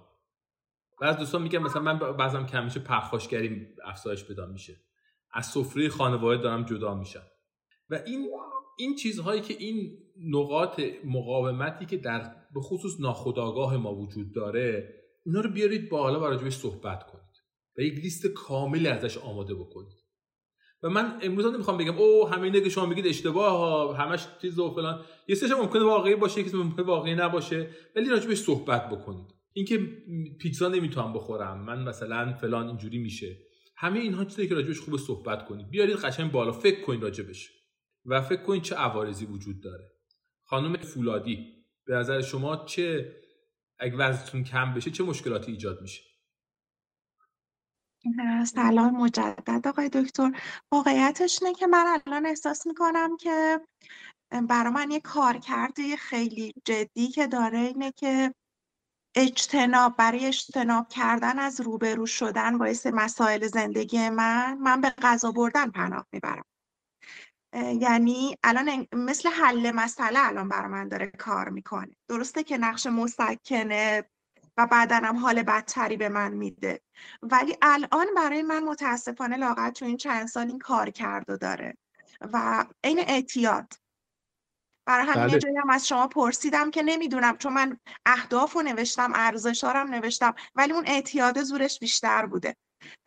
بعض 1.02 1.18
دوستان 1.18 1.42
میگن 1.42 1.60
مثلا 1.60 1.82
من 1.82 2.00
بعضم 2.00 2.46
کم 2.46 2.64
میشه 2.64 2.80
پرخاشگری 2.80 3.68
افزایش 3.86 4.26
پیدا 4.26 4.46
میشه. 4.46 4.91
از 5.34 5.46
سفره 5.46 5.90
خانواده 5.90 6.42
دارم 6.42 6.64
جدا 6.64 6.96
میشم. 6.96 7.24
و 7.90 8.02
این 8.06 8.30
این 8.78 8.96
چیزهایی 8.96 9.42
که 9.42 9.54
این 9.60 9.98
نقاط 10.30 10.82
مقاومتی 11.06 11.86
که 11.86 11.98
در 11.98 12.36
به 12.54 12.62
خصوص 12.62 13.00
ناخودآگاه 13.00 13.78
ما 13.78 13.96
وجود 13.96 14.34
داره 14.36 14.94
اینا 15.26 15.42
رو 15.42 15.50
بیارید 15.50 15.90
بالا 15.90 16.20
و 16.20 16.24
راجبش 16.24 16.56
صحبت 16.56 17.04
کنید 17.04 17.32
و 17.78 17.82
یک 17.82 17.94
لیست 17.94 18.28
کاملی 18.28 18.88
ازش 18.88 19.18
آماده 19.18 19.56
بکنید. 19.56 20.02
و 20.84 20.90
من 20.90 21.20
امروز 21.22 21.46
نمی‌خوام 21.46 21.78
بگم 21.78 21.98
او 21.98 22.28
همینه 22.28 22.62
که 22.62 22.70
شما 22.70 22.86
میگید 22.86 23.08
اشتباه 23.08 23.58
ها 23.58 23.94
همش 23.94 24.28
چیز 24.42 24.60
و 24.60 24.72
فلان. 24.72 25.02
یه 25.28 25.36
سرش 25.36 25.52
ممکنه 25.52 25.84
واقعی 25.84 26.16
باشه 26.16 26.42
یکی 26.42 26.58
ممکنه 26.58 26.86
واقعی 26.86 27.16
نباشه 27.16 27.70
ولی 27.96 28.10
راجبش 28.10 28.38
صحبت 28.38 28.90
بکنید. 28.90 29.28
اینکه 29.54 29.78
پیتزا 30.40 30.68
نمی‌تونم 30.68 31.14
بخورم 31.14 31.66
من 31.66 31.84
مثلا 31.84 32.34
فلان 32.34 32.68
اینجوری 32.68 32.98
میشه. 32.98 33.38
همه 33.82 34.00
اینها 34.00 34.26
چیزی 34.26 34.48
که 34.48 34.56
راجبش 34.56 34.80
خوب 34.80 34.98
صحبت 34.98 35.46
کنید 35.46 35.70
بیارید 35.70 35.96
قشنگ 35.96 36.32
بالا 36.32 36.52
فکر 36.52 36.82
کنید 36.82 37.04
راجبش. 37.04 37.52
و 38.06 38.22
فکر 38.22 38.44
کنید 38.44 38.64
چه 38.64 38.76
عوارضی 38.76 39.26
وجود 39.26 39.64
داره. 39.64 39.92
خانم 40.44 40.78
فولادی 40.78 41.66
به 41.86 41.96
نظر 41.96 42.22
شما 42.22 42.66
چه 42.66 43.16
اگه 43.80 43.98
وزنتون 43.98 44.44
کم 44.44 44.74
بشه 44.74 44.92
چه 44.92 45.04
مشکلاتی 45.04 45.52
ایجاد 45.52 45.82
میشه؟ 45.82 46.02
سلام 48.46 48.98
مجدد 48.98 49.68
آقای 49.68 49.90
دکتر. 49.90 50.32
واقعیتش 50.72 51.40
اینه 51.42 51.56
که 51.56 51.68
من 51.68 52.00
الان 52.08 52.26
احساس 52.26 52.68
می‌کنم 52.68 53.18
که 53.18 53.62
برای 54.50 54.74
من 54.74 54.92
یه 54.92 55.00
کار 55.00 55.38
کرده 55.38 55.96
خیلی 55.96 56.54
جدی 56.66 57.08
که 57.08 57.28
داره 57.28 57.60
اینه 57.60 57.92
که 57.92 58.34
اجتناب 59.16 59.96
برای 59.98 60.26
اجتناب 60.26 60.88
کردن 60.88 61.40
از 61.40 61.62
روبرو 61.62 62.06
شدن 62.06 62.58
باعث 62.58 62.86
مسائل 62.86 63.48
زندگی 63.48 64.10
من 64.10 64.58
من 64.58 64.82
به 64.82 64.90
غذا 64.90 65.32
بردن 65.32 65.72
پناه 65.72 66.08
می‌برم. 66.12 66.46
یعنی 67.56 68.38
الان 68.44 68.88
مثل 68.94 69.30
حل 69.30 69.72
مسئله 69.72 70.20
الان 70.28 70.50
برای 70.50 70.72
من 70.72 70.88
داره 70.88 71.08
کار 71.08 71.50
می‌کنه. 71.50 71.96
درسته 72.08 72.44
که 72.44 72.58
نقش 72.58 72.88
مسکنه 72.88 74.06
و 74.58 74.68
بدنم 74.72 75.18
حال 75.18 75.44
بدتری 75.44 75.98
به 75.98 76.10
من 76.10 76.34
میده. 76.34 76.82
ولی 77.22 77.58
الان 77.62 78.08
برای 78.16 78.42
من 78.42 78.64
متاسفانه 78.64 79.38
لاغت 79.38 79.74
تو 79.74 79.86
این 79.86 79.98
چند 79.98 80.28
سال 80.28 80.48
این 80.48 80.60
کار 80.60 80.90
کرد 80.90 81.30
و 81.30 81.38
داره. 81.38 81.78
و 82.22 82.66
این 82.84 83.00
اعتیاد. 83.00 83.74
برای 84.86 85.06
همین 85.06 85.28
بله. 85.28 85.40
جایی 85.40 85.58
هم 85.58 85.70
از 85.70 85.88
شما 85.88 86.08
پرسیدم 86.08 86.72
که 86.72 86.84
نمی‌دونم 86.84 87.38
چون 87.38 87.54
من 87.54 87.78
اهداف 88.06 88.54
رو 88.54 88.62
نوشتم 88.62 89.12
ارزشارم 89.16 89.96
نوشتم 89.96 90.36
ولی 90.56 90.74
اون 90.74 90.84
اعتیاد 90.88 91.44
زورش 91.44 91.80
بیشتر 91.80 92.26
بوده. 92.26 92.56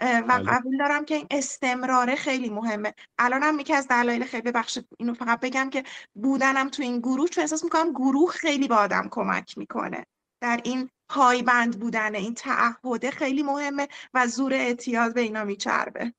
و 0.01 0.23
بله. 0.29 0.51
قبول 0.51 0.79
دارم 0.79 1.05
که 1.05 1.15
این 1.15 1.27
استمراره 1.31 2.15
خیلی 2.15 2.51
مهمه. 2.51 2.95
الان 3.19 3.43
هم 3.43 3.59
یکی 3.59 3.75
از 3.75 3.89
دلایل 3.89 4.25
خیلی 4.25 4.43
ببخشید 4.43 4.87
اینو 4.99 5.15
فقط 5.15 5.41
بگم 5.41 5.71
که 5.71 5.83
بودنم 6.15 6.69
تو 6.69 6.83
این 6.83 6.99
گروه 6.99 7.29
چون 7.29 7.43
احساس 7.43 7.65
می‌کنم 7.65 7.91
گروه 7.93 8.31
خیلی 8.31 8.69
به 8.69 8.75
آدم 8.75 9.09
کمک 9.11 9.59
می‌کنه. 9.59 10.07
در 10.43 10.61
این 10.65 10.91
پایبند 11.09 11.81
بودن 11.81 12.15
این 12.15 12.35
تعهده 12.35 13.11
خیلی 13.11 13.43
مهمه 13.43 13.89
و 14.15 14.27
زور 14.27 14.53
اعتیاد 14.53 15.15
به 15.15 15.21
اینا 15.21 15.45
میچربه. 15.45 16.15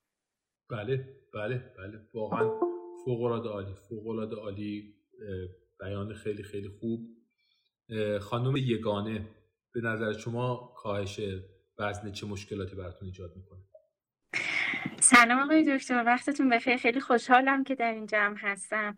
بله 0.70 1.08
بله 1.34 1.74
بله. 1.78 2.08
واقعا 2.14 2.60
فوق 3.04 3.22
العاده 3.22 3.48
عالی 3.48 3.74
فوق 3.88 4.06
العاده 4.06 4.36
عالی. 4.36 4.95
بیان 5.80 6.14
خیلی 6.14 6.42
خیلی 6.42 6.68
خوب. 6.68 7.00
خانم 8.20 8.56
یگانه 8.56 9.28
به 9.74 9.80
نظر 9.80 10.12
شما 10.12 10.74
کاهش 10.76 11.20
وزن 11.78 12.12
چه 12.12 12.26
مشکلاتی 12.26 12.76
براتون 12.76 13.08
ایجاد 13.08 13.36
می‌کنه؟ 13.36 13.60
سلام 15.00 15.38
آقای 15.38 15.76
دکتر 15.76 16.04
وقتتون 16.06 16.48
بخیر. 16.48 16.76
خیلی 16.76 17.00
خوشحالم 17.00 17.64
که 17.64 17.74
در 17.74 17.92
این 17.92 18.06
جمع 18.06 18.36
هستم. 18.38 18.96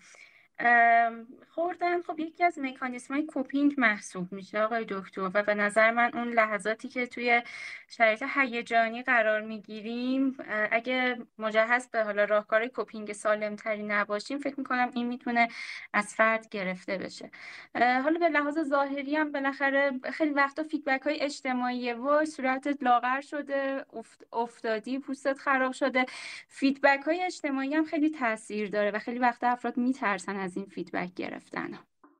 خوردن 1.50 2.02
خب 2.02 2.20
یکی 2.20 2.44
از 2.44 2.58
مکانیسم 2.58 3.14
های 3.14 3.22
کوپینگ 3.22 3.74
محسوب 3.78 4.32
میشه 4.32 4.60
آقای 4.60 4.86
دکتر. 4.88 5.30
و 5.34 5.42
به 5.42 5.54
نظر 5.54 5.90
من 5.90 6.10
اون 6.14 6.28
لحظاتی 6.28 6.88
که 6.88 7.06
توی 7.06 7.42
شرایط 7.88 8.24
هیجانی 8.34 9.02
قرار 9.02 9.40
می‌گیریم 9.40 10.36
اگه 10.70 11.16
مجهز 11.38 11.88
به 11.88 12.04
حالا 12.04 12.24
راهکار 12.24 12.66
کوپینگ 12.66 13.12
سالم 13.12 13.56
تری 13.56 13.82
نباشیم 13.82 14.38
فکر 14.38 14.54
می‌کنم 14.58 14.90
این 14.94 15.06
می‌تونه 15.06 15.48
از 15.92 16.14
فرد 16.14 16.48
گرفته 16.48 16.98
بشه. 16.98 17.30
حالا 17.74 18.18
به 18.18 18.28
لحاظ 18.28 18.58
ظاهری 18.58 19.16
هم 19.16 19.32
بالاخره 19.32 19.92
خیلی 20.12 20.30
وقتا 20.30 20.62
feedback 20.62 21.02
های 21.02 21.20
اجتماعی 21.20 21.92
و 21.92 22.24
صورتت 22.24 22.82
لاغر 22.82 23.20
شده 23.20 23.84
افتادی 24.32 24.98
پوستت 24.98 25.38
خراب 25.38 25.72
شده. 25.72 26.06
feedback 26.48 27.00
های 27.06 27.22
اجتماعی 27.22 27.74
هم 27.74 27.84
خیلی 27.84 28.10
تاثیر 28.10 28.70
داره 28.70 28.90
و 28.90 28.98
خیلی 28.98 29.18
وقتا 29.18 29.48
افراد 29.48 29.76
میترسن 29.76 30.47
از 30.48 30.56
این 30.56 30.66
feedback 30.66 31.14
گرفتن. 31.14 31.68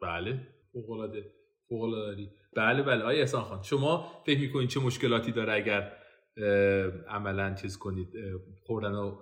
بله. 0.03 0.41
فوق 0.72 0.91
العاده 0.91 1.33
فوق 1.68 1.95
بله 2.57 2.83
بله. 2.83 3.03
آقای 3.03 3.20
احسان 3.20 3.43
خان 3.43 3.62
شما 3.62 4.22
فکر 4.26 4.41
می‌کنید 4.41 4.68
چه 4.68 4.81
مشکلاتی 4.81 5.33
داره 5.33 5.53
اگر 5.53 5.93
عملا 7.09 7.55
چیز 7.55 7.79
کنید 7.79 8.09
خوردن 8.62 8.93
و 8.93 9.16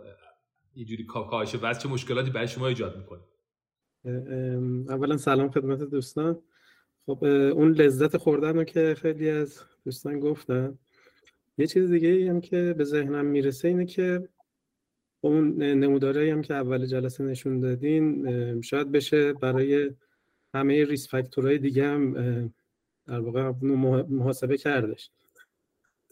یه 0.75 0.85
جوری 0.85 1.05
کاهش 1.07 1.55
وزن 1.55 1.79
چه 1.79 1.89
مشکلاتی 1.89 2.31
برای 2.31 2.49
شما 2.49 2.67
ایجاد 2.67 2.97
می‌کنه؟ 2.97 3.23
اولا 4.89 5.17
سلام 5.17 5.51
خدمت 5.51 5.79
دوستان. 5.79 6.43
خب 7.07 7.25
اون 7.25 7.73
لذت 7.73 8.17
خوردن 8.17 8.57
رو 8.57 8.65
که 8.65 8.95
خیلی 8.99 9.31
از 9.31 9.61
دوستان 9.85 10.21
گفتن 10.21 10.79
یه 11.59 11.67
چیز 11.67 11.91
دیگه 11.91 12.31
هم 12.31 12.41
که 12.41 12.75
به 12.79 12.85
ذهنم 12.85 13.25
می‌رسه 13.25 13.69
اینه 13.69 13.87
که 13.87 14.29
اون 15.21 15.63
نموداره 15.63 16.33
هم 16.33 16.43
که 16.43 16.55
اول 16.55 16.87
جلسه 16.87 17.25
نشون 17.25 17.61
دادین 17.61 18.61
شاید 18.61 18.93
بشه 18.93 19.33
برای 19.33 19.91
همه 20.55 20.85
ریس 20.85 21.09
فاکتورهای 21.09 21.59
دیگه 21.59 21.87
هم 21.87 22.13
در 23.07 23.21
واقع 23.21 23.53
محاسبه 24.09 24.57
کردش 24.57 25.11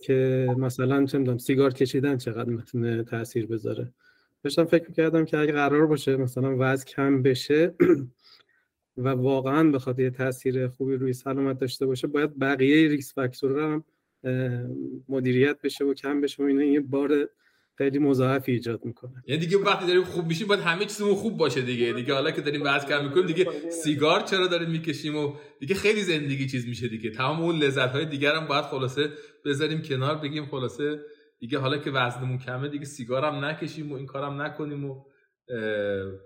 که 0.01 0.49
مثلا 0.59 1.07
چه 1.07 1.19
می‌دونم 1.19 1.39
سیگار 1.39 1.73
کشیدن 1.73 2.17
چقدر 2.17 2.51
می‌تونه 2.51 3.03
تاثیر 3.03 3.47
بذاره. 3.47 3.93
داشتم 4.43 4.65
فکر 4.65 4.89
می‌کردم 4.89 5.25
که 5.25 5.39
اگه 5.39 5.53
قرار 5.53 5.87
باشه 5.87 6.17
مثلا 6.17 6.57
وزن 6.59 6.85
کم 6.85 7.23
بشه 7.23 7.75
و 8.97 9.09
واقعا 9.09 9.71
بخواد 9.71 10.01
یه 10.01 10.11
تاثیر 10.11 10.69
خوبی 10.69 10.95
روی 10.95 11.13
سلامت 11.13 11.59
داشته 11.59 11.87
باشه 11.87 12.07
باید 12.07 12.39
بقیه 12.39 12.89
ریس 12.89 13.15
فاکتور 13.15 13.59
هم 13.61 13.85
مدیریت 15.09 15.63
بشه 15.63 15.85
و 15.85 15.95
کم 15.95 16.21
بشه 16.21 16.43
و 16.43 16.47
اینا. 16.47 16.65
یه 16.65 16.81
بار 16.81 17.29
خیلی 17.79 17.99
مضاعفی 17.99 18.53
ایجاد 18.53 18.85
می‌کنه. 18.85 19.23
یعنی 19.27 19.41
دیگه 19.41 19.59
وقتی 19.59 19.87
داریم 19.87 20.05
خوب 20.05 20.27
میشیم 20.27 20.47
باید 20.49 20.61
همه 20.61 20.85
چیزمون 20.85 21.15
خوب 21.15 21.37
باشه 21.37 21.63
دیگه. 21.63 21.93
دیگه 21.93 22.15
حالا 22.15 22.31
که 22.31 22.41
داریم 22.41 22.63
بحث 22.63 22.87
کم 22.87 23.05
می‌کنیم 23.05 23.27
دیگه 23.27 23.71
سیگار 23.71 24.21
چرا 24.21 24.47
داریم 24.47 24.71
می‌کشیم 24.71 25.17
و 25.17 25.35
دیگه 25.61 25.75
خیلی 25.75 26.03
زندگی 26.03 26.47
چیز 26.47 26.69
میشه 26.69 26.89
دیگه. 26.89 27.11
تمام 27.11 27.41
اون 27.41 27.57
لذت 27.57 27.91
های 27.91 28.07
دیگر 28.07 28.35
هم 28.35 28.47
باید 28.47 28.65
خلاصه 28.65 29.11
بذاریم 29.45 29.83
کنار 29.83 30.19
بگیم 30.19 30.47
خلاصه 30.47 31.01
دیگه 31.39 31.59
حالا 31.59 31.79
که 31.79 31.91
وزنمون 31.91 32.39
کمه 32.39 32.69
دیگه 32.69 32.85
سیگار 32.85 33.25
هم 33.25 33.45
نکشیم 33.45 33.93
و 33.93 33.95
این 33.95 34.07
کارم 34.07 34.43
نکنیم 34.43 34.85
و 34.85 35.05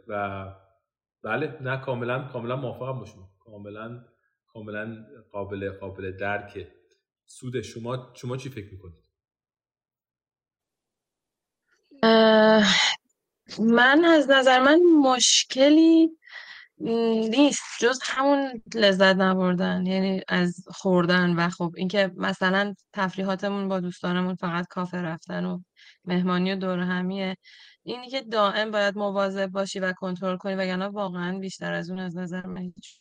و 0.09 0.45
بله 1.25 1.59
نه 1.61 1.81
کاملا 1.81 2.29
کاملا 2.33 2.57
موافقم 2.57 2.99
با 2.99 3.05
شما. 3.05 3.31
کاملا 3.45 4.05
کاملا 4.53 4.97
قابل 5.33 5.71
قابل 5.71 6.17
درکه 6.17 6.69
سود 7.27 7.61
شما. 7.61 8.13
شما 8.17 8.37
چی 8.37 8.49
فکر 8.49 8.73
می‌کنید؟ 8.73 9.08
من 13.59 14.05
از 14.05 14.31
نظر 14.31 14.61
من 14.61 14.81
مشکلی 15.03 16.11
نیست 16.81 17.63
جز 17.81 17.99
همون 18.03 18.63
لذت 18.75 19.17
نبردن 19.17 19.87
یعنی 19.87 20.23
از 20.29 20.65
خوردن 20.69 21.37
و 21.37 21.51
خب 21.51 21.73
اینکه 21.77 22.11
مثلا 22.17 22.75
تفریحاتمون 22.93 23.69
با 23.69 23.81
دوستانمون 23.81 24.35
فقط 24.35 24.67
کافه 24.67 24.99
رفتن 24.99 25.45
و 25.45 25.61
مهمانی 26.05 26.53
و 26.53 26.57
دور 26.57 26.79
همیه. 26.79 27.37
اینی 27.83 28.11
که 28.11 28.23
دائم 28.23 28.71
باید 28.71 28.99
مواظب 28.99 29.47
باشی 29.47 29.81
و 29.81 29.93
کنترل 29.93 30.37
کنی 30.37 30.55
وگرنه 30.55 30.87
واقعا 30.87 31.39
بیشتر 31.39 31.75
از 31.75 31.91
اون 31.91 31.99
از 31.99 32.17
نظر 32.17 32.47
من 32.47 32.73
هیچ 32.77 33.01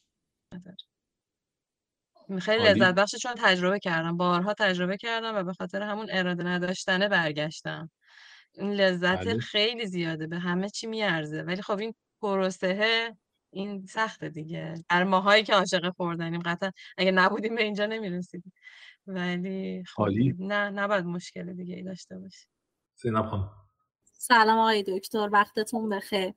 خیلی 2.39 2.63
لذت 2.63 2.95
بخشه 2.95 3.17
چون 3.17 3.33
تجربه 3.37 3.79
کردم 3.79 4.17
بارها 4.17 4.53
تجربه 4.53 4.97
کردم 4.97 5.35
و 5.35 5.43
به 5.43 5.53
خاطر 5.53 5.81
همون 5.81 6.07
اراده 6.11 6.43
نداشتنه 6.43 7.07
برگشتم. 7.07 7.89
این 8.57 8.73
لذت 8.73 9.27
بله. 9.27 9.37
خیلی 9.37 9.85
زیاده 9.85 10.27
به 10.27 10.39
همه 10.39 10.69
چی 10.69 10.87
میارزه. 10.87 11.41
ولی 11.41 11.61
خب 11.61 11.79
این 11.79 11.93
پروسه 12.21 13.15
این 13.51 13.85
سخته 13.85 14.29
دیگه. 14.29 14.83
هر 14.91 15.03
ماهایی 15.03 15.43
که 15.43 15.53
عاشق 15.53 15.89
خوردنیم 15.89 16.41
قطعا 16.41 16.71
اگه 16.97 17.11
نبودیم 17.11 17.55
به 17.55 17.63
اینجا 17.63 17.85
نمی‌رسیدیم. 17.85 18.53
ولی 19.07 19.83
خب 19.83 20.07
نه 20.39 20.69
نباید 20.69 21.05
مشکل 21.05 21.53
دیگه 21.53 21.75
ای 21.75 21.83
داشته 21.83 22.17
باشی 22.17 22.47
زینب 22.95 23.25
سلام 24.03 24.59
آقای 24.59 24.83
دکتر 24.83 25.29
وقتتون 25.31 25.89
بخیر. 25.89 26.33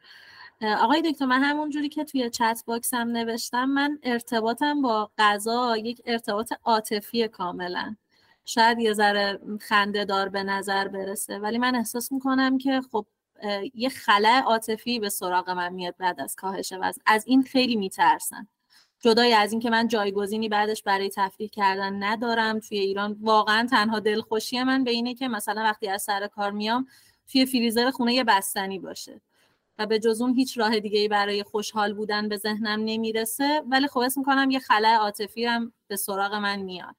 آقای 0.62 1.12
دکتر 1.12 1.26
من 1.26 1.42
همون 1.42 1.70
جوری 1.70 1.88
که 1.88 2.04
توی 2.04 2.30
چت 2.30 2.62
باکس 2.66 2.94
هم 2.94 3.08
نوشتم 3.08 3.64
من 3.64 3.98
ارتباطم 4.02 4.82
با 4.82 5.10
غذا 5.18 5.76
یک 5.76 6.02
ارتباط 6.06 6.52
عاطفی 6.64 7.28
کاملا. 7.28 7.96
شاید 8.50 8.78
یه 8.78 8.92
ذره 8.92 9.38
خنده 9.60 10.04
دار 10.04 10.28
به 10.28 10.42
نظر 10.42 10.88
برسه. 10.88 11.38
ولی 11.38 11.58
من 11.58 11.76
احساس 11.76 12.12
می‌کنم 12.12 12.58
که 12.58 12.80
خب 12.92 13.06
یه 13.74 13.88
خلع 13.88 14.40
عاطفی 14.40 14.98
به 14.98 15.08
سراغ 15.08 15.50
من 15.50 15.72
میاد 15.72 15.94
بعد 15.98 16.20
از 16.20 16.36
کاهش 16.36 16.72
وزن. 16.80 17.02
از 17.06 17.24
این 17.26 17.42
خیلی 17.42 17.76
میترسن. 17.76 18.48
جدای 19.00 19.32
از 19.32 19.52
اینکه 19.52 19.70
من 19.70 19.88
جایگزینی 19.88 20.48
بعدش 20.48 20.82
برای 20.82 21.10
تفریح 21.16 21.48
کردن 21.48 22.02
ندارم 22.02 22.60
توی 22.60 22.78
ایران. 22.78 23.16
واقعا 23.20 23.66
تنها 23.70 24.00
دلخوشی 24.00 24.62
من 24.62 24.84
به 24.84 24.90
اینه 24.90 25.14
که 25.14 25.28
مثلا 25.28 25.62
وقتی 25.62 25.88
از 25.88 26.02
سر 26.02 26.26
کار 26.26 26.50
میام 26.50 26.86
توی 27.32 27.46
فریزر 27.46 27.90
خونه 27.90 28.14
یه 28.14 28.24
بستنی 28.24 28.78
باشه. 28.78 29.20
و 29.78 29.86
به 29.86 29.98
جز 29.98 30.20
اون 30.20 30.34
هیچ 30.34 30.58
راه 30.58 30.80
دیگه 30.80 31.08
برای 31.08 31.42
خوشحال 31.42 31.94
بودن 31.94 32.28
به 32.28 32.36
ذهنم 32.36 32.80
نمی‌رسه. 32.84 33.62
ولی 33.70 33.88
خب 33.88 33.98
اسم 33.98 34.20
می‌کنم 34.20 34.50
یه 34.50 34.58
خلع 34.58 34.94
عاطفی 34.94 35.44
هم 35.44 35.72
به 35.88 35.96
سراغ 35.96 36.34
من 36.34 36.58
میاد. 36.58 36.96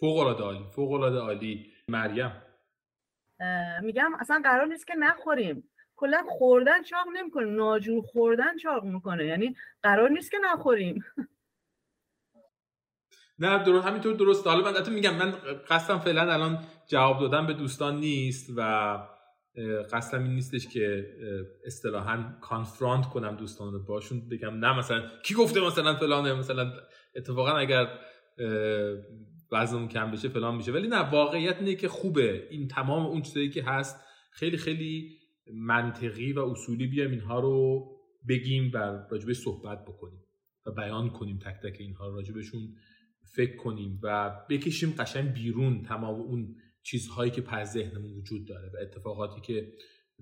فوق 0.00 0.18
العاده 0.18 0.42
عالی 0.42 0.64
فوق 0.74 0.92
العاده 0.92 1.18
عالی. 1.18 1.72
مریم. 1.88 2.32
میگم 3.82 4.14
اصلا 4.20 4.40
قرار 4.44 4.66
نیست 4.66 4.86
که 4.86 4.94
نخوریم. 4.94 5.70
کلا 5.96 6.24
خوردن 6.28 6.82
چاق 6.82 7.06
نمی‌کنه 7.14 7.44
ناجور 7.44 8.02
خوردن 8.02 8.56
چاق 8.56 8.84
می‌کنه. 8.84 9.26
یعنی 9.26 9.56
قرار 9.82 10.10
نیست 10.10 10.30
که 10.30 10.36
نخوریم. 10.44 11.04
نه 13.38 13.64
درست 13.64 13.86
همینطور 13.86 14.14
درست. 14.14 14.46
حالا 14.46 14.72
من 14.72 14.92
میگم 14.92 15.14
من 15.14 15.30
قصدم 15.70 15.98
فعلا 15.98 16.32
الان 16.32 16.58
جواب 16.86 17.20
دادن 17.20 17.46
به 17.46 17.52
دوستان 17.52 18.00
نیست 18.00 18.50
و 18.56 18.60
قصدم 19.92 20.22
این 20.22 20.34
نیستش 20.34 20.68
که 20.68 21.06
اصطلاحا 21.66 22.38
کانفرانت 22.40 23.06
کنم 23.06 23.36
دوستان 23.36 23.72
رو 23.72 23.84
باشون. 23.84 24.28
بگم 24.28 24.54
نه 24.54 24.78
مثلا 24.78 25.02
کی 25.24 25.34
گفته 25.34 25.60
مثلا 25.60 25.94
فلانه؟ 25.94 26.34
مثلا 26.34 26.72
اتفاقا 27.16 27.50
اگر 27.56 27.88
وزن 29.52 29.88
کم 29.88 30.10
بشه 30.10 30.28
فلان 30.28 30.56
میشه. 30.56 30.72
ولی 30.72 30.88
نه 30.88 31.10
واقعیت 31.10 31.56
اینه 31.58 31.74
که 31.74 31.88
خوبه. 31.88 32.48
این 32.50 32.68
تمام 32.68 33.06
اون 33.06 33.22
چیزایی 33.22 33.50
که 33.50 33.62
هست 33.62 34.00
خیلی 34.30 34.56
خیلی 34.56 35.18
منطقی 35.52 36.32
و 36.32 36.40
اصولی 36.40 36.86
بیایم 36.86 37.10
اینها 37.10 37.40
رو 37.40 37.86
بگیم 38.28 38.70
و 38.74 38.76
راجبه 39.10 39.34
صحبت 39.34 39.84
بکنیم 39.84 40.24
و 40.66 40.70
بیان 40.70 41.10
کنیم 41.10 41.38
تک 41.38 41.56
تک 41.62 41.76
اینها 41.80 42.08
رو 42.08 42.14
راجبشون 42.14 42.74
فکر 43.34 43.56
کنیم 43.56 44.00
و 44.02 44.36
بکشیم 44.50 44.94
قشنگ 44.98 45.32
بیرون 45.32 45.82
تمام 45.82 46.20
اون 46.20 46.56
چیزهایی 46.82 47.30
که 47.30 47.40
پر 47.40 47.64
ذهنمون 47.64 48.12
وجود 48.12 48.48
داره 48.48 48.68
و 48.68 48.76
اتفاقاتی 48.82 49.40
که 49.40 49.72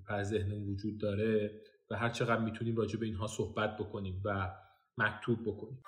پر 0.07 0.23
ذهنمون 0.23 0.67
وجود 0.67 0.97
داره 0.97 1.61
و 1.91 1.97
هر 1.97 2.09
چقدر 2.09 2.41
می‌تونیم 2.41 2.75
راجع 2.75 2.99
به 2.99 3.05
اینها 3.05 3.27
صحبت 3.27 3.77
بکنیم 3.77 4.21
و 4.25 4.51
مکتوب 4.97 5.41
بکنیم. 5.45 5.81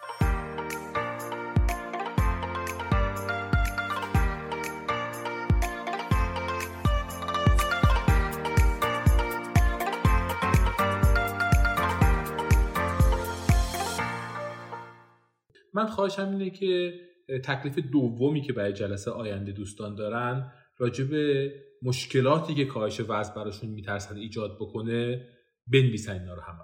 من 15.77 15.85
خواهشم 15.85 16.29
اینه 16.29 16.49
که 16.49 16.99
تکلیف 17.43 17.79
دومی 17.79 18.41
که 18.41 18.53
برای 18.53 18.73
جلسه 18.73 19.11
آینده 19.11 19.51
دوستان 19.51 19.95
دارن 19.95 20.51
راجع 20.77 21.03
به 21.03 21.53
مشکلاتی 21.81 22.55
که 22.55 22.65
کاهش 22.65 22.99
وزن 22.99 23.33
براشون 23.35 23.69
میترسن 23.69 24.17
ایجاد 24.17 24.55
بکنه 24.55 25.27
بنویسن 25.67 26.19
اینا 26.19 26.33
رو 26.33 26.41
همه. 26.41 26.63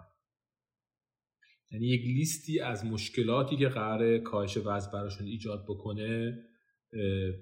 یعنی 1.71 1.87
یک 1.87 2.01
لیستی 2.01 2.59
از 2.59 2.85
مشکلاتی 2.85 3.57
که 3.57 3.67
قرار 3.67 4.17
کاهش 4.17 4.57
وزن 4.57 4.91
براشون 4.91 5.27
ایجاد 5.27 5.65
بکنه 5.69 6.39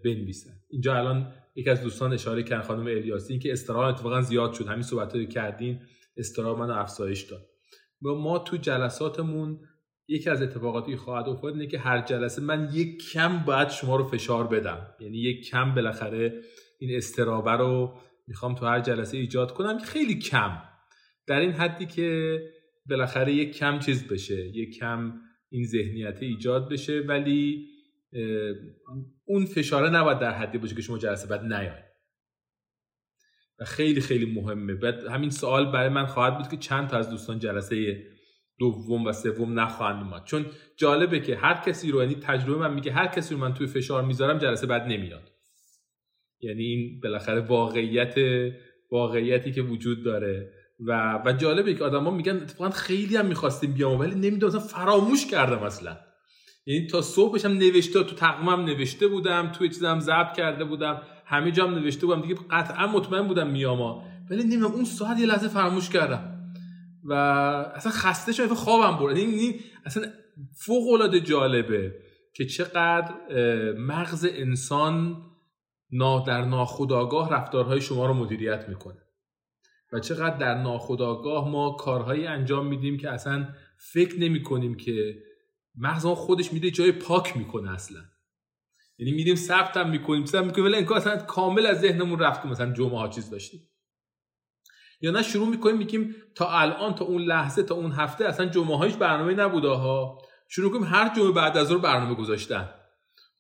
بنویسن. 0.04 0.54
اینجا 0.70 0.96
الان 0.96 1.34
یکی 1.56 1.70
از 1.70 1.84
دوستان 1.84 2.14
اشاره 2.14 2.44
کردن 2.44 2.62
خانم 2.62 2.88
الیاسی 2.88 3.40
که 3.40 3.52
استرام 3.52 3.86
اتفاقا 3.86 4.22
زیاد 4.22 4.54
شد. 4.54 4.68
همین 4.68 4.82
صحبت 4.82 5.16
رو 5.16 5.26
کردین 5.26 5.82
استرام 6.18 6.60
من 6.60 6.70
افزایش 6.72 7.22
داد. 7.22 7.48
ما 8.02 8.40
تو 8.40 8.58
جلساتمون 8.58 9.60
یکی 10.12 10.30
از 10.30 10.42
اتفاقاتی 10.42 10.96
خواهد 10.96 11.30
افتاد 11.30 11.54
اینه 11.54 11.68
که 11.68 11.80
هر 11.80 12.02
جلسه 12.02 12.42
من 12.42 12.70
یک 12.74 13.12
کم 13.12 13.40
باید 13.40 13.70
شما 13.70 13.96
رو 13.96 14.04
فشار 14.04 14.48
بدم. 14.48 14.88
یعنی 15.00 15.18
یک 15.18 15.50
کم 15.50 15.76
بالاخره 15.76 16.42
این 16.80 16.98
استرابه 16.98 17.52
رو 17.52 17.98
می‌خوام 18.28 18.56
تو 18.56 18.66
هر 18.66 18.80
جلسه 18.80 19.18
ایجاد 19.18 19.54
کنم 19.54 19.78
که 19.78 19.86
خیلی 19.86 20.20
کم. 20.20 20.62
در 21.28 21.40
این 21.40 21.52
حدی 21.52 21.86
که 21.86 22.40
بالاخره 22.90 23.34
یک 23.34 23.58
کم 23.58 23.80
چیز 23.80 24.08
بشه 24.08 24.48
یک 24.48 24.78
کم 24.78 25.14
این 25.50 25.66
ذهنیت 25.66 26.18
ایجاد 26.22 26.70
بشه 26.70 27.00
ولی 27.00 27.68
اون 29.26 29.46
فشاره 29.46 29.90
نباید 29.90 30.20
در 30.20 30.32
حدی 30.32 30.58
باشه 30.58 30.76
که 30.76 30.82
شما 30.82 30.98
جلسه 30.98 31.28
بعد 31.28 31.54
نیاید. 31.54 31.92
و 33.60 33.66
خیلی 33.66 34.02
خیلی 34.02 34.26
مهمه. 34.26 34.74
بعد 34.74 35.08
همین 35.08 35.30
سوال 35.30 35.72
برای 35.72 35.90
من 35.90 36.06
خواهد 36.06 36.38
بود 36.38 36.48
که 36.48 36.58
چند 36.58 36.88
تا 36.90 36.98
از 36.98 37.10
دوستان 37.10 37.40
جلسه 37.40 38.04
دوم 38.62 39.06
و 39.06 39.14
سوم 39.14 39.60
نخواهند 39.60 40.04
اومد. 40.04 40.24
چون 40.26 40.46
جالبه 40.78 41.20
که 41.20 41.36
هر 41.36 41.62
کسی 41.66 41.92
رو 41.92 42.02
یعنی 42.02 42.16
تجربه 42.16 42.60
من 42.60 42.74
میگه 42.74 42.92
هر 42.92 43.08
کسی 43.08 43.34
رو 43.34 43.42
من 43.42 43.54
توی 43.54 43.68
فشار 43.68 44.04
می‌ذارم 44.04 44.38
جلسه 44.38 44.68
بعد 44.68 44.82
نمیاد. 44.82 45.32
یعنی 46.42 46.64
این 46.64 47.00
بالاخره 47.04 47.40
واقعیت 47.40 48.16
واقعیتی 48.92 49.52
که 49.52 49.62
وجود 49.62 50.04
داره. 50.04 50.52
و 50.80 51.22
و 51.26 51.34
جالبه 51.34 51.74
که 51.74 51.84
آدما 51.84 52.12
میگن 52.12 52.36
اتفاقا 52.36 52.70
خیلی 52.70 53.16
هم 53.16 53.26
می‌خواستیم 53.26 53.74
بیام 53.74 54.00
ولی 54.00 54.16
نمی‌دونم 54.16 54.60
فراموش 54.60 55.26
کردم 55.26 55.64
اصلا. 55.64 55.98
یعنی 56.66 56.88
تا 56.88 57.02
صبحش 57.02 57.46
هم 57.46 57.52
نوشته 57.52 58.04
تو 58.04 58.16
تقویمم 58.16 58.66
نوشته 58.66 59.08
بودم 59.08 59.52
توی 59.52 59.70
چیزم 59.70 60.00
ضبط 60.00 60.34
کرده 60.38 60.64
بودم 60.64 61.02
همه 61.26 61.52
جام 61.52 61.76
نوشته 61.76 62.06
بودم. 62.06 62.22
دیگه 62.22 62.36
قطعا 62.52 62.88
مطمئن 62.88 63.28
بودم 63.28 63.50
میاما 63.50 64.04
ولی 64.30 64.44
نمی‌دونم 64.44 64.72
اون 64.72 64.86
ساعت 64.86 65.20
یه 65.20 65.26
لحظه 65.26 65.48
فراموش 65.48 65.90
کردم. 65.90 66.31
و 67.04 67.14
اصلا 67.76 67.92
خسته 67.92 68.32
شدم 68.32 68.54
خوابم 68.54 68.98
برد. 69.00 69.18
این 69.18 69.60
اصلا 69.86 70.08
فوق 70.66 70.90
العاده 70.94 71.20
جالبه 71.20 71.96
که 72.34 72.46
چقدر 72.46 73.14
مغز 73.78 74.28
انسان 74.30 75.22
در 76.28 76.46
ناخودآگاه 76.46 77.34
رفتارهای 77.34 77.82
شما 77.82 78.06
رو 78.06 78.14
مدیریت 78.14 78.70
می‌کنه. 78.70 79.02
و 79.94 80.00
چقدر 80.00 80.38
در 80.38 80.62
ناخودآگاه 80.62 81.50
ما 81.50 81.72
کارهایی 81.72 82.28
انجام 82.28 82.68
میدیم 82.68 82.98
که 82.98 83.10
اصلا 83.10 83.48
فکر 83.78 84.20
نمی 84.20 84.44
کنیم 84.44 84.76
که 84.76 85.16
مغز 85.76 86.06
خودش 86.06 86.54
میده 86.54 86.72
جای 86.72 86.92
پاک 86.92 87.38
می‌کنه 87.38 87.72
اصلا. 87.72 88.00
یعنی 88.98 89.12
میریم 89.12 89.36
ثبت 89.36 89.78
هم 89.78 89.90
می‌کنیم 89.90 90.26
ثبت 90.26 90.46
می‌کنیم 90.46 90.66
ولی 90.66 90.76
انگار 90.76 90.98
اصلا 90.98 91.18
کامل 91.18 91.66
از 91.66 91.82
ذهنمون 91.82 92.20
رفت 92.20 92.46
مثلا 92.46 92.74
جمعه 92.74 92.98
ها 92.98 93.08
چیز 93.08 93.30
داشتیم. 93.30 93.62
یا 95.02 95.12
نه 95.12 95.22
شروع 95.22 95.48
می‌کنیم 95.48 95.78
میگیم 95.78 96.16
تا 96.36 96.50
الان 96.50 96.96
تا 96.96 97.06
اون 97.06 97.22
لحظه 97.22 97.64
تا 97.64 97.76
اون 97.76 97.92
هفته 97.92 98.26
اصلا 98.26 98.46
جمعه 98.46 98.78
هایش 98.78 98.94
برنامه 98.94 99.34
نبوده 99.34 99.68
ها 99.68 100.18
شروع 100.50 100.72
کنیم 100.72 100.84
هر 100.84 101.16
جمعه 101.16 101.32
بعد 101.32 101.58
از 101.58 101.68
ظهر 101.68 101.78
برنامه 101.78 102.16
گذاشتن. 102.16 102.70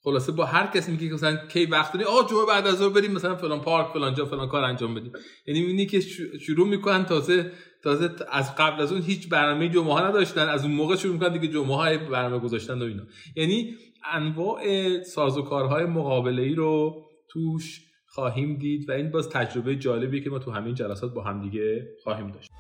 خلاصه 0.03 0.31
با 0.31 0.45
هر 0.45 0.67
کسی 0.67 0.91
میگه 0.91 1.13
مثلا 1.13 1.35
کی 1.47 1.65
وقت 1.65 1.93
داری 1.93 2.05
آ 2.05 2.23
جمعه 2.29 2.45
بعد 2.45 2.67
از 2.67 2.75
ظهر 2.75 2.89
بریم 2.89 3.11
مثلا 3.11 3.35
فلان 3.35 3.61
پارک 3.61 3.93
فلان 3.93 4.13
جا 4.13 4.25
فلان 4.25 4.47
کار 4.47 4.63
انجام 4.63 4.95
بدیم. 4.95 5.11
یعنی 5.47 5.61
می‌بینی 5.61 5.85
که 5.85 5.99
شروع 6.39 6.67
می‌کنن 6.67 7.05
تازه 7.05 7.51
تازه 7.83 8.15
از 8.31 8.55
قبل 8.55 8.81
از 8.81 8.91
اون 8.91 9.01
هیچ 9.01 9.29
برنامه 9.29 9.69
جمعه 9.69 9.93
ها 9.93 10.07
نداشتن. 10.07 10.49
از 10.49 10.63
اون 10.63 10.73
موقع 10.73 10.95
شروع 10.95 11.13
می‌کنن 11.13 11.33
دیگه 11.37 11.53
جمعه 11.53 11.75
های 11.75 11.97
برنامه 11.97 12.39
گذاشتن 12.43 12.81
و 12.81 12.85
اینا. 12.85 13.03
یعنی 13.35 13.75
انواع 14.11 14.63
سازوکارهای 15.03 15.85
مقابله 15.85 16.41
ای 16.41 16.55
رو 16.55 17.05
توش 17.29 17.81
خواهیم 18.13 18.55
دید 18.55 18.89
و 18.89 18.91
این 18.91 19.11
باز 19.11 19.29
تجربه 19.29 19.75
جالبیه 19.75 20.21
که 20.21 20.29
ما 20.29 20.39
تو 20.39 20.51
همین 20.51 20.75
جلسات 20.75 21.13
با 21.13 21.23
همدیگه 21.23 21.87
خواهیم 22.03 22.27
داشت. 22.31 22.50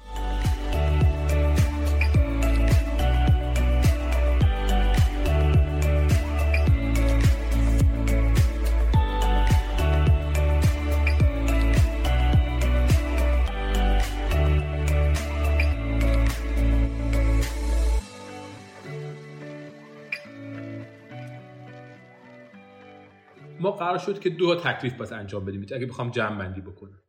ما 23.61 23.71
قرار 23.71 23.97
شد 23.97 24.19
که 24.19 24.29
دو 24.29 24.55
تکلیف 24.55 25.01
بس 25.01 25.11
انجام 25.11 25.45
بدیم. 25.45 25.61
اگه 25.61 25.85
بخوام 25.85 26.11
جمع 26.11 26.39
بندی 26.39 26.61
بکنم. 26.61 27.01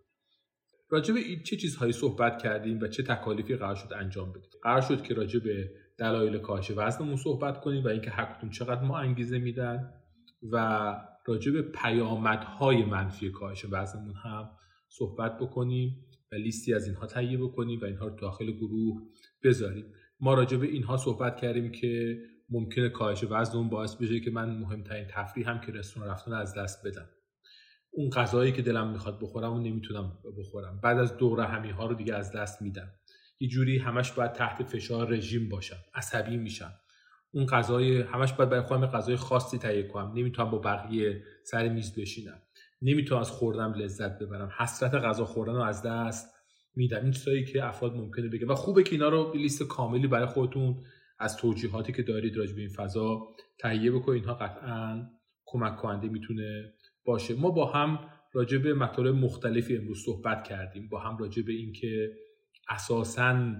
راجع 0.90 1.14
به 1.14 1.20
چه 1.44 1.56
چیزهایی 1.56 1.92
صحبت 1.92 2.42
کردیم 2.42 2.78
و 2.80 2.88
چه 2.88 3.02
تکالیفی 3.02 3.56
قرار 3.56 3.74
شد 3.74 3.92
انجام 3.92 4.32
بدیم؟ 4.32 4.50
قرار 4.62 4.80
شد 4.80 5.02
که 5.02 5.14
راجع 5.14 5.40
به 5.40 5.70
دلایل 5.98 6.38
کاهش 6.38 6.70
وزنمون 6.76 7.16
صحبت 7.16 7.60
کنیم 7.60 7.84
و 7.84 7.88
اینکه 7.88 8.10
هر 8.10 8.48
چقدر 8.52 8.82
ما 8.82 8.98
انگیزه 8.98 9.38
میدن 9.38 9.92
و 10.52 10.96
راجع 11.26 11.52
به 11.52 11.62
پیامدهای 11.62 12.84
منفی 12.84 13.30
کاهش 13.30 13.66
وزنمون 13.70 14.14
هم 14.14 14.50
صحبت 14.88 15.38
بکنیم 15.38 16.06
و 16.32 16.34
لیستی 16.34 16.74
از 16.74 16.86
اینها 16.86 17.06
تهیه 17.06 17.38
بکنیم 17.38 17.80
و 17.80 17.84
اینها 17.84 18.06
رو 18.06 18.16
داخل 18.16 18.50
گروه 18.50 19.02
بذاریم. 19.44 19.84
ما 20.20 20.34
راجع 20.34 20.56
به 20.56 20.66
اینها 20.66 20.96
صحبت 20.96 21.36
کردیم 21.36 21.72
که 21.72 22.18
ممکنه 22.52 22.88
کاهش 22.88 23.24
وزن 23.30 23.58
اون 23.58 23.68
باعث 23.68 23.94
بشه 23.94 24.20
که 24.20 24.30
من 24.30 24.50
مهمترین 24.50 25.06
تفریح 25.10 25.50
هم 25.50 25.60
که 25.60 25.72
رستوران 25.72 26.10
رفتن 26.10 26.32
از 26.32 26.54
دست 26.54 26.86
بدم. 26.86 27.08
اون 27.90 28.10
غذایی 28.10 28.52
که 28.52 28.62
دلم 28.62 28.90
می‌خواد 28.90 29.18
بخورم 29.20 29.52
و 29.52 29.58
نمی‌تونم 29.58 30.18
بخورم. 30.38 30.80
بعد 30.82 30.98
از 30.98 31.16
دور 31.16 31.40
همی 31.40 31.70
ها 31.70 31.86
رو 31.86 31.94
دیگه 31.94 32.14
از 32.14 32.32
دست 32.32 32.62
میدم. 32.62 32.90
یه 33.40 33.48
جوری 33.48 33.78
همش 33.78 34.12
باید 34.12 34.32
تحت 34.32 34.62
فشار 34.62 35.08
رژیم 35.08 35.48
باشم. 35.48 35.76
عصبی 35.94 36.36
میشم. 36.36 36.72
اون 37.30 37.46
غذای 37.46 38.00
همش 38.00 38.32
باید 38.32 38.50
برای 38.50 38.62
خودم 38.62 38.86
غذای 38.86 39.16
خاصی 39.16 39.58
تهیه 39.58 39.82
کنم. 39.82 40.12
نمی‌تونم 40.14 40.50
با 40.50 40.58
بقیه 40.58 41.22
سر 41.44 41.68
میز 41.68 41.94
بشینم. 41.94 42.42
نمی‌تونم 42.82 43.20
از 43.20 43.30
خوردن 43.30 43.72
لذت 43.72 44.18
ببرم. 44.18 44.52
حسرت 44.58 44.94
غذا 44.94 45.24
خوردن 45.24 45.52
رو 45.52 45.62
از 45.62 45.82
دست 45.82 46.34
میدم. 46.74 47.02
این 47.02 47.10
چیزایی 47.10 47.44
که 47.44 47.64
افراد 47.64 47.96
ممکنه 47.96 48.28
بگه 48.28 48.46
و 48.46 48.54
خوبه 48.54 48.82
که 48.82 48.92
اینا 48.92 49.08
رو 49.08 49.32
لیست 49.34 49.62
کاملی 49.62 50.06
برای 50.06 50.26
خودتون 50.26 50.80
از 51.22 51.36
توجیهاتی 51.36 51.92
که 51.92 52.02
دارید 52.02 52.36
راجع 52.36 52.54
به 52.54 52.60
این 52.60 52.70
فضا 52.70 53.36
تهیه 53.58 53.90
بکنید. 53.90 54.22
اینها 54.22 54.34
قطعا 54.34 55.10
کمک 55.44 55.76
کننده 55.76 56.08
می‌تونه 56.08 56.72
باشه. 57.04 57.34
ما 57.34 57.50
با 57.50 57.72
هم 57.72 58.08
راجع 58.32 58.58
به 58.58 58.74
مطالب 58.74 59.14
مختلفی 59.14 59.76
امروز 59.76 60.04
صحبت 60.04 60.44
کردیم. 60.44 60.88
با 60.88 61.00
هم 61.00 61.18
راجع 61.18 61.42
به 61.42 61.52
اینکه 61.52 62.12
اساسا 62.68 63.54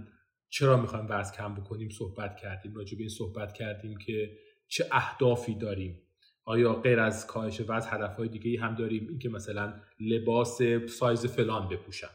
چرا 0.49 0.77
می‌خوایم 0.77 1.07
وزن 1.09 1.37
کم 1.37 1.55
بکنیم 1.55 1.89
صحبت 1.89 2.37
کردیم. 2.37 2.75
راجع 2.75 2.97
به 2.97 3.01
این 3.01 3.11
صحبت 3.11 3.53
کردیم 3.53 3.99
که 3.99 4.31
چه 4.69 4.85
اهدافی 4.93 5.55
داریم. 5.55 6.03
آیا 6.45 6.75
غیر 6.75 7.01
از 7.01 7.27
کاهش 7.27 7.61
وزن 7.69 7.89
هدفهای 7.91 8.29
دیگه 8.29 8.51
ای 8.51 8.57
هم 8.57 8.75
داریم؟ 8.75 9.09
اینکه 9.09 9.29
مثلا 9.29 9.75
لباس 10.01 10.63
سایز 10.89 11.27
فلان 11.27 11.69
بپوشم. 11.69 12.11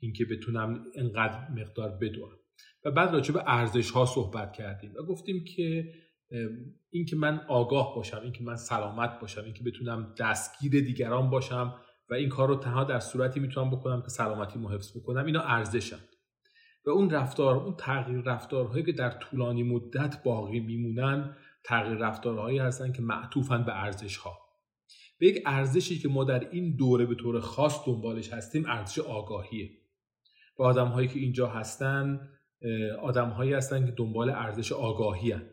اینکه 0.00 0.24
بتونم 0.24 0.84
انقدر 0.94 1.50
مقدار 1.50 1.88
بدوم. 1.88 2.30
و 2.86 2.90
بعد 2.90 3.12
راجع 3.12 3.34
به 3.34 3.42
ارزش 3.46 3.90
ها 3.90 4.06
صحبت 4.06 4.52
کردیم 4.52 4.92
و 4.98 5.02
گفتیم 5.02 5.44
که 5.44 5.92
اینکه 6.90 7.16
من 7.16 7.40
آگاه 7.48 7.94
باشم 7.94 8.20
اینکه 8.22 8.44
من 8.44 8.56
سلامت 8.56 9.20
باشم 9.20 9.44
اینکه 9.44 9.64
بتونم 9.64 10.14
دستگیر 10.18 10.72
دیگران 10.72 11.30
باشم 11.30 11.74
و 12.10 12.14
این 12.14 12.28
کار 12.28 12.48
رو 12.48 12.56
تنها 12.56 12.84
در 12.84 13.00
صورتی 13.00 13.40
می‌تونم 13.40 13.70
بکنم 13.70 14.02
که 14.02 14.08
سلامتی 14.08 14.58
مو 14.58 14.68
حفظ 14.68 14.96
بکنم 14.96 15.26
اینا 15.26 15.40
ارزشن. 15.40 15.98
و 16.86 16.90
اون 16.90 17.10
رفتار 17.10 17.56
اون 17.56 17.76
تغییر 17.76 18.20
رفتارهایی 18.20 18.84
که 18.84 18.92
در 18.92 19.10
طولانی 19.10 19.62
مدت 19.62 20.22
باقی 20.22 20.60
میمونن 20.60 21.36
تغییر 21.64 21.98
رفتارهایی 21.98 22.58
هستن 22.58 22.92
که 22.92 23.02
معطوفن 23.02 23.64
به 23.64 23.82
ارزش 23.82 24.16
ها 24.16 24.38
به 25.18 25.26
یک 25.26 25.42
ارزشی 25.46 25.98
که 25.98 26.08
ما 26.08 26.24
در 26.24 26.50
این 26.50 26.76
دوره 26.76 27.06
به 27.06 27.14
طور 27.14 27.40
خاص 27.40 27.86
دنبالش 27.86 28.32
هستیم 28.32 28.66
ارزش 28.66 28.98
آگاهیه. 28.98 29.70
و 30.58 30.62
آدم 30.62 30.88
هایی 30.88 31.08
که 31.08 31.18
اینجا 31.18 31.46
هستن 31.46 32.28
آدم 33.02 33.28
هایی 33.28 33.52
هستن 33.52 33.86
که 33.86 33.92
دنبال 33.92 34.30
ارزش 34.30 34.72
آگاهی 34.72 35.32
هن. 35.32 35.50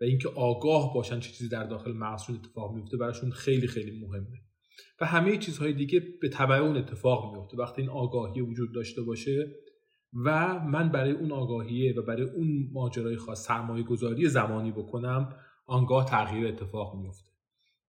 و 0.00 0.04
اینکه 0.04 0.28
آگاه 0.28 0.94
باشن 0.94 1.20
چه 1.20 1.30
چیزی 1.32 1.48
در 1.48 1.64
داخل 1.64 1.92
مغزشون 1.92 2.36
اتفاق 2.36 2.74
میفته 2.74 2.96
براشون 2.96 3.30
خیلی 3.30 3.66
خیلی 3.66 4.06
مهمه. 4.06 4.40
و 5.00 5.06
همه 5.06 5.36
چیزهای 5.36 5.72
دیگه 5.72 6.02
به 6.20 6.28
تبع 6.28 6.54
اون 6.54 6.76
اتفاق 6.76 7.34
میفته 7.34 7.56
وقتی 7.56 7.82
این 7.82 7.90
آگاهی 7.90 8.40
وجود 8.40 8.74
داشته 8.74 9.02
باشه 9.02 9.54
و 10.24 10.58
من 10.58 10.88
برای 10.88 11.12
اون 11.12 11.32
آگاهیه 11.32 11.94
و 11.94 12.02
برای 12.02 12.22
اون 12.22 12.68
ماجرای 12.72 13.16
خاص 13.16 13.46
سرمایه 13.46 13.84
گذاری 13.84 14.28
زمانی 14.28 14.72
بکنم 14.72 15.34
آنگاه 15.66 16.04
تغییر 16.04 16.46
اتفاق 16.46 16.96
میفته 16.96 17.28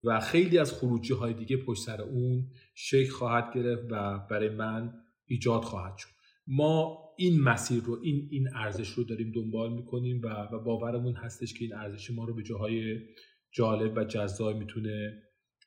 و 0.04 0.20
خیلی 0.20 0.58
از 0.58 0.74
خروجی 0.74 1.14
های 1.14 1.34
دیگه 1.34 1.58
پشت 1.58 1.82
سر 1.84 2.02
اون 2.02 2.48
شکل 2.76 3.12
خواهد 3.12 3.54
گرفت 3.54 3.84
و 3.92 4.20
برای 4.30 4.50
من 4.50 4.94
ایجاد 5.26 5.62
خواهد 5.64 5.98
شد. 5.98 6.19
ما 6.50 7.00
این 7.18 7.42
مسیر 7.42 7.84
رو 7.84 8.00
این 8.04 8.28
این 8.32 8.48
ارزش 8.56 8.90
رو 8.90 9.04
داریم 9.04 9.32
دنبال 9.36 9.74
می‌کنیم 9.74 10.22
و, 10.24 10.28
و 10.28 10.64
باورمون 10.64 11.16
هستش 11.16 11.54
که 11.54 11.66
این 11.66 11.76
ارزش 11.76 12.12
ما 12.12 12.26
رو 12.26 12.34
به 12.34 12.44
جاهای 12.44 13.00
جالب 13.52 13.98
و 13.98 14.04
جذاب 14.04 14.58
می‌تونه 14.58 15.24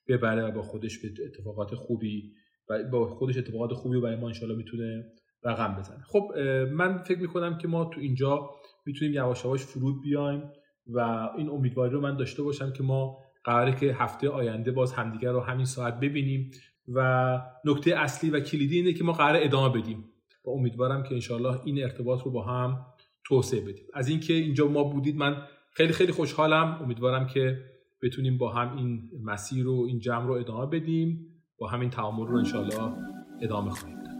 ببره 0.08 0.42
و 0.42 0.50
با 0.50 0.62
خودش 0.62 0.98
به 0.98 1.08
اتفاقات 1.26 1.74
خوبی 1.74 2.32
و 2.68 2.84
با 2.90 3.06
خودش 3.06 3.36
اتفاقات 3.36 3.72
خوبی 3.72 4.00
برای 4.00 4.16
ما 4.16 4.26
انشالله 4.26 4.56
می‌تونه 4.56 5.04
رقم 5.44 5.76
بزنه. 5.78 6.02
خب 6.02 6.32
من 6.72 6.98
فکر 6.98 7.18
می‌کنم 7.18 7.58
که 7.58 7.68
ما 7.68 7.84
تو 7.84 8.00
اینجا 8.00 8.50
می‌تونیم 8.86 9.14
یواش 9.14 9.44
یواش 9.44 9.60
فرود 9.60 10.02
بیایم 10.02 10.42
و 10.86 10.98
این 11.38 11.48
امیدواری 11.48 11.92
رو 11.92 12.00
من 12.00 12.16
داشته 12.16 12.42
باشم 12.42 12.72
که 12.72 12.82
ما 12.82 13.18
قراره 13.44 13.76
که 13.76 13.86
هفته 13.94 14.28
آینده 14.28 14.72
باز 14.72 14.92
همدیگر 14.92 15.32
رو 15.32 15.40
همین 15.40 15.66
ساعت 15.66 16.00
ببینیم 16.00 16.50
و 16.88 17.38
نکته 17.64 18.00
اصلی 18.00 18.30
و 18.30 18.40
کلیدی 18.40 18.76
اینه 18.76 18.92
که 18.92 19.04
ما 19.04 19.12
قرار 19.12 19.42
ادامه 19.42 19.80
بدیم. 19.80 20.04
و 20.44 20.50
امیدوارم 20.50 21.02
که 21.02 21.14
انشالله 21.14 21.60
این 21.64 21.82
ارتباط 21.82 22.22
رو 22.22 22.30
با 22.30 22.42
هم 22.42 22.86
توسعه 23.24 23.60
بدیم. 23.60 23.84
از 23.94 24.08
اینکه 24.08 24.34
اینجا 24.34 24.68
ما 24.68 24.84
بودید 24.84 25.16
من 25.16 25.36
خیلی 25.72 25.92
خیلی 25.92 26.12
خوشحالم. 26.12 26.78
امیدوارم 26.82 27.26
که 27.26 27.58
بتونیم 28.02 28.38
با 28.38 28.52
هم 28.52 28.76
این 28.76 29.10
مسیر 29.22 29.64
رو 29.64 29.84
این 29.88 29.98
جمع 29.98 30.26
رو 30.26 30.32
ادامه 30.32 30.66
بدیم. 30.66 31.26
با 31.58 31.68
همین 31.68 31.90
تعامل 31.90 32.26
رو 32.26 32.36
انشالله 32.36 32.92
ادامه 33.40 33.70
خواهیم 33.70 34.02
داد. 34.02 34.12